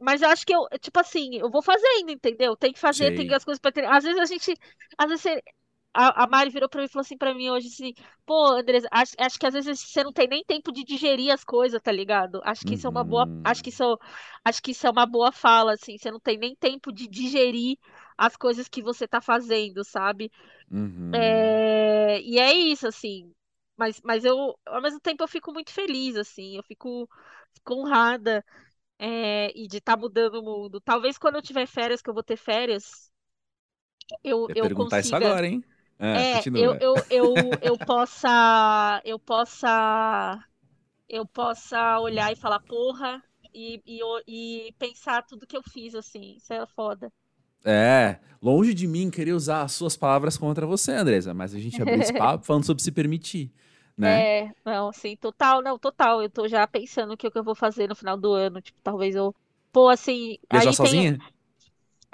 mas 0.00 0.22
eu 0.22 0.30
acho 0.30 0.46
que 0.46 0.54
eu, 0.54 0.66
tipo 0.80 1.00
assim, 1.00 1.36
eu 1.38 1.50
vou 1.50 1.62
fazendo, 1.62 2.10
entendeu? 2.10 2.56
Tem 2.56 2.72
que 2.72 2.80
fazer, 2.80 3.12
tem 3.12 3.26
Sei. 3.26 3.28
que 3.28 3.34
as 3.34 3.44
coisas 3.44 3.60
pra 3.60 3.72
ter. 3.72 3.84
Às 3.86 4.04
vezes 4.04 4.20
a 4.20 4.26
gente, 4.26 4.54
às 4.98 5.08
vezes 5.08 5.22
você- 5.22 5.42
a, 5.94 6.24
a 6.24 6.26
Mari 6.28 6.50
virou 6.50 6.68
pra 6.68 6.80
mim 6.80 6.86
e 6.86 6.88
falou 6.90 7.02
assim 7.02 7.16
pra 7.16 7.34
mim 7.34 7.50
hoje 7.50 7.68
assim, 7.68 7.94
pô, 8.26 8.48
Andresa, 8.48 8.88
acho, 8.92 9.14
acho 9.18 9.38
que 9.38 9.46
às 9.46 9.54
vezes 9.54 9.80
você 9.80 10.04
não 10.04 10.12
tem 10.12 10.28
nem 10.28 10.44
tempo 10.44 10.72
de 10.72 10.84
digerir 10.84 11.32
as 11.32 11.44
coisas, 11.44 11.80
tá 11.82 11.92
ligado? 11.92 12.40
Acho 12.44 12.64
que 12.66 12.74
isso 12.74 12.86
é 12.86 12.90
uma 12.90 13.04
boa, 13.04 13.28
Uhum. 13.28 13.44
acho 13.44 13.62
que 13.62 13.70
isso, 13.70 13.98
acho 14.44 14.62
que 14.62 14.72
isso 14.72 14.86
é 14.86 14.90
uma 14.90 15.06
boa 15.06 15.32
fala, 15.32 15.74
assim, 15.74 15.96
você 15.98 16.10
não 16.10 16.20
tem 16.20 16.38
nem 16.38 16.54
tempo 16.56 16.92
de 16.92 17.08
digerir 17.08 17.78
as 18.18 18.36
coisas 18.36 18.68
que 18.68 18.82
você 18.82 19.06
tá 19.08 19.20
fazendo, 19.20 19.84
sabe? 19.84 20.30
Uhum. 20.70 21.62
É, 21.92 22.20
e 22.22 22.38
é 22.38 22.52
isso, 22.54 22.86
assim. 22.86 23.32
Mas, 23.76 24.00
mas 24.04 24.24
eu, 24.24 24.58
ao 24.66 24.82
mesmo 24.82 25.00
tempo, 25.00 25.22
eu 25.22 25.28
fico 25.28 25.52
muito 25.52 25.72
feliz, 25.72 26.16
assim. 26.16 26.56
Eu 26.56 26.62
fico, 26.64 27.08
fico 27.54 27.74
honrada, 27.74 28.44
é, 28.98 29.50
e 29.58 29.68
de 29.68 29.78
estar 29.78 29.96
mudando 29.98 30.36
o 30.40 30.44
mundo. 30.44 30.80
Talvez 30.80 31.18
quando 31.18 31.36
eu 31.36 31.42
tiver 31.42 31.66
férias, 31.66 32.02
que 32.02 32.10
eu 32.10 32.14
vou 32.14 32.22
ter 32.24 32.36
férias, 32.38 33.10
eu, 34.22 34.48
Eu 34.48 34.54
eu 34.54 34.70
perguntar 34.70 35.00
isso 35.00 35.14
consiga. 35.14 35.16
agora, 35.16 35.46
hein? 35.46 35.62
Ah, 35.98 36.20
É, 36.20 36.46
eu, 36.54 36.76
eu, 36.80 37.04
eu, 37.10 37.58
eu 37.60 37.78
possa, 37.78 39.00
eu 39.04 39.18
possa, 39.18 40.38
eu 41.08 41.26
possa 41.26 42.00
olhar 42.00 42.32
e 42.32 42.36
falar, 42.36 42.60
porra, 42.60 43.22
e, 43.54 43.82
e, 43.86 44.68
e 44.68 44.72
pensar 44.74 45.24
tudo 45.26 45.46
que 45.46 45.56
eu 45.56 45.62
fiz, 45.62 45.94
assim. 45.94 46.36
Isso 46.36 46.52
é 46.52 46.66
foda. 46.68 47.12
É, 47.66 48.18
longe 48.42 48.74
de 48.74 48.86
mim 48.86 49.10
querer 49.10 49.32
usar 49.32 49.62
as 49.62 49.72
suas 49.72 49.96
palavras 49.96 50.36
contra 50.36 50.66
você, 50.66 50.92
Andresa, 50.92 51.32
mas 51.32 51.54
a 51.54 51.58
gente 51.58 51.80
abriu 51.80 52.00
esse 52.00 52.12
papo 52.14 52.44
falando 52.44 52.64
sobre 52.66 52.82
se 52.82 52.92
permitir, 52.92 53.50
né? 53.96 54.26
É, 54.26 54.50
não, 54.64 54.88
assim, 54.88 55.16
total, 55.16 55.62
não, 55.62 55.78
total. 55.78 56.22
Eu 56.22 56.28
tô 56.30 56.46
já 56.46 56.66
pensando 56.66 57.14
o 57.14 57.16
que, 57.16 57.26
eu 57.34 57.44
vou 57.44 57.54
fazer 57.54 57.88
no 57.88 57.94
final 57.96 58.16
do 58.18 58.32
ano. 58.32 58.60
Tipo, 58.60 58.78
talvez 58.82 59.14
eu. 59.14 59.34
Pô, 59.72 59.88
assim, 59.88 60.38
Viajar 60.50 60.70
aí 60.70 60.76
tem. 60.76 61.18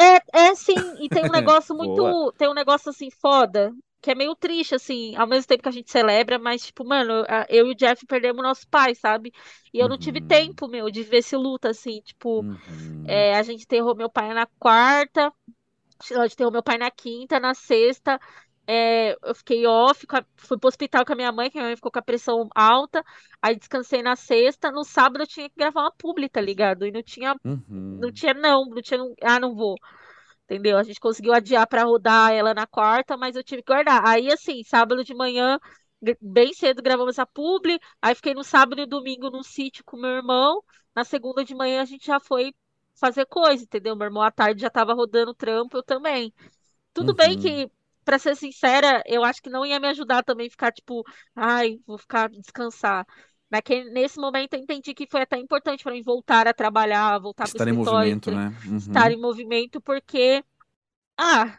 É, 0.01 0.48
é 0.51 0.55
sim, 0.55 0.94
e 1.05 1.11
tem 1.11 1.24
um 1.24 1.30
negócio 1.30 1.74
muito. 1.74 2.32
Tem 2.32 2.48
um 2.48 2.55
negócio 2.55 2.88
assim, 2.90 3.11
foda, 3.11 3.72
que 4.01 4.11
é 4.11 4.14
meio 4.14 4.34
triste, 4.34 4.74
assim, 4.74 5.14
ao 5.16 5.26
mesmo 5.26 5.46
tempo 5.46 5.62
que 5.62 5.68
a 5.68 5.72
gente 5.72 5.90
celebra, 5.90 6.38
mas, 6.38 6.64
tipo, 6.64 6.84
mano, 6.86 7.24
eu 7.48 7.66
e 7.66 7.72
o 7.72 7.74
Jeff 7.74 8.07
perdemos 8.07 8.42
nosso 8.42 8.66
pai, 8.68 8.94
sabe? 8.94 9.30
E 9.72 9.78
eu 9.78 9.88
não 9.88 9.98
tive 9.98 10.20
Uhum. 10.20 10.22
tempo, 10.22 10.66
meu, 10.68 10.90
de 10.90 11.03
ver 11.03 11.18
esse 11.18 11.36
luto, 11.36 11.68
assim, 11.68 12.01
tipo, 12.03 12.46
Uhum. 12.46 12.96
é, 13.05 13.36
a 13.36 13.42
gente 13.42 13.64
enterrou 13.64 13.96
meu 13.96 14.11
pai 14.11 14.34
na 14.34 14.46
quarta, 14.59 15.32
a 16.01 16.22
gente 16.24 16.34
enterrou 16.34 16.53
meu 16.53 16.62
pai 16.62 16.78
na 16.78 16.90
quinta, 16.90 17.40
na 17.40 17.55
sexta. 17.55 18.20
É, 18.66 19.16
eu 19.22 19.34
fiquei 19.34 19.66
off, 19.66 20.06
a- 20.11 20.24
fui 20.36 20.58
pro 20.58 20.68
hospital 20.68 21.04
com 21.04 21.12
a 21.12 21.16
minha 21.16 21.32
mãe, 21.32 21.50
que 21.50 21.58
a 21.58 21.61
minha 21.61 21.70
mãe 21.70 21.76
ficou 21.76 21.90
com 21.92 21.98
a 21.98 22.02
pressão 22.02 22.48
alta. 22.54 23.04
Aí 23.42 23.56
descansei 23.56 24.02
na 24.02 24.16
sexta. 24.16 24.70
No 24.70 24.84
sábado 24.84 25.22
eu 25.22 25.26
tinha 25.26 25.48
que 25.48 25.56
gravar 25.56 25.82
uma 25.82 25.92
publi, 25.92 26.28
tá 26.28 26.40
ligado? 26.40 26.86
E 26.86 26.92
não 26.92 27.02
tinha, 27.02 27.34
Uhum. 27.44 28.00
não 28.00 28.12
tinha 28.12 28.34
não, 28.34 28.66
não 28.66 28.82
tinha, 28.82 28.98
não- 28.98 29.14
ah, 29.22 29.40
não 29.40 29.54
vou. 29.54 29.76
Entendeu? 30.44 30.76
A 30.78 30.82
gente 30.82 31.00
conseguiu 31.00 31.32
adiar 31.32 31.66
pra 31.66 31.84
rodar 31.84 32.32
ela 32.32 32.52
na 32.54 32.66
quarta, 32.66 33.16
mas 33.16 33.36
eu 33.36 33.44
tive 33.44 33.62
que 33.62 33.72
guardar. 33.72 34.04
Aí, 34.06 34.32
assim, 34.32 34.62
sábado 34.64 35.04
de 35.04 35.14
manhã, 35.14 35.58
bem 36.20 36.52
cedo, 36.52 36.82
gravamos 36.82 37.14
essa 37.14 37.26
publi. 37.26 37.78
Aí 38.02 38.14
fiquei 38.14 38.34
no 38.34 38.42
sábado 38.44 38.80
e 38.80 38.86
domingo 38.86 39.30
num 39.30 39.42
sítio 39.42 39.84
com 39.84 39.96
meu 39.96 40.11
irmão. 40.11 40.62
Na 40.94 41.04
segunda 41.04 41.44
de 41.44 41.54
manhã 41.54 41.82
a 41.82 41.84
gente 41.84 42.06
já 42.06 42.18
foi 42.20 42.52
fazer 42.94 43.26
coisa, 43.26 43.62
entendeu? 43.64 43.94
Meu 43.96 44.06
irmão 44.06 44.22
à 44.22 44.30
tarde 44.30 44.61
já 44.62 44.70
tava 44.70 44.92
rodando 44.94 45.34
trampo, 45.34 45.76
eu 45.76 45.82
também. 45.84 46.32
Tudo 46.92 47.14
bem 47.14 47.36
Uhum. 47.36 47.40
que, 47.40 47.70
pra 48.11 48.18
ser 48.18 48.34
sincera, 48.36 49.04
eu 49.06 49.22
acho 49.22 49.40
que 49.40 49.48
não 49.48 49.64
ia 49.64 49.78
me 49.78 49.86
ajudar 49.86 50.24
também 50.24 50.50
ficar 50.50 50.72
tipo, 50.72 51.04
ai, 51.32 51.78
vou 51.86 51.96
ficar 51.96 52.28
descansar. 52.28 53.06
Naquele, 53.48 53.88
nesse 53.90 54.18
momento 54.18 54.54
eu 54.54 54.61
entendi 54.61 54.92
que 54.92 55.06
foi 55.08 55.22
até 55.22 55.36
importante 55.38 55.84
pra 55.84 55.92
mim 55.92 56.02
voltar 56.02 56.48
a 56.48 56.52
trabalhar, 56.52 57.20
voltar 57.20 57.44
pro 57.44 57.52
Estar 57.52 57.68
em 57.68 57.72
movimento, 57.72 58.32
né? 58.32 58.52
Uhum. 58.66 58.78
estar 58.78 59.12
em 59.12 59.16
movimento, 59.20 59.80
porque, 59.80 60.42
ah, 61.18 61.58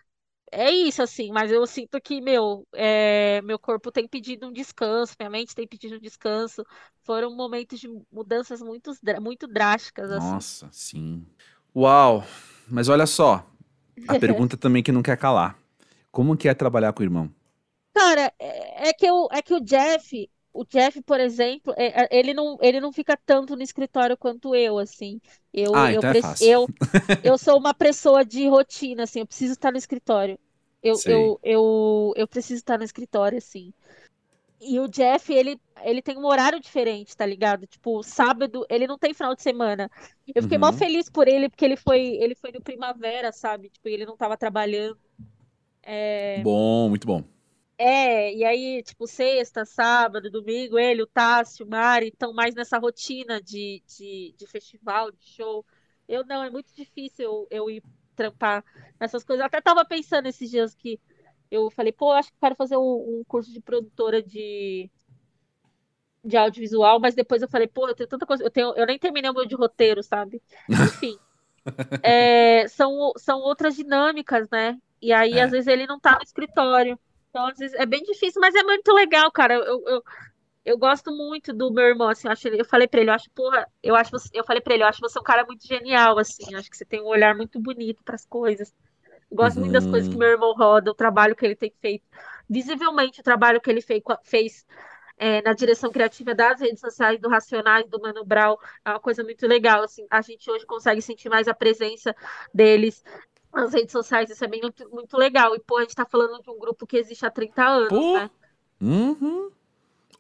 é 0.52 0.72
isso 0.72 1.02
assim, 1.02 1.32
mas 1.32 1.52
eu 1.52 1.66
sinto 1.66 2.02
que, 2.02 2.20
meu, 2.22 2.68
é, 2.74 3.42
meu 3.44 3.58
corpo 3.58 3.92
tem 3.92 4.08
pedido 4.08 4.48
um 4.48 4.52
descanso, 4.52 5.16
minha 5.18 5.30
mente 5.30 5.56
tem 5.56 5.68
pedido 5.68 5.96
um 5.96 6.00
descanso. 6.00 6.64
Foram 7.04 7.34
momentos 7.34 7.80
de 7.80 7.88
mudanças 8.12 8.62
muito, 8.62 8.92
muito 9.22 9.48
drásticas, 9.48 10.12
assim. 10.12 10.28
Nossa, 10.34 10.70
sim. 10.74 11.26
Uau! 11.74 12.26
Mas 12.70 12.90
olha 12.90 13.06
só, 13.08 13.46
a 14.08 14.16
pergunta 14.16 14.58
também 14.58 14.84
que 14.84 14.92
não 14.92 15.02
quer 15.04 15.18
calar. 15.18 15.61
Como 16.16 16.38
que 16.38 16.48
é 16.48 16.54
trabalhar 16.54 16.94
com 16.94 17.02
o 17.02 17.06
irmão? 17.06 17.30
Cara, 17.94 18.34
é, 18.40 18.90
é 18.90 18.94
que, 18.94 19.06
eu, 19.06 19.28
é 19.32 19.42
que 19.42 19.54
o 19.54 19.60
Jeff, 19.62 20.30
o 20.54 20.66
Jeff, 20.66 21.02
por 21.04 21.20
exemplo, 21.20 21.74
é- 21.78 22.04
é- 22.06 22.10
ele 22.12 22.34
não, 22.34 22.58
ele 22.62 22.80
não 22.80 22.92
fica 22.94 23.18
tanto 23.18 23.56
no 23.56 23.62
escritório 23.64 24.18
quanto 24.18 24.56
eu, 24.56 24.78
assim. 24.80 25.20
Eu, 25.54 25.74
Ah, 25.74 25.92
eu, 25.92 26.04
então 26.04 26.10
é 26.10 26.14
preci- 26.14 26.16
fácil. 26.16 26.52
eu, 26.52 26.72
eu 27.22 27.38
sou 27.38 27.58
uma 27.60 27.74
pessoa 27.74 28.26
de 28.26 28.48
rotina, 28.48 29.04
assim, 29.04 29.20
eu 29.20 29.28
preciso 29.28 29.54
estar 29.54 29.72
no 29.72 29.78
escritório. 29.78 30.40
Eu, 30.82 31.02
Sei. 31.02 31.06
eu, 31.06 31.40
eu, 31.44 32.14
eu 32.16 32.28
preciso 32.28 32.56
estar 32.60 32.78
no 32.78 32.84
escritório, 32.84 33.38
assim. 33.38 33.74
E 34.60 34.80
o 34.80 34.88
Jeff, 34.88 35.34
ele, 35.34 35.60
ele 35.84 36.02
tem 36.04 36.18
um 36.18 36.26
horário 36.26 36.60
diferente, 36.60 37.16
tá 37.18 37.26
ligado? 37.26 37.66
Tipo, 37.66 38.04
sábado, 38.04 38.64
ele 38.70 38.86
não 38.86 38.98
tem 38.98 39.12
final 39.14 39.36
de 39.36 39.42
semana. 39.42 39.90
Eu 40.36 40.42
fiquei 40.44 40.58
mó 40.60 40.72
Uhum. 40.72 40.72
feliz 40.72 41.10
por 41.10 41.28
ele, 41.28 41.50
porque 41.50 41.66
ele 41.66 41.76
foi, 41.76 42.00
ele 42.22 42.36
foi 42.36 42.52
no 42.52 42.62
Primavera, 42.62 43.32
sabe? 43.32 43.70
Tipo, 43.72 43.88
ele 43.90 44.06
não 44.06 44.16
tava 44.16 44.38
trabalhando. 44.38 45.00
Bom, 46.44 46.90
muito 46.90 47.08
bom. 47.08 47.24
É, 47.78 48.32
e 48.36 48.44
aí, 48.46 48.84
tipo, 48.84 49.08
sexta, 49.08 49.66
sábado, 49.66 50.30
domingo, 50.30 50.78
ele, 50.78 51.02
o 51.02 51.08
Tássio, 51.08 51.66
o 51.66 51.70
Mari, 51.70 52.10
estão 52.10 52.32
mais 52.32 52.54
nessa 52.54 52.78
rotina 52.78 53.42
de, 53.42 53.82
de, 53.88 54.36
de 54.38 54.48
festival, 54.48 55.12
de 55.12 55.26
show. 55.26 55.66
Eu 56.08 56.24
não, 56.26 56.44
é 56.44 56.50
muito 56.52 56.72
difícil 56.76 57.26
eu, 57.26 57.48
eu 57.50 57.70
ir 57.72 57.84
trampar 58.16 58.64
nessas 59.00 59.24
coisas. 59.24 59.42
Eu 59.42 59.48
até 59.48 59.60
tava 59.60 59.84
pensando 59.84 60.28
esses 60.28 60.50
dias 60.50 60.76
que 60.76 61.00
eu 61.50 61.72
falei, 61.72 61.92
pô, 61.92 62.12
acho 62.12 62.32
que 62.32 62.40
quero 62.40 62.56
fazer 62.56 62.78
um, 62.78 63.20
um 63.20 63.24
curso 63.28 63.52
de 63.52 63.60
produtora 63.60 64.22
de, 64.22 64.90
de 66.24 66.38
audiovisual, 66.38 67.00
mas 67.00 67.16
depois 67.16 67.42
eu 67.42 67.50
falei, 67.50 67.68
pô, 67.68 67.88
eu 67.88 67.96
tenho 67.96 68.08
tanta 68.08 68.26
coisa, 68.28 68.44
eu 68.44 68.52
tenho, 68.52 68.74
eu 68.76 68.86
nem 68.86 69.00
terminei 69.00 69.30
o 69.32 69.34
meu 69.34 69.46
de 69.46 69.56
roteiro, 69.56 70.04
sabe? 70.04 70.42
Enfim, 70.70 71.18
é, 72.04 72.68
são, 72.68 73.12
são 73.18 73.40
outras 73.40 73.76
dinâmicas, 73.76 74.50
né? 74.52 74.78
E 75.02 75.12
aí, 75.14 75.40
É. 75.40 75.44
às 75.44 75.52
vezes, 75.52 75.68
ele 75.68 75.88
não 75.88 76.00
tá 76.00 76.14
no 76.16 76.24
escritório. 76.24 77.00
Então, 77.30 77.48
às 77.48 77.58
vezes, 77.58 77.78
é 77.80 77.86
bem 77.86 78.04
difícil, 78.04 78.42
mas 78.42 78.54
é 78.56 78.64
muito 78.64 78.92
legal, 78.94 79.32
cara. 79.32 79.56
Eu, 79.56 79.84
eu, 79.88 80.04
eu 80.66 80.78
gosto 80.78 81.12
muito 81.16 81.54
do 81.54 81.72
meu 81.74 81.86
irmão, 81.86 82.10
assim, 82.10 82.28
eu, 82.28 82.32
acho, 82.34 82.48
eu 82.50 82.66
falei 82.66 82.88
pra 82.88 83.02
ele, 83.02 83.10
eu 83.10 83.16
acho, 83.16 83.30
porra, 83.32 83.68
eu 83.84 83.96
acho, 83.96 84.12
você- 84.12 84.30
eu 84.34 84.44
falei 84.46 84.62
pra 84.62 84.74
ele, 84.76 84.84
eu 84.84 84.88
acho 84.88 85.00
você 85.02 85.20
um 85.20 85.24
cara 85.24 85.46
muito 85.46 85.66
genial, 85.68 86.18
assim, 86.20 86.54
acho 86.56 86.70
que 86.70 86.78
você 86.78 86.86
tem 86.86 87.02
um 87.02 87.08
olhar 87.08 87.36
muito 87.36 87.60
bonito 87.62 88.04
pras 88.04 88.26
coisas. 88.26 88.74
Eu 89.30 89.38
gosto 89.38 89.60
muito 89.60 89.72
das 89.74 89.88
coisas 89.88 90.08
que 90.10 90.16
Uhum. 90.16 90.20
meu 90.20 90.30
irmão 90.30 90.54
roda, 90.54 90.92
o 90.92 90.96
trabalho 90.96 91.36
que 91.36 91.46
ele 91.46 91.56
tem 91.56 91.74
feito. 91.82 92.06
Visivelmente, 92.50 93.22
o 93.22 93.24
trabalho 93.24 93.62
que 93.62 93.70
ele 93.70 93.82
fei- 93.82 94.04
fez, 94.24 94.66
é, 95.18 95.42
na 95.42 95.54
direção 95.54 95.92
criativa 95.92 96.34
das 96.36 96.60
redes 96.62 96.80
sociais, 96.82 97.20
do 97.20 97.30
Racionais, 97.30 97.88
do 97.88 98.00
Mano 98.02 98.26
Brown, 98.26 98.58
é 98.86 98.90
uma 98.92 99.00
coisa 99.00 99.24
muito 99.24 99.48
legal, 99.48 99.84
assim, 99.84 100.06
a 100.10 100.22
gente 100.22 100.50
hoje 100.52 100.66
consegue 100.66 101.02
sentir 101.02 101.30
mais 101.30 101.48
a 101.48 101.54
presença 101.54 102.16
deles 102.54 103.04
nas 103.54 103.74
redes 103.74 103.92
sociais, 103.92 104.30
isso 104.30 104.44
é 104.44 104.48
bem 104.48 104.62
muito, 104.92 105.18
legal. 105.18 105.56
E, 105.56 105.60
pô, 105.60 105.78
a 105.78 105.82
gente 105.82 105.96
tá 105.96 106.06
falando 106.06 106.42
de 106.42 106.50
um 106.50 106.60
grupo 106.60 106.88
que 106.88 106.98
existe 106.98 107.26
há 107.26 107.30
30 107.30 107.64
anos, 107.64 107.90
Pô. 107.90 108.16
né? 108.16 108.30
Uhum. 108.80 109.50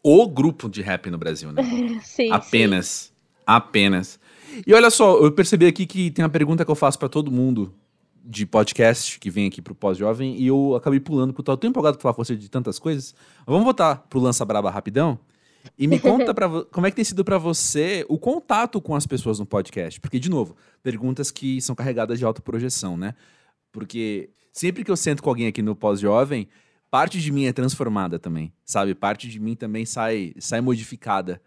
O 0.03 0.27
grupo 0.27 0.69
de 0.69 0.81
rap 0.81 1.09
no 1.09 1.17
Brasil, 1.17 1.51
né? 1.51 1.63
Sim, 1.63 1.99
sim. 2.01 2.31
Apenas. 2.31 3.13
Apenas. 3.45 4.19
E 4.65 4.73
olha 4.73 4.89
só, 4.89 5.17
eu 5.17 5.31
percebi 5.31 5.65
aqui 5.65 5.85
que 5.85 6.11
tem 6.11 6.23
uma 6.23 6.29
pergunta 6.29 6.65
que 6.65 6.71
eu 6.71 6.75
faço 6.75 6.99
pra 6.99 7.07
todo 7.07 7.31
mundo 7.31 7.73
de 8.23 8.45
podcast 8.45 9.19
que 9.19 9.29
vem 9.29 9.47
aqui 9.47 9.61
pro 9.61 9.73
Pós-Jovem 9.73 10.35
e 10.37 10.47
eu 10.47 10.75
acabei 10.75 10.99
pulando 10.99 11.33
tal. 11.41 11.53
Eu 11.53 11.57
tô 11.57 11.67
empolgado 11.67 11.97
pra 11.97 12.03
falar 12.03 12.13
com 12.13 12.23
você 12.23 12.35
de 12.35 12.49
tantas 12.49 12.77
coisas. 12.77 13.15
Vamos 13.45 13.63
voltar 13.63 14.05
pro 14.09 14.19
Lança 14.19 14.45
Braba 14.45 14.69
rapidão. 14.69 15.17
E 15.77 15.87
me 15.87 15.99
conta 15.99 16.33
pra, 16.35 16.47
como 16.71 16.87
é 16.87 16.89
que 16.89 16.95
tem 16.95 17.05
sido 17.05 17.23
pra 17.23 17.37
você 17.37 18.05
o 18.09 18.17
contato 18.17 18.81
com 18.81 18.95
as 18.95 19.05
pessoas 19.05 19.39
no 19.39 19.45
podcast. 19.45 19.99
Porque, 19.99 20.19
de 20.19 20.29
novo, 20.29 20.55
perguntas 20.83 21.31
que 21.31 21.61
são 21.61 21.75
carregadas 21.75 22.19
de 22.19 22.25
autoprojeção, 22.25 22.97
né? 22.97 23.15
Porque 23.71 24.29
sempre 24.51 24.83
que 24.83 24.91
eu 24.91 24.97
sento 24.97 25.23
com 25.23 25.29
alguém 25.29 25.47
aqui 25.47 25.61
no 25.61 25.75
Pós-Jovem, 25.75 26.47
parte 26.89 27.19
de 27.19 27.31
mim 27.31 27.45
é 27.45 27.53
transformada 27.53 28.19
também, 28.19 28.53
sabe? 28.65 28.93
Parte 28.93 29.27
de 29.27 29.39
mim 29.39 29.55
também 29.55 29.85
sai, 29.85 30.33
sai 30.39 30.61
modificada 30.61 31.41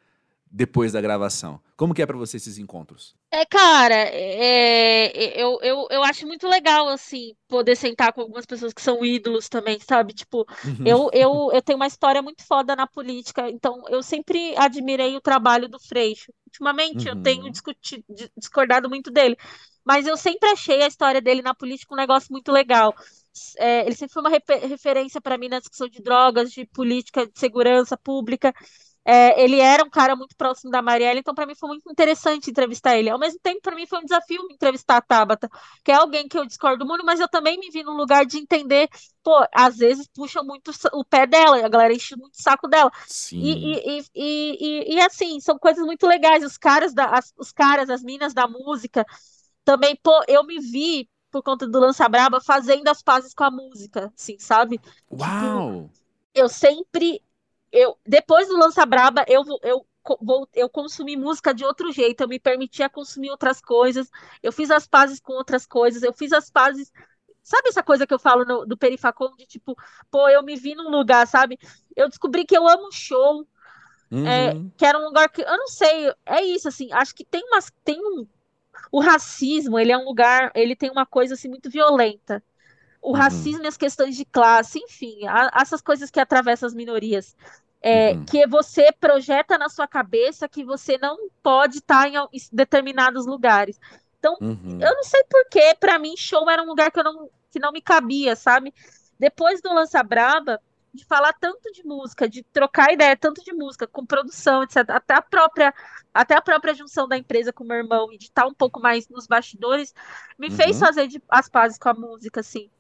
depois 0.51 0.93
da 0.93 1.01
gravação? 1.01 1.61
Como 1.77 1.93
que 1.93 2.01
é 2.01 2.07
para 2.07 2.17
você 2.17 2.37
esses 2.37 2.59
encontros? 2.59 3.17
É, 3.35 3.45
cara, 3.47 3.97
é, 3.97 5.43
eu, 5.43 5.59
eu, 5.61 5.89
eu 5.91 6.05
acho 6.05 6.25
muito 6.25 6.47
legal, 6.47 6.87
assim, 6.89 7.35
poder 7.49 7.75
sentar 7.75 8.13
com 8.13 8.21
algumas 8.21 8.47
pessoas 8.47 8.73
que 8.73 8.81
são 8.81 9.05
ídolos 9.05 9.49
também, 9.49 9.77
sabe? 9.81 10.13
Tipo, 10.15 10.47
uhum. 10.65 10.87
eu, 10.87 11.11
eu, 11.13 11.51
eu 11.53 11.61
tenho 11.61 11.77
uma 11.77 11.89
história 11.89 12.23
muito 12.23 12.47
foda 12.47 12.77
na 12.77 12.87
política, 12.87 13.51
então 13.51 13.83
eu 13.89 14.05
sempre 14.05 14.57
admirei 14.57 15.17
o 15.17 15.21
trabalho 15.21 15.69
do 15.69 15.81
Freixo. 15.81 16.33
Ultimamente 16.47 17.09
uhum. 17.09 17.17
eu 17.17 17.23
tenho 17.25 17.45
uhum. 17.47 17.51
discutido, 17.51 18.05
discordado 18.37 18.89
muito 18.89 19.11
dele, 19.11 19.37
mas 19.85 20.07
eu 20.07 20.17
sempre 20.17 20.51
achei 20.51 20.81
a 20.83 20.87
história 20.87 21.21
dele 21.21 21.43
na 21.43 21.57
política 21.57 21.93
um 21.93 21.97
negócio 21.97 22.29
muito 22.31 22.53
legal. 22.53 22.95
É, 23.59 23.85
ele 23.85 23.97
sempre 23.97 24.13
foi 24.15 24.23
uma 24.23 24.31
refer 24.31 24.65
referência 24.65 25.21
para 25.21 25.37
mim 25.37 25.49
na 25.49 25.59
discussão 25.59 25.89
de 25.89 26.01
drogas, 26.01 26.53
de 26.53 26.65
política 26.67 27.27
de 27.27 27.37
segurança 27.37 27.97
pública. 27.97 28.55
É, 29.05 29.43
ele 29.43 29.61
era 29.61 29.85
um 29.85 29.91
cara 29.91 30.17
muito 30.17 30.35
próximo 30.35 30.71
da 30.71 30.81
Marielle, 30.81 31.21
então 31.21 31.35
para 31.35 31.45
mim 31.45 31.55
foi 31.55 31.69
muito 31.69 31.91
interessante 31.91 32.51
entrevistar 32.51 32.97
ele. 32.97 33.11
Ao 33.11 33.19
mesmo 33.19 33.39
tempo, 33.43 33.61
para 33.61 33.77
mim 33.77 33.87
foi 33.87 33.99
um 33.99 34.05
desafio 34.05 34.47
entrevistar 34.51 34.97
a 34.97 35.01
Tabata, 35.03 35.51
que 35.85 35.93
é 35.93 35.95
alguém 35.95 36.27
que 36.27 36.39
eu 36.39 36.47
discordo 36.47 36.87
muito, 36.87 37.05
mas 37.05 37.21
eu 37.21 37.29
também 37.29 37.59
me 37.59 37.71
vi 37.71 37.83
num 37.83 37.97
lugar 37.97 38.25
de 38.25 38.39
entender, 38.39 38.89
pô, 39.23 39.47
às 39.53 39.77
vezes 39.77 40.09
puxa 40.09 40.43
muito 40.43 40.71
o 40.95 41.05
pé 41.05 41.27
dela, 41.27 41.65
a 41.65 41.69
galera 41.69 41.93
enche 41.93 42.17
muito 42.17 42.35
o 42.35 42.43
saco 42.43 42.67
dela. 42.67 42.91
Sim. 43.07 43.41
E, 43.41 43.99
e, 43.99 44.05
e, 44.15 44.95
e, 44.95 45.01
assim, 45.01 45.39
são 45.39 45.59
coisas 45.59 45.85
muito 45.85 46.07
legais. 46.07 46.43
Os 46.43 46.57
caras, 46.57 46.95
da, 46.95 47.07
as, 47.07 47.35
os 47.37 47.53
caras, 47.53 47.91
as 47.91 48.03
minas 48.03 48.33
da 48.33 48.49
música, 48.49 49.05
também, 49.65 49.97
pô, 50.03 50.23
eu 50.27 50.45
me 50.45 50.59
vi 50.61 51.09
por 51.31 51.43
conta 51.43 51.67
do 51.67 51.81
Lança 51.81 52.09
Braba 52.09 52.41
fazendo 52.41 52.87
as 52.89 53.03
pazes 53.03 53.35
com 53.35 53.43
a 53.43 53.51
música, 53.51 54.13
assim, 54.17 54.39
sabe? 54.39 54.81
Uau! 55.11 55.83
Tipo, 55.83 55.91
eu 56.35 56.49
sempre 56.49 57.21
eu 57.75 57.99
depois 58.07 58.49
do 58.49 58.57
Lança 58.57 58.87
Braba, 58.87 59.25
eu, 59.27 59.43
eu, 59.63 59.85
vou, 60.21 60.49
eu 60.55 60.69
consumi 60.69 61.17
música 61.17 61.53
de 61.53 61.65
outro 61.65 61.91
jeito, 61.91 62.21
eu 62.21 62.29
me 62.29 62.39
permitia 62.39 62.89
consumir 62.89 63.31
outras 63.31 63.61
coisas, 63.61 64.09
eu 64.43 64.53
fiz 64.53 64.71
as 64.71 64.87
pazes 64.87 65.19
com 65.19 65.33
outras 65.33 65.67
coisas, 65.67 66.03
eu 66.03 66.13
fiz 66.13 66.33
as 66.33 66.49
pazes. 66.49 66.93
Sabe 67.43 67.69
essa 67.69 67.83
coisa 67.83 68.07
que 68.07 68.15
eu 68.15 68.19
falo 68.19 68.45
no, 68.45 68.65
do 68.65 68.77
Perifacom, 68.77 69.35
de 69.37 69.45
tipo, 69.45 69.77
pô, 70.11 70.29
eu 70.29 70.43
me 70.43 70.57
vi 70.57 70.75
num 70.75 70.89
lugar, 70.89 71.27
sabe? 71.27 71.59
Eu 71.95 72.09
descobri 72.09 72.47
que 72.47 72.57
eu 72.57 72.67
amo 72.67 72.91
show, 72.91 73.47
é, 74.11 74.15
uhum. 74.15 74.27
é, 74.27 74.55
que 74.77 74.87
era 74.87 74.99
um 74.99 75.05
lugar 75.05 75.29
que, 75.29 75.43
eu 75.43 75.59
não 75.59 75.67
sei, 75.67 76.11
é 76.25 76.43
isso, 76.43 76.69
assim, 76.69 76.91
acho 76.93 77.15
que 77.15 77.25
tem 77.25 77.43
umas, 77.45 77.71
tem 77.85 77.99
um, 78.01 78.27
o 78.91 79.01
racismo, 79.01 79.79
ele 79.79 79.93
é 79.93 79.99
um 79.99 80.05
lugar, 80.05 80.53
ele 80.55 80.77
tem 80.77 80.91
uma 80.91 81.05
coisa, 81.05 81.35
assim, 81.35 81.49
muito 81.49 81.69
violenta, 81.69 82.43
o 83.03 83.11
uhum. 83.11 83.15
racismo 83.15 83.65
e 83.65 83.67
as 83.67 83.77
questões 83.77 84.17
de 84.17 84.25
classe, 84.25 84.79
enfim, 84.79 85.27
a, 85.27 85.51
essas 85.61 85.83
coisas 85.83 86.11
que 86.11 86.21
atravessam 86.21 86.67
as 86.67 86.75
minorias 86.75 87.37
é, 87.87 88.13
uhum. 88.13 88.25
que 88.25 88.47
você 88.47 88.91
projeta 88.99 89.59
na 89.59 89.69
sua 89.69 89.87
cabeça 89.87 90.49
que 90.49 90.65
você 90.65 90.97
não 90.97 91.29
pode 91.43 91.79
estar 91.79 92.09
em, 92.09 92.15
determinados 92.51 93.27
lugares. 93.27 93.79
Então, 94.19 94.39
uhum. 94.41 94.79
eu 94.81 94.95
não 94.95 95.03
sei 95.03 95.23
porquê, 95.25 95.77
para 95.79 95.99
mim, 95.99 96.17
show 96.17 96.49
era 96.49 96.63
um 96.63 96.67
lugar 96.67 96.91
que, 96.91 96.99
eu 96.99 97.05
não, 97.05 97.29
que 97.51 97.59
não 97.59 97.73
me 97.73 97.83
cabia, 97.83 98.35
sabe? 98.35 98.73
Depois 99.19 99.61
do 99.61 99.71
Lança 99.71 100.03
Braba, 100.03 100.59
de 100.95 101.05
falar 101.05 101.35
tanto 101.35 101.71
de 101.73 101.85
música, 101.85 102.27
de 102.27 102.43
trocar 102.45 102.91
ideia 102.91 103.15
tanto 103.15 103.45
de 103.45 103.53
música, 103.53 103.87
com 103.87 104.07
produção, 104.07 104.63
etc. 104.63 104.79
Até 104.89 105.13
a 105.13 105.21
própria, 105.21 105.75
até 106.15 106.35
a 106.35 106.41
própria 106.41 106.73
junção 106.73 107.07
da 107.07 107.19
empresa 107.19 107.53
com 107.53 107.65
o 107.65 107.67
meu 107.67 107.77
irmão 107.77 108.11
e 108.11 108.17
de 108.17 108.25
estar 108.25 108.47
um 108.47 108.55
pouco 108.55 108.81
mais 108.81 109.07
nos 109.11 109.27
bastidores, 109.27 109.93
me 110.39 110.49
uhum. 110.49 110.57
fez 110.57 110.79
fazer 110.79 111.07
de, 111.07 111.23
as 111.29 111.51
pazes 111.51 111.77
com 111.77 111.91
a 111.91 111.95
música, 111.95 112.41
assim. 112.41 112.71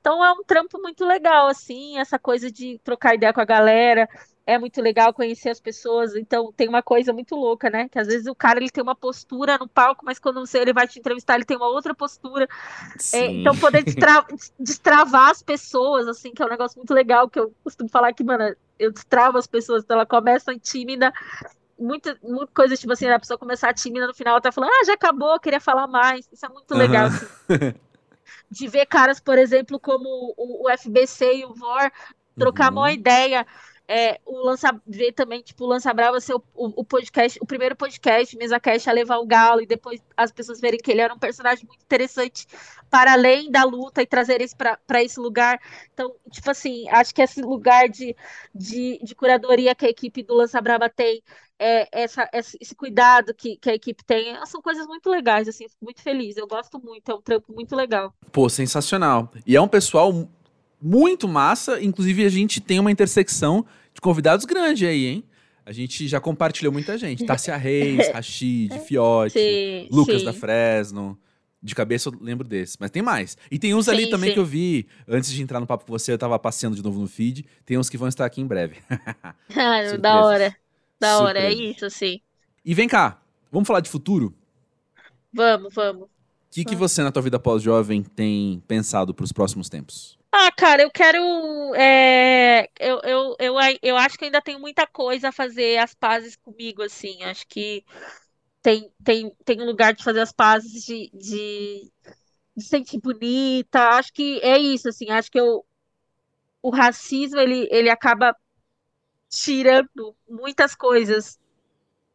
Então 0.00 0.24
é 0.24 0.30
um 0.30 0.44
trampo 0.44 0.80
muito 0.80 1.04
legal, 1.04 1.48
assim, 1.48 1.98
essa 1.98 2.16
coisa 2.16 2.48
de 2.48 2.78
trocar 2.84 3.16
ideia 3.16 3.32
com 3.32 3.40
a 3.40 3.44
galera, 3.44 4.08
é 4.46 4.56
muito 4.56 4.80
legal 4.80 5.12
conhecer 5.12 5.50
as 5.50 5.60
pessoas. 5.60 6.14
Então 6.14 6.52
tem 6.56 6.68
uma 6.68 6.82
coisa 6.82 7.12
muito 7.12 7.34
louca, 7.34 7.68
né? 7.68 7.88
Que 7.88 7.98
às 7.98 8.06
vezes 8.06 8.28
o 8.28 8.34
cara 8.34 8.60
ele 8.60 8.70
tem 8.70 8.82
uma 8.82 8.94
postura 8.94 9.58
no 9.58 9.66
palco, 9.66 10.04
mas 10.04 10.20
quando 10.20 10.40
você 10.46 10.58
ele 10.58 10.72
vai 10.72 10.86
te 10.86 11.00
entrevistar, 11.00 11.34
ele 11.34 11.44
tem 11.44 11.56
uma 11.56 11.66
outra 11.66 11.92
postura. 11.92 12.48
É, 13.12 13.26
então 13.26 13.56
poder 13.56 13.82
destra 13.82 14.24
destravar 14.58 15.30
as 15.30 15.42
pessoas, 15.42 16.06
assim, 16.06 16.32
que 16.32 16.40
é 16.40 16.46
um 16.46 16.50
negócio 16.50 16.78
muito 16.78 16.94
legal, 16.94 17.28
que 17.28 17.40
eu 17.40 17.52
costumo 17.64 17.90
falar 17.90 18.12
que, 18.12 18.22
mano, 18.22 18.54
eu 18.78 18.92
destravo 18.92 19.36
as 19.36 19.48
pessoas, 19.48 19.82
então 19.82 19.96
ela 19.96 20.06
começa 20.06 20.56
tímida. 20.56 21.12
Muita, 21.78 22.16
muita 22.22 22.52
coisa, 22.54 22.74
tipo 22.74 22.92
assim, 22.92 23.06
a 23.06 23.18
pessoa 23.18 23.36
começar 23.36 23.74
tímida 23.74 24.06
no 24.06 24.14
final, 24.14 24.34
ela 24.34 24.40
tá 24.40 24.52
falando, 24.52 24.70
ah, 24.70 24.84
já 24.86 24.94
acabou, 24.94 25.38
queria 25.40 25.60
falar 25.60 25.86
mais. 25.86 26.26
Isso 26.32 26.46
é 26.46 26.48
muito 26.48 26.72
legal, 26.74 27.06
assim. 27.06 27.26
De 28.50 28.68
ver 28.68 28.86
caras, 28.86 29.20
por 29.20 29.36
exemplo, 29.38 29.78
como 29.78 30.34
o, 30.36 30.66
o 30.66 30.78
FBC 30.78 31.38
e 31.38 31.44
o 31.44 31.52
VOR 31.52 31.90
trocar 32.36 32.72
uhum. 32.72 32.78
uma 32.78 32.92
ideia 32.92 33.46
é, 33.88 34.20
o 34.26 34.44
Lança 34.44 34.80
ver 34.86 35.12
também, 35.12 35.42
tipo, 35.42 35.64
o 35.64 35.66
Lança 35.66 35.92
Brava 35.94 36.20
ser 36.20 36.34
o, 36.34 36.42
o, 36.54 36.80
o, 36.80 36.84
podcast, 36.84 37.38
o 37.40 37.46
primeiro 37.46 37.76
podcast, 37.76 38.36
Mesa 38.36 38.58
Cash, 38.58 38.88
a 38.88 38.92
levar 38.92 39.18
o 39.18 39.26
Galo, 39.26 39.60
e 39.60 39.66
depois 39.66 40.00
as 40.16 40.32
pessoas 40.32 40.60
verem 40.60 40.80
que 40.80 40.90
ele 40.90 41.00
era 41.00 41.14
um 41.14 41.18
personagem 41.18 41.64
muito 41.66 41.82
interessante 41.82 42.46
para 42.90 43.12
além 43.12 43.50
da 43.50 43.64
luta 43.64 44.02
e 44.02 44.06
trazer 44.06 44.40
isso 44.40 44.56
para 44.56 45.02
esse 45.02 45.20
lugar. 45.20 45.60
Então, 45.92 46.14
tipo 46.30 46.50
assim, 46.50 46.88
acho 46.88 47.14
que 47.14 47.22
esse 47.22 47.40
lugar 47.42 47.88
de, 47.88 48.16
de, 48.54 48.98
de 49.02 49.14
curadoria 49.14 49.74
que 49.74 49.86
a 49.86 49.90
equipe 49.90 50.22
do 50.22 50.34
Lança 50.34 50.60
Brava 50.60 50.88
tem, 50.88 51.22
é, 51.58 51.88
essa, 51.92 52.28
esse 52.32 52.74
cuidado 52.74 53.32
que, 53.34 53.56
que 53.56 53.70
a 53.70 53.74
equipe 53.74 54.04
tem, 54.04 54.36
são 54.46 54.60
coisas 54.60 54.86
muito 54.86 55.08
legais, 55.08 55.48
assim, 55.48 55.68
fico 55.68 55.84
muito 55.84 56.02
feliz, 56.02 56.36
eu 56.36 56.46
gosto 56.46 56.80
muito, 56.80 57.10
é 57.10 57.14
um 57.14 57.22
trampo 57.22 57.52
muito 57.52 57.74
legal. 57.76 58.12
Pô, 58.32 58.48
sensacional. 58.48 59.30
E 59.46 59.56
é 59.56 59.60
um 59.60 59.68
pessoal 59.68 60.12
muito 60.80 61.26
massa. 61.28 61.82
Inclusive, 61.82 62.24
a 62.24 62.28
gente 62.28 62.60
tem 62.60 62.78
uma 62.78 62.90
intersecção 62.90 63.64
de 63.94 64.00
convidados 64.00 64.44
grande 64.44 64.86
aí, 64.86 65.06
hein? 65.06 65.24
A 65.64 65.72
gente 65.72 66.06
já 66.06 66.20
compartilhou 66.20 66.72
muita 66.72 66.96
gente. 66.96 67.24
Tássia 67.26 67.56
Reis, 67.56 68.08
Rashid, 68.12 68.78
Fiote, 68.80 69.32
sim, 69.32 69.88
Lucas 69.90 70.20
sim. 70.20 70.24
da 70.24 70.32
Fresno. 70.32 71.18
De 71.60 71.74
cabeça 71.74 72.08
eu 72.08 72.14
lembro 72.20 72.46
desse. 72.46 72.76
Mas 72.78 72.90
tem 72.90 73.02
mais. 73.02 73.36
E 73.50 73.58
tem 73.58 73.74
uns 73.74 73.86
sim, 73.86 73.90
ali 73.90 74.08
também 74.08 74.32
que 74.32 74.38
eu 74.38 74.44
vi, 74.44 74.86
antes 75.08 75.32
de 75.32 75.42
entrar 75.42 75.58
no 75.58 75.66
papo 75.66 75.84
com 75.84 75.92
você, 75.92 76.12
eu 76.12 76.18
tava 76.18 76.38
passeando 76.38 76.76
de 76.76 76.82
novo 76.82 77.00
no 77.00 77.08
feed. 77.08 77.44
Tem 77.64 77.76
uns 77.76 77.90
que 77.90 77.98
vão 77.98 78.06
estar 78.06 78.24
aqui 78.24 78.40
em 78.40 78.46
breve. 78.46 78.76
ah, 79.56 79.96
da 79.98 80.24
hora. 80.24 80.56
Da 81.00 81.16
Surpresa. 81.16 81.24
hora, 81.24 81.38
é 81.40 81.52
isso, 81.52 81.90
sim. 81.90 82.20
E 82.64 82.72
vem 82.72 82.86
cá, 82.88 83.20
vamos 83.50 83.66
falar 83.66 83.80
de 83.80 83.90
futuro? 83.90 84.32
Vamos, 85.32 85.74
vamos. 85.74 86.04
O 86.04 86.08
que, 86.50 86.64
que 86.64 86.76
você, 86.76 87.02
na 87.02 87.10
tua 87.12 87.22
vida 87.22 87.38
pós-jovem, 87.38 88.02
tem 88.02 88.62
pensado 88.66 89.12
para 89.12 89.24
os 89.24 89.32
próximos 89.32 89.68
tempos? 89.68 90.16
Ah, 90.38 90.50
cara, 90.52 90.82
eu 90.82 90.90
quero. 90.90 91.18
É, 91.74 92.68
eu, 92.78 93.00
eu, 93.04 93.36
eu, 93.38 93.54
eu 93.82 93.96
acho 93.96 94.18
que 94.18 94.24
ainda 94.26 94.42
tenho 94.42 94.60
muita 94.60 94.86
coisa 94.86 95.28
a 95.28 95.32
fazer 95.32 95.78
as 95.78 95.94
pazes 95.94 96.36
comigo, 96.36 96.82
assim. 96.82 97.22
Acho 97.24 97.46
que 97.48 97.84
tem, 98.62 98.92
tem, 99.04 99.30
tem 99.44 99.62
um 99.62 99.66
lugar 99.66 99.94
de 99.94 100.04
fazer 100.04 100.20
as 100.20 100.32
pazes 100.32 100.84
de, 100.84 101.10
de, 101.14 101.92
de 102.56 102.64
sentir 102.64 103.00
bonita. 103.00 103.80
Acho 103.98 104.12
que 104.12 104.40
é 104.42 104.58
isso, 104.58 104.88
assim. 104.88 105.10
Acho 105.10 105.30
que 105.30 105.40
eu, 105.40 105.64
o 106.62 106.70
racismo 106.70 107.38
ele, 107.40 107.68
ele 107.70 107.90
acaba 107.90 108.36
tirando 109.30 110.16
muitas 110.28 110.74
coisas, 110.74 111.38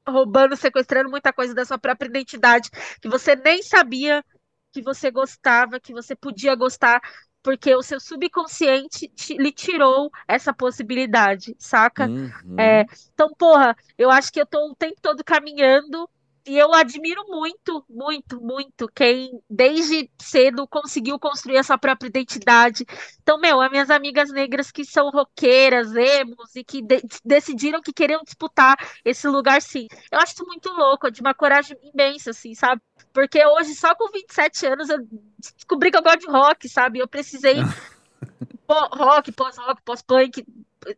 roubando, 0.08 0.56
sequestrando 0.58 1.10
muita 1.10 1.34
coisa 1.34 1.54
da 1.54 1.66
sua 1.66 1.80
própria 1.80 2.10
identidade, 2.10 2.70
que 3.02 3.10
você 3.10 3.36
nem 3.36 3.62
sabia 3.64 4.24
que 4.72 4.82
você 4.82 5.12
gostava, 5.12 5.80
que 5.80 5.94
você 5.94 6.16
podia 6.16 6.56
gostar 6.56 7.02
porque 7.44 7.74
o 7.76 7.82
seu 7.82 8.00
subconsciente 8.00 9.08
te, 9.10 9.36
lhe 9.36 9.52
tirou 9.52 10.12
essa 10.28 10.54
possibilidade, 10.54 11.56
saca? 11.58 12.08
Uhum. 12.08 12.60
É, 12.60 12.86
então, 13.14 13.34
porra, 13.38 13.76
eu 13.98 14.10
acho 14.10 14.32
que 14.32 14.40
eu 14.40 14.46
tô 14.46 14.72
o 14.72 14.76
tempo 14.76 14.98
todo 15.02 15.24
caminhando 15.24 16.10
e 16.46 16.58
eu 16.58 16.74
admiro 16.74 17.24
muito, 17.28 17.86
muito, 17.88 18.42
muito 18.42 18.88
quem 18.96 19.40
desde 19.50 20.10
cedo 20.20 20.68
conseguiu 20.68 21.20
construir 21.20 21.58
a 21.58 21.64
sua 21.64 21.78
própria 21.78 22.08
identidade. 22.08 22.84
Então, 23.22 23.40
meu, 23.40 23.62
as 23.62 23.70
minhas 23.70 23.92
amigas 23.92 24.32
negras 24.32 24.72
que 24.72 24.84
são 24.84 25.10
roqueiras, 25.12 25.96
emos 25.96 26.56
e 26.56 26.64
que 26.64 26.82
de 26.82 27.02
decidiram 27.24 27.82
que 27.82 27.94
queriam 27.94 28.24
disputar 28.24 28.76
esse 29.06 29.28
lugar, 29.28 29.62
sim. 29.62 29.88
Eu 30.12 30.20
acho 30.20 30.34
isso 30.34 30.46
muito 30.46 30.70
louco, 30.72 31.12
de 31.12 31.22
uma 31.22 31.34
coragem 31.34 31.78
imensa, 31.94 32.32
assim, 32.32 32.56
sabe? 32.56 32.82
Porque 33.14 33.46
hoje, 33.46 33.76
só 33.76 33.94
com 33.96 34.12
27 34.12 34.66
anos, 34.68 34.90
eu 34.90 35.08
descobri 35.38 35.92
que 35.92 35.98
eu 35.98 36.04
gosto 36.04 36.22
de 36.22 36.28
rock, 36.28 36.70
sabe? 36.70 37.00
Eu 37.00 37.08
precisei 37.08 37.56
rock, 38.68 39.32
pós-rock, 39.32 39.82
pós-punk, 39.84 40.46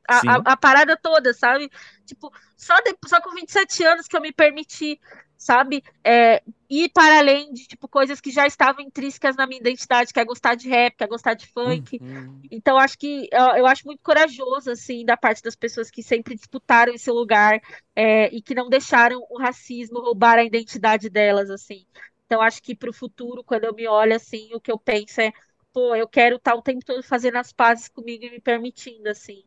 a, 0.08 0.18
a, 0.18 0.36
a, 0.54 0.58
parada 0.58 0.96
toda, 0.96 1.34
sabe? 1.34 1.72
Tipo, 2.06 2.32
só, 2.56 2.76
de, 2.82 2.96
só 3.08 3.20
com 3.22 3.32
27 3.32 3.84
anos 3.84 4.08
que 4.08 4.16
eu 4.16 4.22
me 4.22 4.32
permiti 4.32 5.00
sabe? 5.44 5.84
É, 6.04 6.42
ir 6.82 6.90
para 6.90 7.20
além 7.20 7.54
de 7.54 7.68
tipo 7.68 7.88
coisas 7.88 8.20
que 8.20 8.32
já 8.32 8.48
estavam 8.48 8.84
intrínsecas 8.84 9.36
na 9.36 9.46
minha 9.46 9.60
identidade, 9.60 10.14
que 10.14 10.20
é 10.20 10.26
gostar 10.26 10.56
de 10.56 10.70
rap, 10.70 10.96
que 10.96 11.04
é 11.04 11.08
gostar 11.08 11.34
de 11.34 11.48
funk. 11.48 12.00
Uhum. 12.02 12.42
Então 12.52 12.78
acho 12.78 12.98
que 12.98 13.28
eu, 13.32 13.58
eu, 13.58 13.66
acho 13.68 13.86
muito 13.86 14.02
corajoso 14.02 14.72
assim 14.72 15.06
da 15.06 15.18
parte 15.18 15.42
das 15.42 15.56
pessoas 15.56 15.92
que 15.92 16.02
sempre 16.02 16.36
disputaram 16.36 16.94
esse 16.94 17.12
lugar 17.12 17.62
é, 17.96 18.34
e 18.34 18.42
que 18.42 18.56
não 18.56 18.70
deixaram 18.70 19.26
o 19.30 19.38
racismo 19.38 20.00
roubar 20.00 20.38
a 20.40 20.44
identidade 20.44 21.10
delas 21.10 21.50
assim. 21.50 21.86
Então 22.26 22.42
acho 22.42 22.62
que 22.64 22.76
para 22.76 22.90
o 22.90 22.94
futuro, 22.94 23.44
quando 23.44 23.66
eu 23.66 23.74
me 23.74 23.88
olho 23.88 24.16
assim, 24.16 24.50
o 24.54 24.60
que 24.60 24.72
eu 24.72 24.78
penso 24.78 25.22
é, 25.22 25.32
pô, 25.72 25.96
eu 25.96 26.08
quero 26.08 26.38
estar 26.38 26.56
o 26.56 26.62
tempo 26.62 26.84
todo 26.86 27.04
fazendo 27.04 27.38
as 27.38 27.52
pazes 27.52 27.90
comigo 27.90 28.26
e 28.26 28.32
me 28.32 28.40
permitindo 28.40 29.10
assim. 29.10 29.44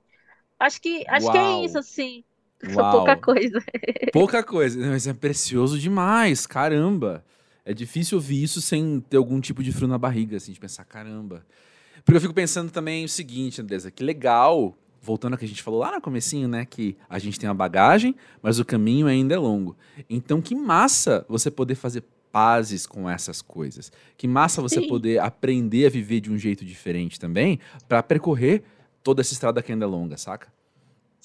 Acho 0.58 0.80
que 0.80 1.04
acho 1.08 1.26
Uau. 1.26 1.32
que 1.32 1.38
é 1.38 1.64
isso 1.64 1.78
assim. 1.78 2.24
Uau. 2.64 2.90
Pouca 3.04 3.16
coisa. 3.16 3.64
Pouca 4.12 4.42
coisa, 4.42 4.86
mas 4.88 5.06
é 5.06 5.12
precioso 5.12 5.78
demais, 5.78 6.46
caramba. 6.46 7.24
É 7.64 7.74
difícil 7.74 8.16
ouvir 8.18 8.42
isso 8.42 8.60
sem 8.60 9.00
ter 9.10 9.16
algum 9.16 9.40
tipo 9.40 9.62
de 9.62 9.72
frio 9.72 9.88
na 9.88 9.98
barriga, 9.98 10.36
assim, 10.36 10.52
de 10.52 10.60
pensar, 10.60 10.84
caramba. 10.84 11.44
Porque 12.04 12.16
eu 12.16 12.20
fico 12.20 12.34
pensando 12.34 12.70
também 12.70 13.04
o 13.04 13.08
seguinte, 13.08 13.60
Andresa, 13.60 13.90
que 13.90 14.04
legal, 14.04 14.76
voltando 15.02 15.32
ao 15.32 15.38
que 15.38 15.44
a 15.44 15.48
gente 15.48 15.62
falou 15.62 15.80
lá 15.80 15.92
no 15.92 16.00
comecinho, 16.00 16.48
né, 16.48 16.64
que 16.64 16.96
a 17.08 17.18
gente 17.18 17.38
tem 17.38 17.48
uma 17.48 17.54
bagagem, 17.54 18.14
mas 18.40 18.60
o 18.60 18.64
caminho 18.64 19.08
ainda 19.08 19.34
é 19.34 19.38
longo. 19.38 19.76
Então, 20.08 20.40
que 20.40 20.54
massa 20.54 21.26
você 21.28 21.50
poder 21.50 21.74
fazer 21.74 22.04
pazes 22.30 22.86
com 22.86 23.08
essas 23.08 23.40
coisas. 23.40 23.90
Que 24.16 24.28
massa 24.28 24.60
você 24.60 24.80
Sim. 24.80 24.88
poder 24.88 25.18
aprender 25.18 25.86
a 25.86 25.90
viver 25.90 26.20
de 26.20 26.30
um 26.30 26.36
jeito 26.38 26.64
diferente 26.64 27.18
também, 27.18 27.58
para 27.88 28.02
percorrer 28.02 28.62
toda 29.02 29.22
essa 29.22 29.32
estrada 29.32 29.62
que 29.62 29.72
ainda 29.72 29.84
é 29.84 29.88
longa, 29.88 30.16
saca? 30.16 30.48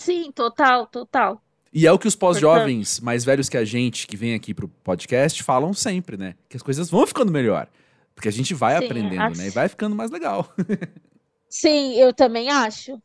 Sim, 0.02 0.32
total, 0.32 0.88
total. 0.88 1.42
E 1.74 1.88
é 1.88 1.92
o 1.92 1.98
que 2.00 2.08
os 2.08 2.16
pós-jovens 2.16 3.00
mais 3.00 3.24
velhos 3.24 3.48
que 3.48 3.56
a 3.58 3.64
gente, 3.64 4.06
que 4.06 4.18
vem 4.18 4.34
aqui 4.34 4.54
pro 4.54 4.68
podcast, 4.68 5.42
falam 5.42 5.74
sempre, 5.74 6.18
né? 6.18 6.36
Que 6.50 6.58
as 6.58 6.64
coisas 6.64 6.90
vão 6.90 7.06
ficando 7.08 7.32
melhor. 7.32 7.68
Porque 8.14 8.28
a 8.28 8.32
gente 8.32 8.54
vai 8.54 8.78
Sim, 8.78 8.86
aprendendo, 8.86 9.22
acho- 9.22 9.38
né? 9.42 9.48
E 9.48 9.50
vai 9.52 9.70
ficando 9.70 9.96
mais 9.96 10.12
legal. 10.12 10.54
Sim, 11.50 11.94
eu 11.96 12.14
também 12.14 12.50
acho. 12.50 13.02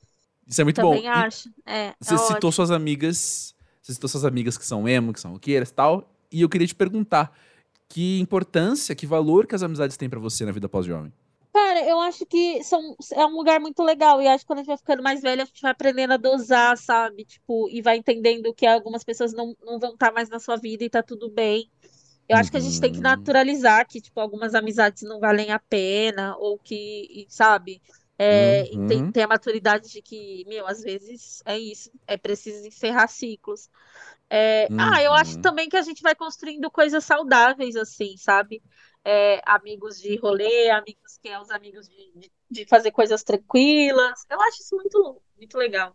Isso 0.46 0.60
é 0.60 0.64
muito 0.64 0.80
bom. 0.80 0.94
também 0.94 1.08
acho. 1.08 1.48
É, 1.64 1.92
Você 2.00 2.14
é 2.14 2.18
citou 2.18 2.34
ótimo. 2.36 2.52
suas 2.52 2.70
amigas, 2.70 3.54
você 3.82 3.94
citou 3.94 4.08
suas 4.08 4.24
amigas 4.24 4.56
que 4.56 4.64
são 4.66 4.88
emo, 4.88 5.12
que 5.12 5.20
são 5.20 5.32
roqueiras 5.32 5.68
e 5.70 5.74
tal, 5.74 6.08
e 6.30 6.40
eu 6.42 6.48
queria 6.48 6.66
te 6.66 6.74
perguntar 6.74 7.32
que 7.88 8.18
importância, 8.20 8.94
que 8.94 9.06
valor 9.06 9.46
que 9.46 9.54
as 9.54 9.62
amizades 9.62 9.96
têm 9.96 10.08
pra 10.08 10.18
você 10.20 10.44
na 10.44 10.52
vida 10.52 10.68
pós-jovem? 10.68 11.12
Cara, 11.56 11.80
eu 11.88 11.98
acho 12.00 12.26
que 12.26 12.62
são, 12.62 12.94
é 13.14 13.24
um 13.24 13.30
lugar 13.34 13.58
muito 13.60 13.82
legal. 13.82 14.20
E 14.20 14.28
acho 14.28 14.44
que 14.44 14.46
quando 14.46 14.58
a 14.58 14.62
gente 14.62 14.68
vai 14.68 14.76
ficando 14.76 15.02
mais 15.02 15.22
velha, 15.22 15.42
a 15.42 15.46
gente 15.46 15.62
vai 15.62 15.70
aprendendo 15.70 16.12
a 16.12 16.16
dosar, 16.18 16.76
sabe? 16.76 17.24
Tipo, 17.24 17.68
e 17.70 17.80
vai 17.80 17.96
entendendo 17.96 18.52
que 18.54 18.66
algumas 18.66 19.02
pessoas 19.02 19.32
não, 19.32 19.56
não 19.62 19.78
vão 19.78 19.94
estar 19.94 20.12
mais 20.12 20.28
na 20.28 20.38
sua 20.38 20.56
vida 20.58 20.84
e 20.84 20.90
tá 20.90 21.02
tudo 21.02 21.30
bem. 21.30 21.70
Eu 22.28 22.36
acho 22.36 22.50
que 22.50 22.56
a 22.58 22.60
gente 22.60 22.80
tem 22.80 22.92
que 22.92 23.00
Uhum. 23.00 23.02
naturalizar 23.02 23.86
que, 23.88 24.00
tipo, 24.02 24.20
algumas 24.20 24.54
amizades 24.54 25.02
não 25.04 25.20
valem 25.20 25.50
a 25.52 25.58
pena, 25.60 26.36
ou 26.38 26.58
que, 26.58 27.26
sabe? 27.30 27.82
É, 28.18 28.66
e 28.74 28.80
tem, 28.80 29.04
Uhum. 29.04 29.12
tem 29.12 29.24
a 29.24 29.28
maturidade 29.28 29.90
de 29.90 30.02
que, 30.02 30.44
meu, 30.48 30.66
às 30.66 30.82
vezes 30.82 31.42
é 31.46 31.58
isso, 31.58 31.90
é 32.06 32.16
preciso 32.18 32.66
encerrar 32.66 33.08
ciclos. 33.08 33.70
É, 34.30 34.72
ah, 34.76 35.02
eu 35.02 35.12
acho 35.14 35.38
Uhum. 35.38 35.40
também 35.40 35.68
que 35.68 35.76
a 35.76 35.82
gente 35.82 36.02
vai 36.02 36.14
construindo 36.14 36.70
coisas 36.70 37.04
saudáveis, 37.04 37.76
assim, 37.76 38.16
sabe? 38.16 38.62
É, 39.08 39.40
amigos 39.46 40.00
de 40.00 40.16
rolê, 40.16 40.68
amigos 40.70 41.16
que 41.22 41.28
é 41.28 41.40
os 41.40 41.48
amigos 41.48 41.88
de, 41.88 42.12
de, 42.16 42.30
de 42.50 42.66
fazer 42.66 42.90
coisas 42.90 43.22
tranquilas. 43.22 44.24
Eu 44.28 44.40
acho 44.40 44.62
isso 44.62 44.74
muito, 44.74 45.22
muito 45.38 45.56
legal. 45.56 45.94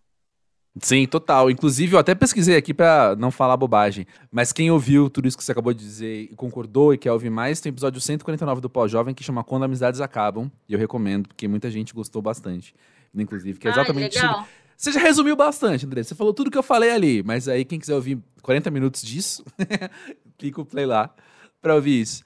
Sim, 0.79 1.05
total. 1.05 1.51
Inclusive, 1.51 1.93
eu 1.93 1.99
até 1.99 2.15
pesquisei 2.15 2.55
aqui 2.55 2.73
pra 2.73 3.13
não 3.17 3.29
falar 3.29 3.57
bobagem. 3.57 4.07
Mas 4.31 4.53
quem 4.53 4.71
ouviu 4.71 5.09
tudo 5.09 5.27
isso 5.27 5.37
que 5.37 5.43
você 5.43 5.51
acabou 5.51 5.73
de 5.73 5.83
dizer 5.83 6.29
e 6.31 6.35
concordou 6.35 6.93
e 6.93 6.97
quer 6.97 7.11
ouvir 7.11 7.29
mais, 7.29 7.59
tem 7.59 7.69
o 7.69 7.73
episódio 7.73 7.99
149 7.99 8.61
do 8.61 8.69
Pós-Jovem 8.69 9.13
que 9.13 9.23
chama 9.23 9.43
Quando 9.43 9.63
Amizades 9.63 9.99
Acabam. 9.99 10.49
E 10.69 10.73
eu 10.73 10.79
recomendo, 10.79 11.27
porque 11.27 11.47
muita 11.49 11.69
gente 11.69 11.93
gostou 11.93 12.21
bastante. 12.21 12.73
Inclusive, 13.13 13.59
que 13.59 13.67
é 13.67 13.71
exatamente. 13.71 14.15
legal. 14.15 14.47
Você 14.77 14.93
já 14.93 15.01
resumiu 15.01 15.35
bastante, 15.35 15.85
André. 15.85 16.01
Você 16.03 16.15
falou 16.15 16.33
tudo 16.33 16.49
que 16.49 16.57
eu 16.57 16.63
falei 16.63 16.91
ali. 16.91 17.21
Mas 17.21 17.49
aí, 17.49 17.65
quem 17.65 17.77
quiser 17.77 17.93
ouvir 17.93 18.17
40 18.41 18.71
minutos 18.71 19.01
disso, 19.01 19.43
clica 20.39 20.61
o 20.61 20.65
play 20.65 20.85
lá 20.85 21.13
pra 21.61 21.75
ouvir 21.75 21.99
isso. 21.99 22.23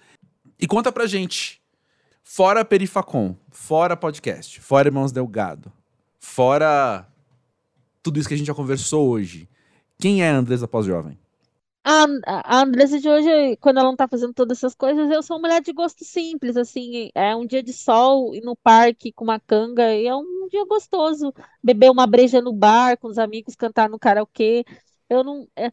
E 0.59 0.67
conta 0.67 0.91
pra 0.91 1.05
gente. 1.05 1.61
Fora 2.23 2.65
Perifacom, 2.65 3.35
fora 3.51 3.95
podcast, 3.95 4.59
fora 4.59 4.87
Irmãos 4.87 5.11
Delgado, 5.11 5.71
fora 6.19 7.07
tudo 8.01 8.19
isso 8.19 8.27
que 8.27 8.33
a 8.33 8.37
gente 8.37 8.47
já 8.47 8.53
conversou 8.53 9.07
hoje. 9.09 9.47
Quem 9.99 10.23
é 10.23 10.29
a 10.29 10.35
Andresa 10.35 10.67
pós-jovem? 10.67 11.19
A, 11.83 12.05
a 12.25 12.61
Andressa 12.63 12.99
de 12.99 13.07
hoje, 13.07 13.55
quando 13.57 13.77
ela 13.77 13.89
não 13.89 13.95
tá 13.95 14.07
fazendo 14.07 14.33
todas 14.33 14.57
essas 14.57 14.73
coisas, 14.73 15.09
eu 15.11 15.21
sou 15.21 15.37
uma 15.37 15.47
mulher 15.47 15.61
de 15.61 15.71
gosto 15.71 16.03
simples, 16.03 16.57
assim, 16.57 17.11
é 17.13 17.35
um 17.35 17.45
dia 17.45 17.61
de 17.61 17.71
sol 17.71 18.33
ir 18.33 18.41
no 18.41 18.55
parque 18.55 19.11
com 19.11 19.23
uma 19.23 19.39
canga, 19.39 19.93
e 19.93 20.07
é 20.07 20.15
um 20.15 20.47
dia 20.49 20.65
gostoso, 20.65 21.31
beber 21.63 21.91
uma 21.91 22.07
breja 22.07 22.41
no 22.41 22.51
bar 22.51 22.97
com 22.97 23.07
os 23.07 23.19
amigos, 23.19 23.55
cantar 23.55 23.87
no 23.87 23.99
karaokê. 23.99 24.65
Eu 25.07 25.23
não, 25.23 25.47
é, 25.55 25.69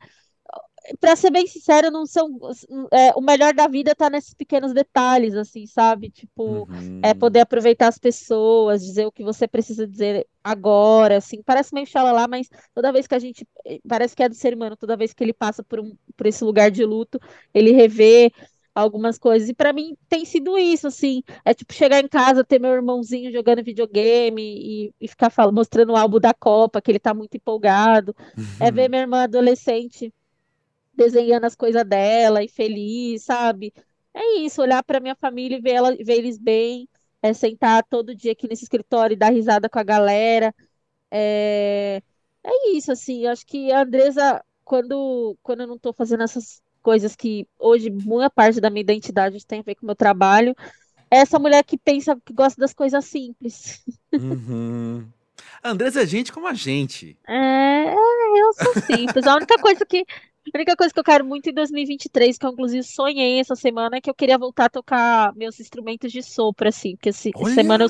para 1.01 1.15
ser 1.17 1.31
bem 1.31 1.47
sincera, 1.47 1.91
não 1.91 2.07
são, 2.07 2.29
é, 2.93 3.13
o 3.17 3.21
melhor 3.21 3.55
da 3.55 3.69
vida 3.69 3.95
tá 3.95 4.11
nesses 4.11 4.35
pequenos 4.35 4.73
detalhes, 4.73 5.35
assim, 5.35 5.67
sabe? 5.67 6.11
Tipo, 6.11 6.69
Uhum. 6.71 7.01
é 7.03 7.15
poder 7.15 7.41
aproveitar 7.41 7.89
as 7.89 7.99
pessoas, 7.99 8.83
dizer 8.85 9.07
o 9.07 9.13
que 9.13 9.23
você 9.23 9.47
precisa 9.47 9.87
dizer 9.87 10.27
agora, 10.43 11.19
assim, 11.19 11.43
parece 11.43 11.73
meio 11.75 11.87
xalala, 11.87 12.27
mas 12.27 12.49
toda 12.75 12.93
vez 12.93 13.07
que 13.07 13.15
a 13.15 13.19
gente, 13.19 13.47
parece 13.89 14.17
que 14.17 14.23
é 14.23 14.29
do 14.29 14.35
ser 14.35 14.55
humano, 14.55 14.77
toda 14.77 14.97
vez 14.97 15.13
que 15.13 15.23
ele 15.23 15.33
passa 15.33 15.63
por, 15.63 15.81
um, 15.81 15.97
por 16.17 16.27
esse 16.27 16.43
lugar 16.45 16.71
de 16.71 16.85
luto, 16.85 17.21
ele 17.55 17.73
revê 17.73 18.33
algumas 18.75 19.19
coisas, 19.19 19.49
e 19.51 19.55
pra 19.55 19.73
mim 19.73 19.95
tem 20.09 20.25
sido 20.25 20.57
isso, 20.59 20.87
assim, 20.87 21.23
é 21.45 21.53
tipo 21.53 21.73
chegar 21.75 22.01
em 22.01 22.09
casa, 22.09 22.43
ter 22.45 22.59
meu 22.59 22.73
irmãozinho 22.73 23.31
jogando 23.31 23.63
videogame 23.63 24.43
e, 24.89 24.95
e 25.01 25.09
ficar 25.09 25.29
falando, 25.31 25.55
mostrando 25.57 25.93
o 25.93 25.97
álbum 25.97 26.19
da 26.19 26.33
Copa, 26.35 26.81
que 26.81 26.91
ele 26.91 26.99
tá 26.99 27.13
muito 27.15 27.37
empolgado, 27.37 28.15
é 28.59 28.71
ver 28.73 28.89
minha 28.89 29.03
irmã 29.03 29.25
adolescente 29.25 30.13
desenhando 30.95 31.45
as 31.45 31.55
coisas 31.55 31.85
dela 31.85 32.43
e 32.43 32.49
feliz, 32.49 33.25
sabe? 33.25 33.73
É 34.15 34.39
isso, 34.41 34.61
olhar 34.61 34.83
para 34.83 35.01
minha 35.01 35.15
família 35.15 35.57
e 35.57 35.61
ver, 35.61 35.73
ela, 35.73 35.97
ver 35.97 36.19
eles 36.19 36.39
bem, 36.39 36.89
é 37.23 37.33
sentar 37.33 37.85
todo 37.85 38.15
dia 38.15 38.33
aqui 38.33 38.49
nesse 38.49 38.65
escritório 38.65 39.15
e 39.15 39.19
dar 39.19 39.33
risada 39.33 39.69
com 39.69 39.79
a 39.79 39.83
galera. 39.83 40.55
É, 41.11 42.03
é 42.45 42.71
isso, 42.77 42.93
assim, 42.93 43.25
eu 43.25 43.31
acho 43.31 43.47
que 43.47 43.73
a 43.73 43.83
Andresa, 43.83 44.45
quando, 44.65 45.37
quando 45.43 45.61
eu 45.61 45.67
não 45.67 45.79
tô 45.79 45.93
fazendo 45.93 46.23
essas 46.23 46.61
coisas 46.83 47.15
que 47.15 47.47
hoje 47.59 47.89
boa 47.89 48.29
parte 48.29 48.61
da 48.61 48.69
minha 48.69 48.83
identidade 48.83 49.47
tem 49.47 49.61
a 49.61 49.63
ver 49.63 49.77
com 49.77 49.83
o 49.83 49.87
meu 49.87 49.95
trabalho, 49.95 50.55
é 51.11 51.19
essa 51.19 51.39
mulher 51.39 51.63
que 51.63 51.79
pensa, 51.79 52.19
que 52.25 52.33
gosta 52.33 52.61
das 52.61 52.75
coisas 52.75 53.05
simples. 53.05 53.83
Uhum. 54.13 55.07
A 55.63 55.71
Andresa 55.71 56.03
é 56.03 56.07
gente 56.07 56.33
como 56.33 56.49
a 56.49 56.55
gente. 56.55 57.17
É, 57.29 57.35
é, 57.35 57.95
eu 57.95 58.53
sou 58.55 58.83
simples. 58.83 59.27
A 59.27 59.37
única 59.37 59.59
coisa 59.59 59.85
que, 59.87 60.05
a 60.47 60.59
única 60.59 60.77
coisa 60.77 60.93
que 60.93 60.99
eu 60.99 61.05
quero 61.05 61.25
muito 61.25 61.49
em 61.49 61.55
2023, 61.55 62.37
que 62.37 62.47
eu 62.47 62.51
inclusive 62.51 62.83
sonhei 62.83 63.39
essa 63.39 63.55
semana, 63.55 63.97
é 63.97 64.01
que 64.01 64.11
eu 64.11 64.15
queria 64.15 64.37
voltar 64.37 64.67
a 64.67 64.71
tocar 64.71 65.35
meus 65.37 65.61
instrumentos 65.61 66.11
de 66.11 66.23
sopro, 66.23 66.69
assim, 66.69 66.97
porque 66.97 67.11
esse, 67.11 67.31
essa 67.35 67.55
semana 67.55 67.85
eu, 67.85 67.89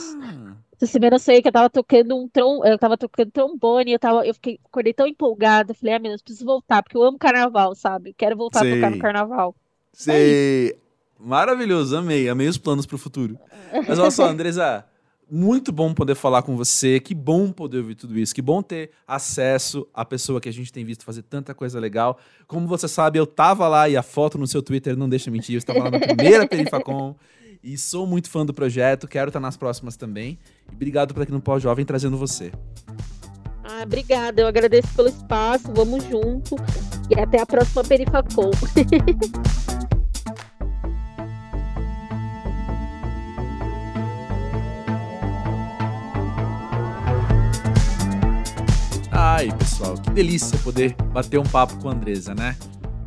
essa 0.76 0.86
semana 0.86 1.16
eu 1.16 1.20
sei 1.20 1.40
que 1.40 1.48
eu 1.48 1.52
tava 1.52 1.70
tocando 1.70 2.16
um 2.16 2.28
trom, 2.28 2.64
eu 2.64 2.78
tava 2.78 2.98
tocando 2.98 3.30
trombone, 3.30 3.92
eu 3.92 3.98
tava, 3.98 4.26
eu 4.26 4.34
fiquei, 4.34 4.58
acordei 4.64 4.92
tão 4.92 5.06
empolgada, 5.06 5.72
falei, 5.72 5.94
ah, 5.94 5.98
meu 5.98 6.10
Deus, 6.10 6.22
preciso 6.22 6.44
voltar, 6.44 6.82
porque 6.82 6.96
eu 6.96 7.02
amo 7.02 7.18
carnaval, 7.18 7.74
sabe? 7.74 8.12
Quero 8.12 8.36
voltar 8.36 8.60
a 8.60 8.70
tocar 8.70 8.90
no 8.90 8.96
Sei. 8.96 9.00
carnaval. 9.00 9.56
Sei. 9.92 10.76
Maravilhoso, 11.18 11.96
amei. 11.96 12.28
Amei 12.28 12.48
os 12.48 12.58
planos 12.58 12.84
pro 12.84 12.98
futuro. 12.98 13.38
Mas 13.86 13.98
olha 13.98 14.10
só, 14.10 14.26
Andresa, 14.28 14.84
muito 15.32 15.72
bom 15.72 15.94
poder 15.94 16.14
falar 16.14 16.42
com 16.42 16.54
você. 16.54 17.00
Que 17.00 17.14
bom 17.14 17.50
poder 17.50 17.78
ouvir 17.78 17.94
tudo 17.94 18.18
isso. 18.18 18.34
Que 18.34 18.42
bom 18.42 18.62
ter 18.62 18.90
acesso 19.08 19.88
à 19.94 20.04
pessoa 20.04 20.38
que 20.38 20.48
a 20.48 20.52
gente 20.52 20.70
tem 20.70 20.84
visto 20.84 21.06
fazer 21.06 21.22
tanta 21.22 21.54
coisa 21.54 21.80
legal. 21.80 22.18
Como 22.46 22.68
você 22.68 22.86
sabe, 22.86 23.18
eu 23.18 23.26
tava 23.26 23.66
lá 23.66 23.88
e 23.88 23.96
a 23.96 24.02
foto 24.02 24.36
no 24.36 24.46
seu 24.46 24.62
Twitter 24.62 24.94
não 24.94 25.08
deixa 25.08 25.30
mentir. 25.30 25.54
Eu 25.54 25.58
estava 25.58 25.84
lá 25.84 25.90
na 25.90 25.98
primeira 25.98 26.46
Perifacom. 26.46 27.16
E 27.64 27.78
sou 27.78 28.08
muito 28.08 28.28
fã 28.28 28.44
do 28.44 28.52
projeto, 28.52 29.06
quero 29.06 29.28
estar 29.28 29.38
nas 29.38 29.56
próximas 29.56 29.96
também. 29.96 30.36
E 30.68 30.74
obrigado 30.74 31.14
por 31.14 31.22
aqui 31.22 31.30
no 31.30 31.40
Pós-Jovem 31.40 31.84
trazendo 31.84 32.16
você. 32.16 32.50
Ah, 33.62 33.84
obrigada, 33.84 34.42
eu 34.42 34.48
agradeço 34.48 34.92
pelo 34.96 35.06
espaço, 35.06 35.72
vamos 35.72 36.02
junto, 36.02 36.56
e 37.08 37.20
até 37.20 37.40
a 37.40 37.46
próxima 37.46 37.84
Perifacom. 37.84 38.50
Ai, 49.14 49.54
pessoal, 49.58 49.94
que 50.00 50.08
delícia 50.08 50.58
poder 50.60 50.94
bater 51.12 51.38
um 51.38 51.42
papo 51.42 51.76
com 51.76 51.90
a 51.90 51.92
Andresa, 51.92 52.34
né? 52.34 52.56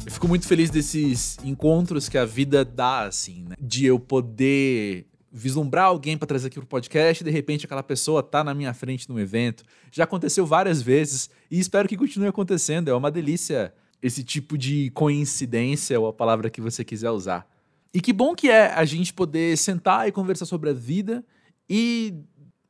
Eu 0.05 0.11
fico 0.11 0.27
muito 0.27 0.45
feliz 0.47 0.69
desses 0.69 1.35
encontros 1.43 2.07
que 2.07 2.15
a 2.15 2.23
vida 2.23 2.63
dá, 2.63 3.07
assim, 3.07 3.43
né? 3.49 3.55
De 3.59 3.87
eu 3.87 3.99
poder 3.99 5.07
vislumbrar 5.31 5.85
alguém 5.85 6.15
para 6.15 6.27
trazer 6.27 6.47
aqui 6.47 6.59
pro 6.59 6.67
podcast 6.67 7.23
e 7.23 7.25
de 7.25 7.31
repente 7.31 7.65
aquela 7.65 7.81
pessoa 7.81 8.21
tá 8.21 8.43
na 8.43 8.53
minha 8.53 8.71
frente 8.71 9.09
num 9.09 9.17
evento. 9.17 9.63
Já 9.91 10.03
aconteceu 10.03 10.45
várias 10.45 10.79
vezes 10.79 11.27
e 11.49 11.59
espero 11.59 11.89
que 11.89 11.97
continue 11.97 12.27
acontecendo. 12.27 12.87
É 12.87 12.93
uma 12.93 13.09
delícia 13.09 13.73
esse 13.99 14.23
tipo 14.23 14.59
de 14.59 14.91
coincidência 14.91 15.99
ou 15.99 16.05
a 16.05 16.13
palavra 16.13 16.51
que 16.51 16.61
você 16.61 16.83
quiser 16.83 17.09
usar. 17.09 17.47
E 17.91 17.99
que 17.99 18.13
bom 18.13 18.35
que 18.35 18.47
é 18.47 18.71
a 18.71 18.85
gente 18.85 19.11
poder 19.11 19.57
sentar 19.57 20.07
e 20.07 20.11
conversar 20.11 20.45
sobre 20.45 20.69
a 20.69 20.73
vida 20.73 21.25
e 21.67 22.13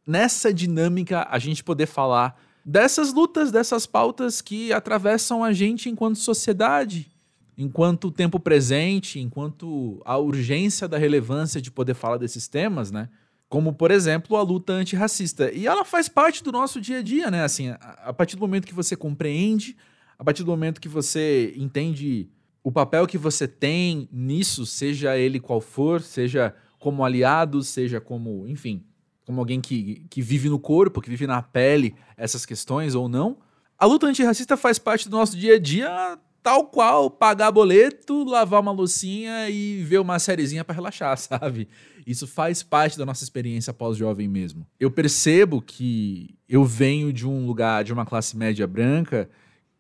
nessa 0.08 0.54
dinâmica 0.54 1.28
a 1.30 1.38
gente 1.38 1.66
poder 1.66 1.86
falar 1.86 2.45
dessas 2.66 3.14
lutas, 3.14 3.52
dessas 3.52 3.86
pautas 3.86 4.42
que 4.42 4.74
atravessam 4.74 5.44
a 5.44 5.54
gente 5.54 5.90
enquanto 5.90 6.18
sociedade, 6.18 7.12
enquanto 7.58 8.12
tempo 8.12 8.40
presente, 8.40 9.20
enquanto 9.20 10.02
a 10.04 10.18
urgência 10.18 10.88
da 10.88 10.98
relevância 10.98 11.62
de 11.62 11.70
poder 11.72 11.94
falar 11.94 12.18
desses 12.18 12.48
temas, 12.48 12.92
né? 12.92 13.08
Como, 13.48 13.72
por 13.72 13.92
exemplo, 13.92 14.36
a 14.36 14.42
luta 14.42 14.74
antirracista. 14.74 15.52
E 15.54 15.68
ela 15.68 15.86
faz 15.86 16.10
parte 16.10 16.44
do 16.44 16.52
nosso 16.52 16.82
dia 16.82 16.98
a 17.00 17.02
dia, 17.04 17.30
né? 17.30 17.44
Assim, 17.44 17.70
a, 17.70 17.76
a 18.08 18.14
partir 18.14 18.36
do 18.36 18.42
momento 18.42 18.66
que 18.66 18.74
você 18.74 18.96
compreende 18.96 19.78
A 20.18 20.24
partir 20.24 20.44
do 20.44 20.52
momento 20.52 20.82
que 20.82 20.88
você 20.88 21.54
entende 21.58 22.30
o 22.64 22.72
papel 22.72 23.06
que 23.06 23.18
você 23.18 23.48
tem 23.48 24.10
nisso, 24.12 24.66
seja 24.66 25.18
ele 25.18 25.40
qual 25.40 25.62
for, 25.62 26.02
seja 26.02 26.56
como 26.80 27.04
aliado, 27.04 27.62
seja 27.62 28.00
como, 28.02 28.48
enfim, 28.48 28.84
como 29.26 29.40
alguém 29.40 29.60
que, 29.60 30.06
que 30.10 30.22
vive 30.22 30.50
no 30.50 30.60
corpo, 30.60 31.02
que 31.02 31.10
vive 31.10 31.28
na 31.28 31.42
pele 31.42 31.96
essas 32.16 32.46
questões 32.46 32.96
ou 32.96 33.10
não, 33.10 33.38
a 33.78 33.86
luta 33.86 34.08
antirracista 34.08 34.56
faz 34.56 34.80
parte 34.80 35.10
do 35.10 35.18
nosso 35.18 35.38
dia 35.38 35.56
a 35.56 35.60
dia 35.60 36.18
tal 36.46 36.66
qual 36.68 37.10
pagar 37.10 37.52
boleto, 37.52 38.24
lavar 38.24 38.62
uma 38.62 38.72
loucinha 38.72 39.50
e 39.50 39.82
ver 39.84 39.98
uma 39.98 40.20
sériezinha 40.20 40.64
para 40.64 40.76
relaxar, 40.76 41.18
sabe? 41.18 41.68
Isso 42.06 42.28
faz 42.28 42.62
parte 42.62 43.00
da 43.00 43.06
nossa 43.06 43.24
experiência 43.24 43.74
pós-jovem 43.74 44.28
mesmo. 44.28 44.64
Eu 44.80 44.92
percebo 44.92 45.60
que 45.60 46.36
eu 46.48 46.64
venho 46.64 47.12
de 47.12 47.28
um 47.28 47.48
lugar, 47.48 47.84
de 47.84 47.92
uma 47.92 48.06
classe 48.06 48.38
média 48.38 48.68
branca, 48.68 49.28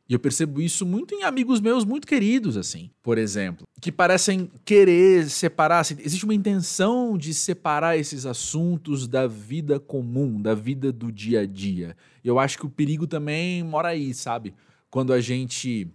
e 0.07 0.13
eu 0.13 0.19
percebo 0.19 0.61
isso 0.61 0.85
muito 0.85 1.15
em 1.15 1.23
amigos 1.23 1.59
meus 1.59 1.83
muito 1.83 2.05
queridos, 2.05 2.57
assim, 2.57 2.91
por 3.01 3.17
exemplo, 3.17 3.67
que 3.81 3.91
parecem 3.91 4.51
querer 4.63 5.27
separar. 5.27 5.79
Assim, 5.79 5.95
existe 5.99 6.23
uma 6.25 6.35
intenção 6.35 7.17
de 7.17 7.33
separar 7.33 7.97
esses 7.97 8.23
assuntos 8.25 9.07
da 9.07 9.25
vida 9.25 9.79
comum, 9.79 10.39
da 10.39 10.53
vida 10.53 10.91
do 10.91 11.11
dia 11.11 11.41
a 11.41 11.45
dia. 11.45 11.97
E 12.23 12.27
eu 12.27 12.37
acho 12.37 12.57
que 12.59 12.67
o 12.67 12.69
perigo 12.69 13.07
também 13.07 13.63
mora 13.63 13.89
aí, 13.89 14.13
sabe? 14.13 14.53
Quando 14.91 15.11
a 15.11 15.19
gente. 15.19 15.87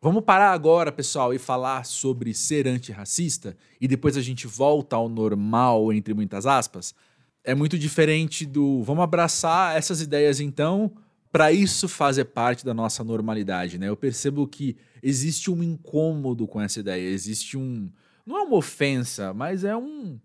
Vamos 0.00 0.22
parar 0.22 0.52
agora, 0.52 0.92
pessoal, 0.92 1.32
e 1.32 1.38
falar 1.38 1.84
sobre 1.86 2.34
ser 2.34 2.68
antirracista 2.68 3.56
e 3.80 3.88
depois 3.88 4.18
a 4.18 4.20
gente 4.20 4.46
volta 4.46 4.96
ao 4.96 5.08
normal, 5.08 5.92
entre 5.92 6.14
muitas 6.14 6.46
aspas. 6.46 6.94
É 7.42 7.54
muito 7.54 7.78
diferente 7.78 8.46
do 8.46 8.82
vamos 8.82 9.02
abraçar 9.02 9.76
essas 9.76 10.00
ideias 10.00 10.40
então 10.40 10.92
para 11.34 11.50
isso 11.50 11.88
fazer 11.88 12.26
parte 12.26 12.64
da 12.64 12.72
nossa 12.72 13.02
normalidade, 13.02 13.76
né? 13.76 13.88
Eu 13.88 13.96
percebo 13.96 14.46
que 14.46 14.76
existe 15.02 15.50
um 15.50 15.64
incômodo 15.64 16.46
com 16.46 16.60
essa 16.60 16.78
ideia, 16.78 17.10
existe 17.10 17.58
um 17.58 17.90
não 18.24 18.38
é 18.38 18.42
uma 18.42 18.56
ofensa, 18.56 19.34
mas 19.34 19.64
é 19.64 19.76
um 19.76 20.20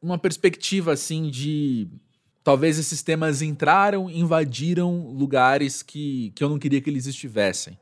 uma 0.00 0.16
perspectiva 0.16 0.94
assim 0.94 1.28
de 1.28 1.86
talvez 2.42 2.78
esses 2.78 3.02
temas 3.02 3.42
entraram, 3.42 4.08
invadiram 4.08 5.10
lugares 5.10 5.82
que, 5.82 6.32
que 6.34 6.42
eu 6.42 6.48
não 6.48 6.58
queria 6.58 6.80
que 6.80 6.88
eles 6.88 7.04
estivessem. 7.04 7.78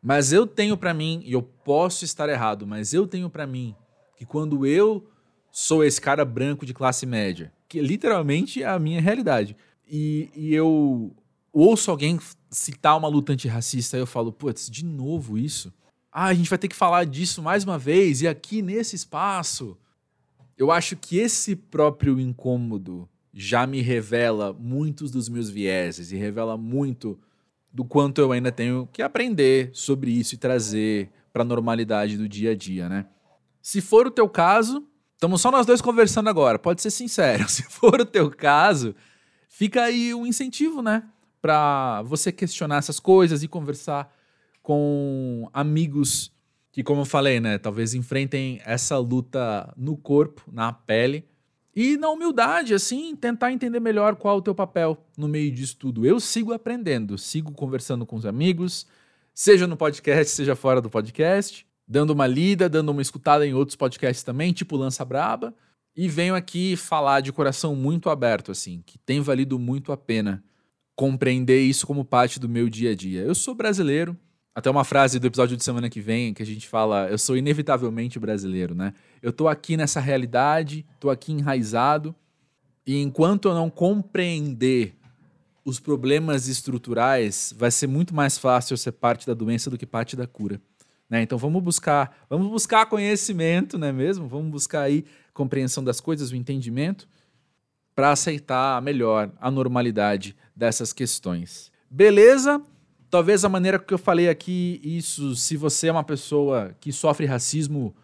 Mas 0.00 0.32
eu 0.32 0.46
tenho 0.46 0.76
para 0.76 0.94
mim, 0.94 1.20
e 1.24 1.32
eu 1.32 1.42
posso 1.42 2.04
estar 2.04 2.28
errado, 2.28 2.64
mas 2.64 2.94
eu 2.94 3.08
tenho 3.08 3.28
para 3.28 3.44
mim 3.44 3.74
que 4.16 4.24
quando 4.24 4.64
eu 4.64 5.04
sou 5.50 5.82
esse 5.82 6.00
cara 6.00 6.24
branco 6.24 6.64
de 6.64 6.72
classe 6.72 7.06
média, 7.06 7.52
que 7.68 7.80
literalmente 7.80 8.62
é 8.62 8.68
a 8.68 8.78
minha 8.78 9.00
realidade, 9.00 9.56
e, 9.90 10.30
e 10.32 10.54
eu 10.54 11.12
ouço 11.54 11.90
alguém 11.90 12.18
citar 12.50 12.98
uma 12.98 13.08
luta 13.08 13.32
antirracista 13.32 13.96
e 13.96 14.00
eu 14.00 14.06
falo, 14.06 14.32
putz, 14.32 14.68
de 14.68 14.84
novo 14.84 15.38
isso? 15.38 15.72
Ah, 16.12 16.26
a 16.26 16.34
gente 16.34 16.50
vai 16.50 16.58
ter 16.58 16.68
que 16.68 16.76
falar 16.76 17.04
disso 17.04 17.42
mais 17.42 17.64
uma 17.64 17.78
vez 17.78 18.22
e 18.22 18.28
aqui 18.28 18.60
nesse 18.60 18.96
espaço. 18.96 19.78
Eu 20.56 20.70
acho 20.70 20.96
que 20.96 21.18
esse 21.18 21.56
próprio 21.56 22.20
incômodo 22.20 23.08
já 23.32 23.66
me 23.66 23.80
revela 23.80 24.52
muitos 24.52 25.10
dos 25.10 25.28
meus 25.28 25.50
vieses 25.50 26.12
e 26.12 26.16
revela 26.16 26.56
muito 26.56 27.18
do 27.72 27.84
quanto 27.84 28.20
eu 28.20 28.30
ainda 28.30 28.52
tenho 28.52 28.88
que 28.92 29.02
aprender 29.02 29.70
sobre 29.72 30.12
isso 30.12 30.34
e 30.34 30.38
trazer 30.38 31.10
para 31.32 31.42
a 31.42 31.44
normalidade 31.46 32.16
do 32.16 32.28
dia 32.28 32.52
a 32.52 32.54
dia, 32.54 32.88
né? 32.88 33.06
Se 33.60 33.80
for 33.80 34.06
o 34.06 34.10
teu 34.10 34.28
caso, 34.28 34.86
estamos 35.14 35.40
só 35.40 35.50
nós 35.50 35.66
dois 35.66 35.80
conversando 35.80 36.28
agora, 36.28 36.58
pode 36.58 36.80
ser 36.80 36.90
sincero. 36.90 37.48
Se 37.50 37.64
for 37.64 38.00
o 38.00 38.04
teu 38.04 38.30
caso, 38.30 38.94
fica 39.48 39.82
aí 39.82 40.14
um 40.14 40.24
incentivo, 40.24 40.80
né? 40.80 41.02
Para 41.44 42.00
você 42.00 42.32
questionar 42.32 42.78
essas 42.78 42.98
coisas 42.98 43.42
e 43.42 43.48
conversar 43.48 44.10
com 44.62 45.46
amigos 45.52 46.32
que, 46.72 46.82
como 46.82 47.02
eu 47.02 47.04
falei, 47.04 47.38
né, 47.38 47.58
talvez 47.58 47.92
enfrentem 47.92 48.62
essa 48.64 48.96
luta 48.96 49.70
no 49.76 49.94
corpo, 49.94 50.42
na 50.50 50.72
pele. 50.72 51.22
E 51.76 51.98
na 51.98 52.08
humildade, 52.08 52.72
assim, 52.72 53.14
tentar 53.14 53.52
entender 53.52 53.78
melhor 53.78 54.16
qual 54.16 54.36
é 54.36 54.38
o 54.38 54.40
teu 54.40 54.54
papel 54.54 54.96
no 55.18 55.28
meio 55.28 55.52
disso 55.52 55.76
tudo. 55.76 56.06
Eu 56.06 56.18
sigo 56.18 56.54
aprendendo, 56.54 57.18
sigo 57.18 57.52
conversando 57.52 58.06
com 58.06 58.16
os 58.16 58.24
amigos, 58.24 58.86
seja 59.34 59.66
no 59.66 59.76
podcast, 59.76 60.34
seja 60.34 60.56
fora 60.56 60.80
do 60.80 60.88
podcast, 60.88 61.66
dando 61.86 62.14
uma 62.14 62.26
lida, 62.26 62.70
dando 62.70 62.88
uma 62.88 63.02
escutada 63.02 63.46
em 63.46 63.52
outros 63.52 63.76
podcasts 63.76 64.22
também, 64.22 64.50
tipo 64.54 64.78
Lança 64.78 65.04
Braba, 65.04 65.54
e 65.94 66.08
venho 66.08 66.34
aqui 66.34 66.74
falar 66.74 67.20
de 67.20 67.34
coração 67.34 67.76
muito 67.76 68.08
aberto, 68.08 68.50
assim, 68.50 68.82
que 68.86 68.96
tem 68.96 69.20
valido 69.20 69.58
muito 69.58 69.92
a 69.92 69.96
pena 69.98 70.42
compreender 70.94 71.60
isso 71.60 71.86
como 71.86 72.04
parte 72.04 72.38
do 72.38 72.48
meu 72.48 72.68
dia 72.68 72.92
a 72.92 72.94
dia. 72.94 73.22
Eu 73.22 73.34
sou 73.34 73.54
brasileiro, 73.54 74.16
até 74.54 74.70
uma 74.70 74.84
frase 74.84 75.18
do 75.18 75.26
episódio 75.26 75.56
de 75.56 75.64
semana 75.64 75.90
que 75.90 76.00
vem 76.00 76.32
que 76.32 76.42
a 76.42 76.46
gente 76.46 76.68
fala, 76.68 77.08
eu 77.08 77.18
sou 77.18 77.36
inevitavelmente 77.36 78.18
brasileiro, 78.18 78.74
né? 78.74 78.94
Eu 79.20 79.32
tô 79.32 79.48
aqui 79.48 79.76
nessa 79.76 79.98
realidade, 80.00 80.86
tô 81.00 81.10
aqui 81.10 81.32
enraizado, 81.32 82.14
e 82.86 83.00
enquanto 83.00 83.48
eu 83.48 83.54
não 83.54 83.68
compreender 83.68 84.94
os 85.64 85.80
problemas 85.80 86.46
estruturais, 86.46 87.52
vai 87.56 87.70
ser 87.70 87.86
muito 87.86 88.14
mais 88.14 88.38
fácil 88.38 88.74
eu 88.74 88.78
ser 88.78 88.92
parte 88.92 89.26
da 89.26 89.34
doença 89.34 89.70
do 89.70 89.78
que 89.78 89.86
parte 89.86 90.14
da 90.14 90.26
cura. 90.26 90.60
Né? 91.08 91.22
Então 91.22 91.38
vamos 91.38 91.62
buscar, 91.62 92.24
vamos 92.28 92.48
buscar 92.48 92.86
conhecimento, 92.86 93.78
não 93.78 93.88
é 93.88 93.92
mesmo? 93.92 94.28
Vamos 94.28 94.50
buscar 94.50 94.82
aí 94.82 95.04
compreensão 95.32 95.82
das 95.82 96.00
coisas, 96.00 96.30
o 96.30 96.36
entendimento, 96.36 97.08
para 97.94 98.12
aceitar 98.12 98.80
melhor 98.82 99.32
a 99.40 99.50
normalidade 99.50 100.36
dessas 100.54 100.92
questões. 100.92 101.72
Beleza? 101.90 102.62
Talvez 103.10 103.44
a 103.44 103.48
maneira 103.48 103.78
que 103.78 103.94
eu 103.94 103.98
falei 103.98 104.28
aqui, 104.28 104.80
isso, 104.82 105.36
se 105.36 105.56
você 105.56 105.88
é 105.88 105.92
uma 105.92 106.04
pessoa 106.04 106.74
que 106.80 106.92
sofre 106.92 107.26
racismo, 107.26 107.94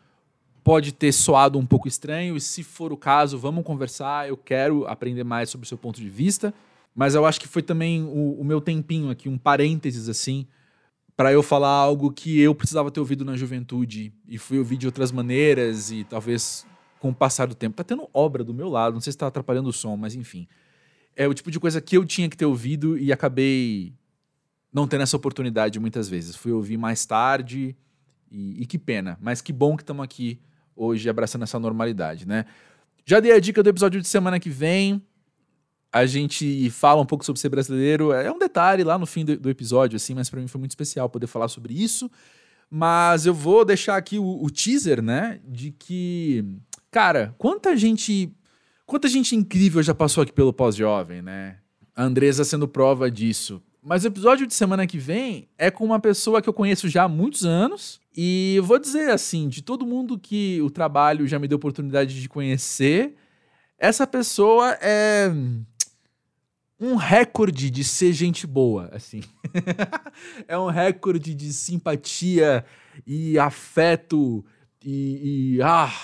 pode 0.63 0.93
ter 0.93 1.13
soado 1.13 1.59
um 1.59 1.67
pouco 1.67 1.89
estranho, 1.89 2.37
e 2.37 2.41
se 2.41 2.63
for 2.63 2.93
o 2.93 2.97
caso, 2.97 3.39
vamos 3.39 3.65
conversar. 3.65 4.29
Eu 4.29 4.37
quero 4.37 4.87
aprender 4.87 5.25
mais 5.25 5.51
sobre 5.51 5.65
o 5.65 5.69
seu 5.69 5.79
ponto 5.79 6.01
de 6.01 6.09
vista. 6.09 6.55
Mas 6.95 7.15
eu 7.15 7.25
acho 7.25 7.41
que 7.41 7.49
foi 7.49 7.63
também 7.63 8.03
o, 8.03 8.41
o 8.41 8.45
meu 8.45 8.61
tempinho 8.61 9.11
aqui, 9.11 9.29
um 9.29 9.39
parênteses 9.39 10.09
assim, 10.09 10.47
para 11.17 11.33
eu 11.33 11.43
falar 11.43 11.69
algo 11.69 12.11
que 12.11 12.41
eu 12.41 12.55
precisava 12.55 12.91
ter 12.91 12.99
ouvido 12.99 13.25
na 13.25 13.37
juventude 13.37 14.13
e 14.29 14.39
fui 14.39 14.59
ouvir 14.59 14.77
de 14.77 14.87
outras 14.87 15.13
maneiras 15.13 15.91
e 15.91 16.05
talvez 16.05 16.67
com 16.99 17.11
o 17.11 17.15
passar 17.15 17.47
do 17.47 17.55
tempo. 17.55 17.77
Tá 17.77 17.85
tendo 17.85 18.09
obra 18.13 18.43
do 18.43 18.53
meu 18.53 18.69
lado, 18.69 18.95
não 18.95 19.01
sei 19.01 19.13
se 19.13 19.19
tá 19.19 19.27
atrapalhando 19.27 19.69
o 19.69 19.73
som, 19.73 19.97
mas 19.97 20.15
enfim 20.15 20.49
é 21.17 21.27
o 21.29 21.35
tipo 21.35 21.51
de 21.51 21.61
coisa 21.61 21.81
que 21.81 21.97
eu 21.97 22.05
tinha 22.05 22.29
que 22.29 22.37
ter 22.37 22.47
ouvido 22.47 22.99
e 22.99 23.13
acabei 23.13 23.95
não 24.73 24.87
tendo 24.87 25.03
essa 25.03 25.17
oportunidade 25.17 25.79
muitas 25.81 26.09
vezes. 26.09 26.37
Fui 26.37 26.53
ouvir 26.53 26.77
mais 26.77 27.05
tarde 27.05 27.77
e, 28.31 28.63
e 28.63 28.67
que 28.67 28.79
pena. 28.79 29.19
Mas 29.21 29.41
que 29.41 29.53
bom 29.53 29.77
que 29.77 29.83
estamos 29.83 30.05
aqui 30.05 30.41
hoje 30.75 31.09
abraçando 31.09 31.43
essa 31.43 31.59
normalidade, 31.59 32.27
né? 32.27 32.47
Já 33.05 33.21
dei 33.21 33.33
a 33.33 33.41
dica 33.41 33.63
do 33.63 33.69
episódio 33.69 34.01
de 34.01 34.09
semana 34.09 34.39
que 34.39 34.49
vem. 34.49 35.03
A 35.93 36.07
gente 36.07 36.71
fala 36.71 37.03
um 37.03 37.07
pouco 37.07 37.25
sobre 37.25 37.41
ser 37.41 37.49
brasileiro. 37.49 38.13
É 38.13 38.31
um 38.31 38.39
detalhe 38.39 38.85
lá 38.85 38.97
no 38.97 39.07
fim 39.07 39.25
do, 39.25 39.37
do 39.37 39.51
episódio, 39.51 39.97
assim, 39.97 40.15
mas 40.15 40.31
para 40.31 40.41
mim 40.41 40.47
foi 40.47 40.61
muito 40.61 40.71
especial 40.71 41.11
poder 41.11 41.27
falar 41.27 41.49
sobre 41.49 41.75
isso. 41.75 42.09
Mas 42.71 43.27
eu 43.27 43.35
vou 43.35 43.65
deixar 43.65 43.97
aqui 43.97 44.17
o, 44.19 44.45
o 44.45 44.49
teaser, 44.49 45.03
né? 45.03 45.41
De 45.45 45.73
que, 45.73 46.45
cara, 46.91 47.35
quanta 47.37 47.77
gente 47.77 48.33
Quanta 48.91 49.07
gente 49.07 49.37
incrível 49.37 49.81
já 49.85 49.95
passou 49.95 50.21
aqui 50.21 50.33
pelo 50.33 50.53
pós-jovem, 50.53 51.23
né? 51.23 51.59
A 51.95 52.03
Andresa 52.03 52.43
sendo 52.43 52.67
prova 52.67 53.09
disso. 53.09 53.63
Mas 53.81 54.03
o 54.03 54.09
episódio 54.09 54.49
de 54.49 54.53
semana 54.53 54.85
que 54.85 54.99
vem 54.99 55.49
é 55.57 55.71
com 55.71 55.85
uma 55.85 56.01
pessoa 56.01 56.43
que 56.43 56.49
eu 56.49 56.53
conheço 56.53 56.89
já 56.89 57.05
há 57.05 57.09
muitos 57.09 57.45
anos. 57.45 58.01
E 58.17 58.55
eu 58.57 58.65
vou 58.65 58.81
dizer 58.81 59.13
assim, 59.13 59.49
de 59.49 59.63
todo 59.63 59.87
mundo 59.87 60.19
que 60.19 60.61
o 60.61 60.69
trabalho 60.69 61.25
já 61.29 61.39
me 61.39 61.47
deu 61.47 61.55
oportunidade 61.55 62.21
de 62.21 62.29
conhecer, 62.29 63.15
essa 63.79 64.09
pessoa 64.09 64.77
é 64.83 65.33
um 66.81 66.97
recorde 66.97 67.71
de 67.71 67.85
ser 67.85 68.13
gente 68.13 68.45
boa, 68.45 68.91
assim. 68.93 69.21
é 70.49 70.59
um 70.59 70.67
recorde 70.67 71.33
de 71.33 71.53
simpatia 71.53 72.65
e 73.07 73.39
afeto 73.39 74.45
e, 74.85 75.55
e 75.59 75.63
ah, 75.63 75.95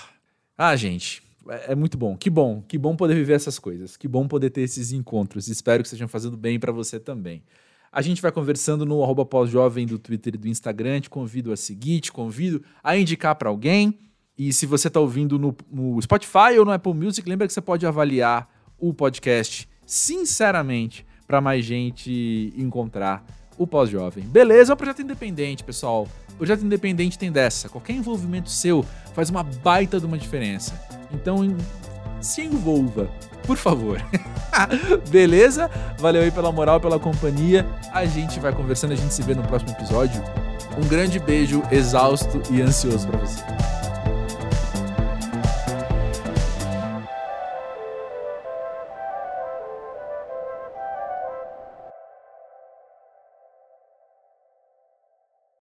ah, 0.56 0.76
gente, 0.76 1.25
é, 1.48 1.72
é 1.72 1.74
muito 1.74 1.96
bom. 1.96 2.16
Que 2.16 2.30
bom. 2.30 2.62
Que 2.66 2.78
bom 2.78 2.96
poder 2.96 3.14
viver 3.14 3.34
essas 3.34 3.58
coisas. 3.58 3.96
Que 3.96 4.08
bom 4.08 4.26
poder 4.26 4.50
ter 4.50 4.62
esses 4.62 4.92
encontros. 4.92 5.48
Espero 5.48 5.82
que 5.82 5.86
estejam 5.86 6.08
fazendo 6.08 6.36
bem 6.36 6.58
para 6.58 6.72
você 6.72 6.98
também. 6.98 7.42
A 7.90 8.02
gente 8.02 8.20
vai 8.20 8.30
conversando 8.30 8.84
no 8.84 9.02
arroba 9.02 9.24
pós-jovem 9.24 9.86
do 9.86 9.98
Twitter 9.98 10.34
e 10.34 10.38
do 10.38 10.48
Instagram. 10.48 11.00
Te 11.00 11.10
convido 11.10 11.52
a 11.52 11.56
seguir, 11.56 12.00
te 12.00 12.12
convido 12.12 12.62
a 12.82 12.96
indicar 12.96 13.34
para 13.36 13.48
alguém. 13.48 13.98
E 14.36 14.52
se 14.52 14.66
você 14.66 14.88
está 14.88 15.00
ouvindo 15.00 15.38
no, 15.38 15.56
no 15.70 16.00
Spotify 16.02 16.58
ou 16.58 16.64
no 16.64 16.72
Apple 16.72 16.92
Music, 16.92 17.26
lembra 17.28 17.46
que 17.46 17.52
você 17.52 17.60
pode 17.60 17.86
avaliar 17.86 18.48
o 18.78 18.92
podcast 18.92 19.68
sinceramente 19.86 21.06
para 21.26 21.40
mais 21.40 21.64
gente 21.64 22.52
encontrar 22.56 23.24
o 23.56 23.66
pós-jovem. 23.66 24.24
Beleza? 24.24 24.72
É 24.72 24.74
um 24.74 24.76
projeto 24.76 25.00
independente, 25.00 25.64
pessoal. 25.64 26.06
Projeto 26.36 26.64
independente 26.64 27.18
tem 27.18 27.32
dessa. 27.32 27.68
Qualquer 27.68 27.94
envolvimento 27.94 28.50
seu 28.50 28.84
faz 29.14 29.30
uma 29.30 29.42
baita 29.42 29.98
de 29.98 30.06
uma 30.06 30.18
diferença. 30.18 30.74
Então, 31.12 31.56
se 32.20 32.42
envolva, 32.42 33.08
por 33.46 33.56
favor. 33.56 34.02
Beleza? 35.10 35.70
Valeu 35.98 36.22
aí 36.22 36.30
pela 36.30 36.52
moral, 36.52 36.80
pela 36.80 36.98
companhia. 36.98 37.66
A 37.92 38.04
gente 38.04 38.40
vai 38.40 38.52
conversando, 38.52 38.92
a 38.92 38.96
gente 38.96 39.12
se 39.14 39.22
vê 39.22 39.34
no 39.34 39.42
próximo 39.42 39.70
episódio. 39.72 40.22
Um 40.76 40.86
grande 40.86 41.18
beijo, 41.18 41.62
exausto 41.70 42.42
e 42.50 42.60
ansioso 42.60 43.06
para 43.08 43.18
você. 43.18 43.42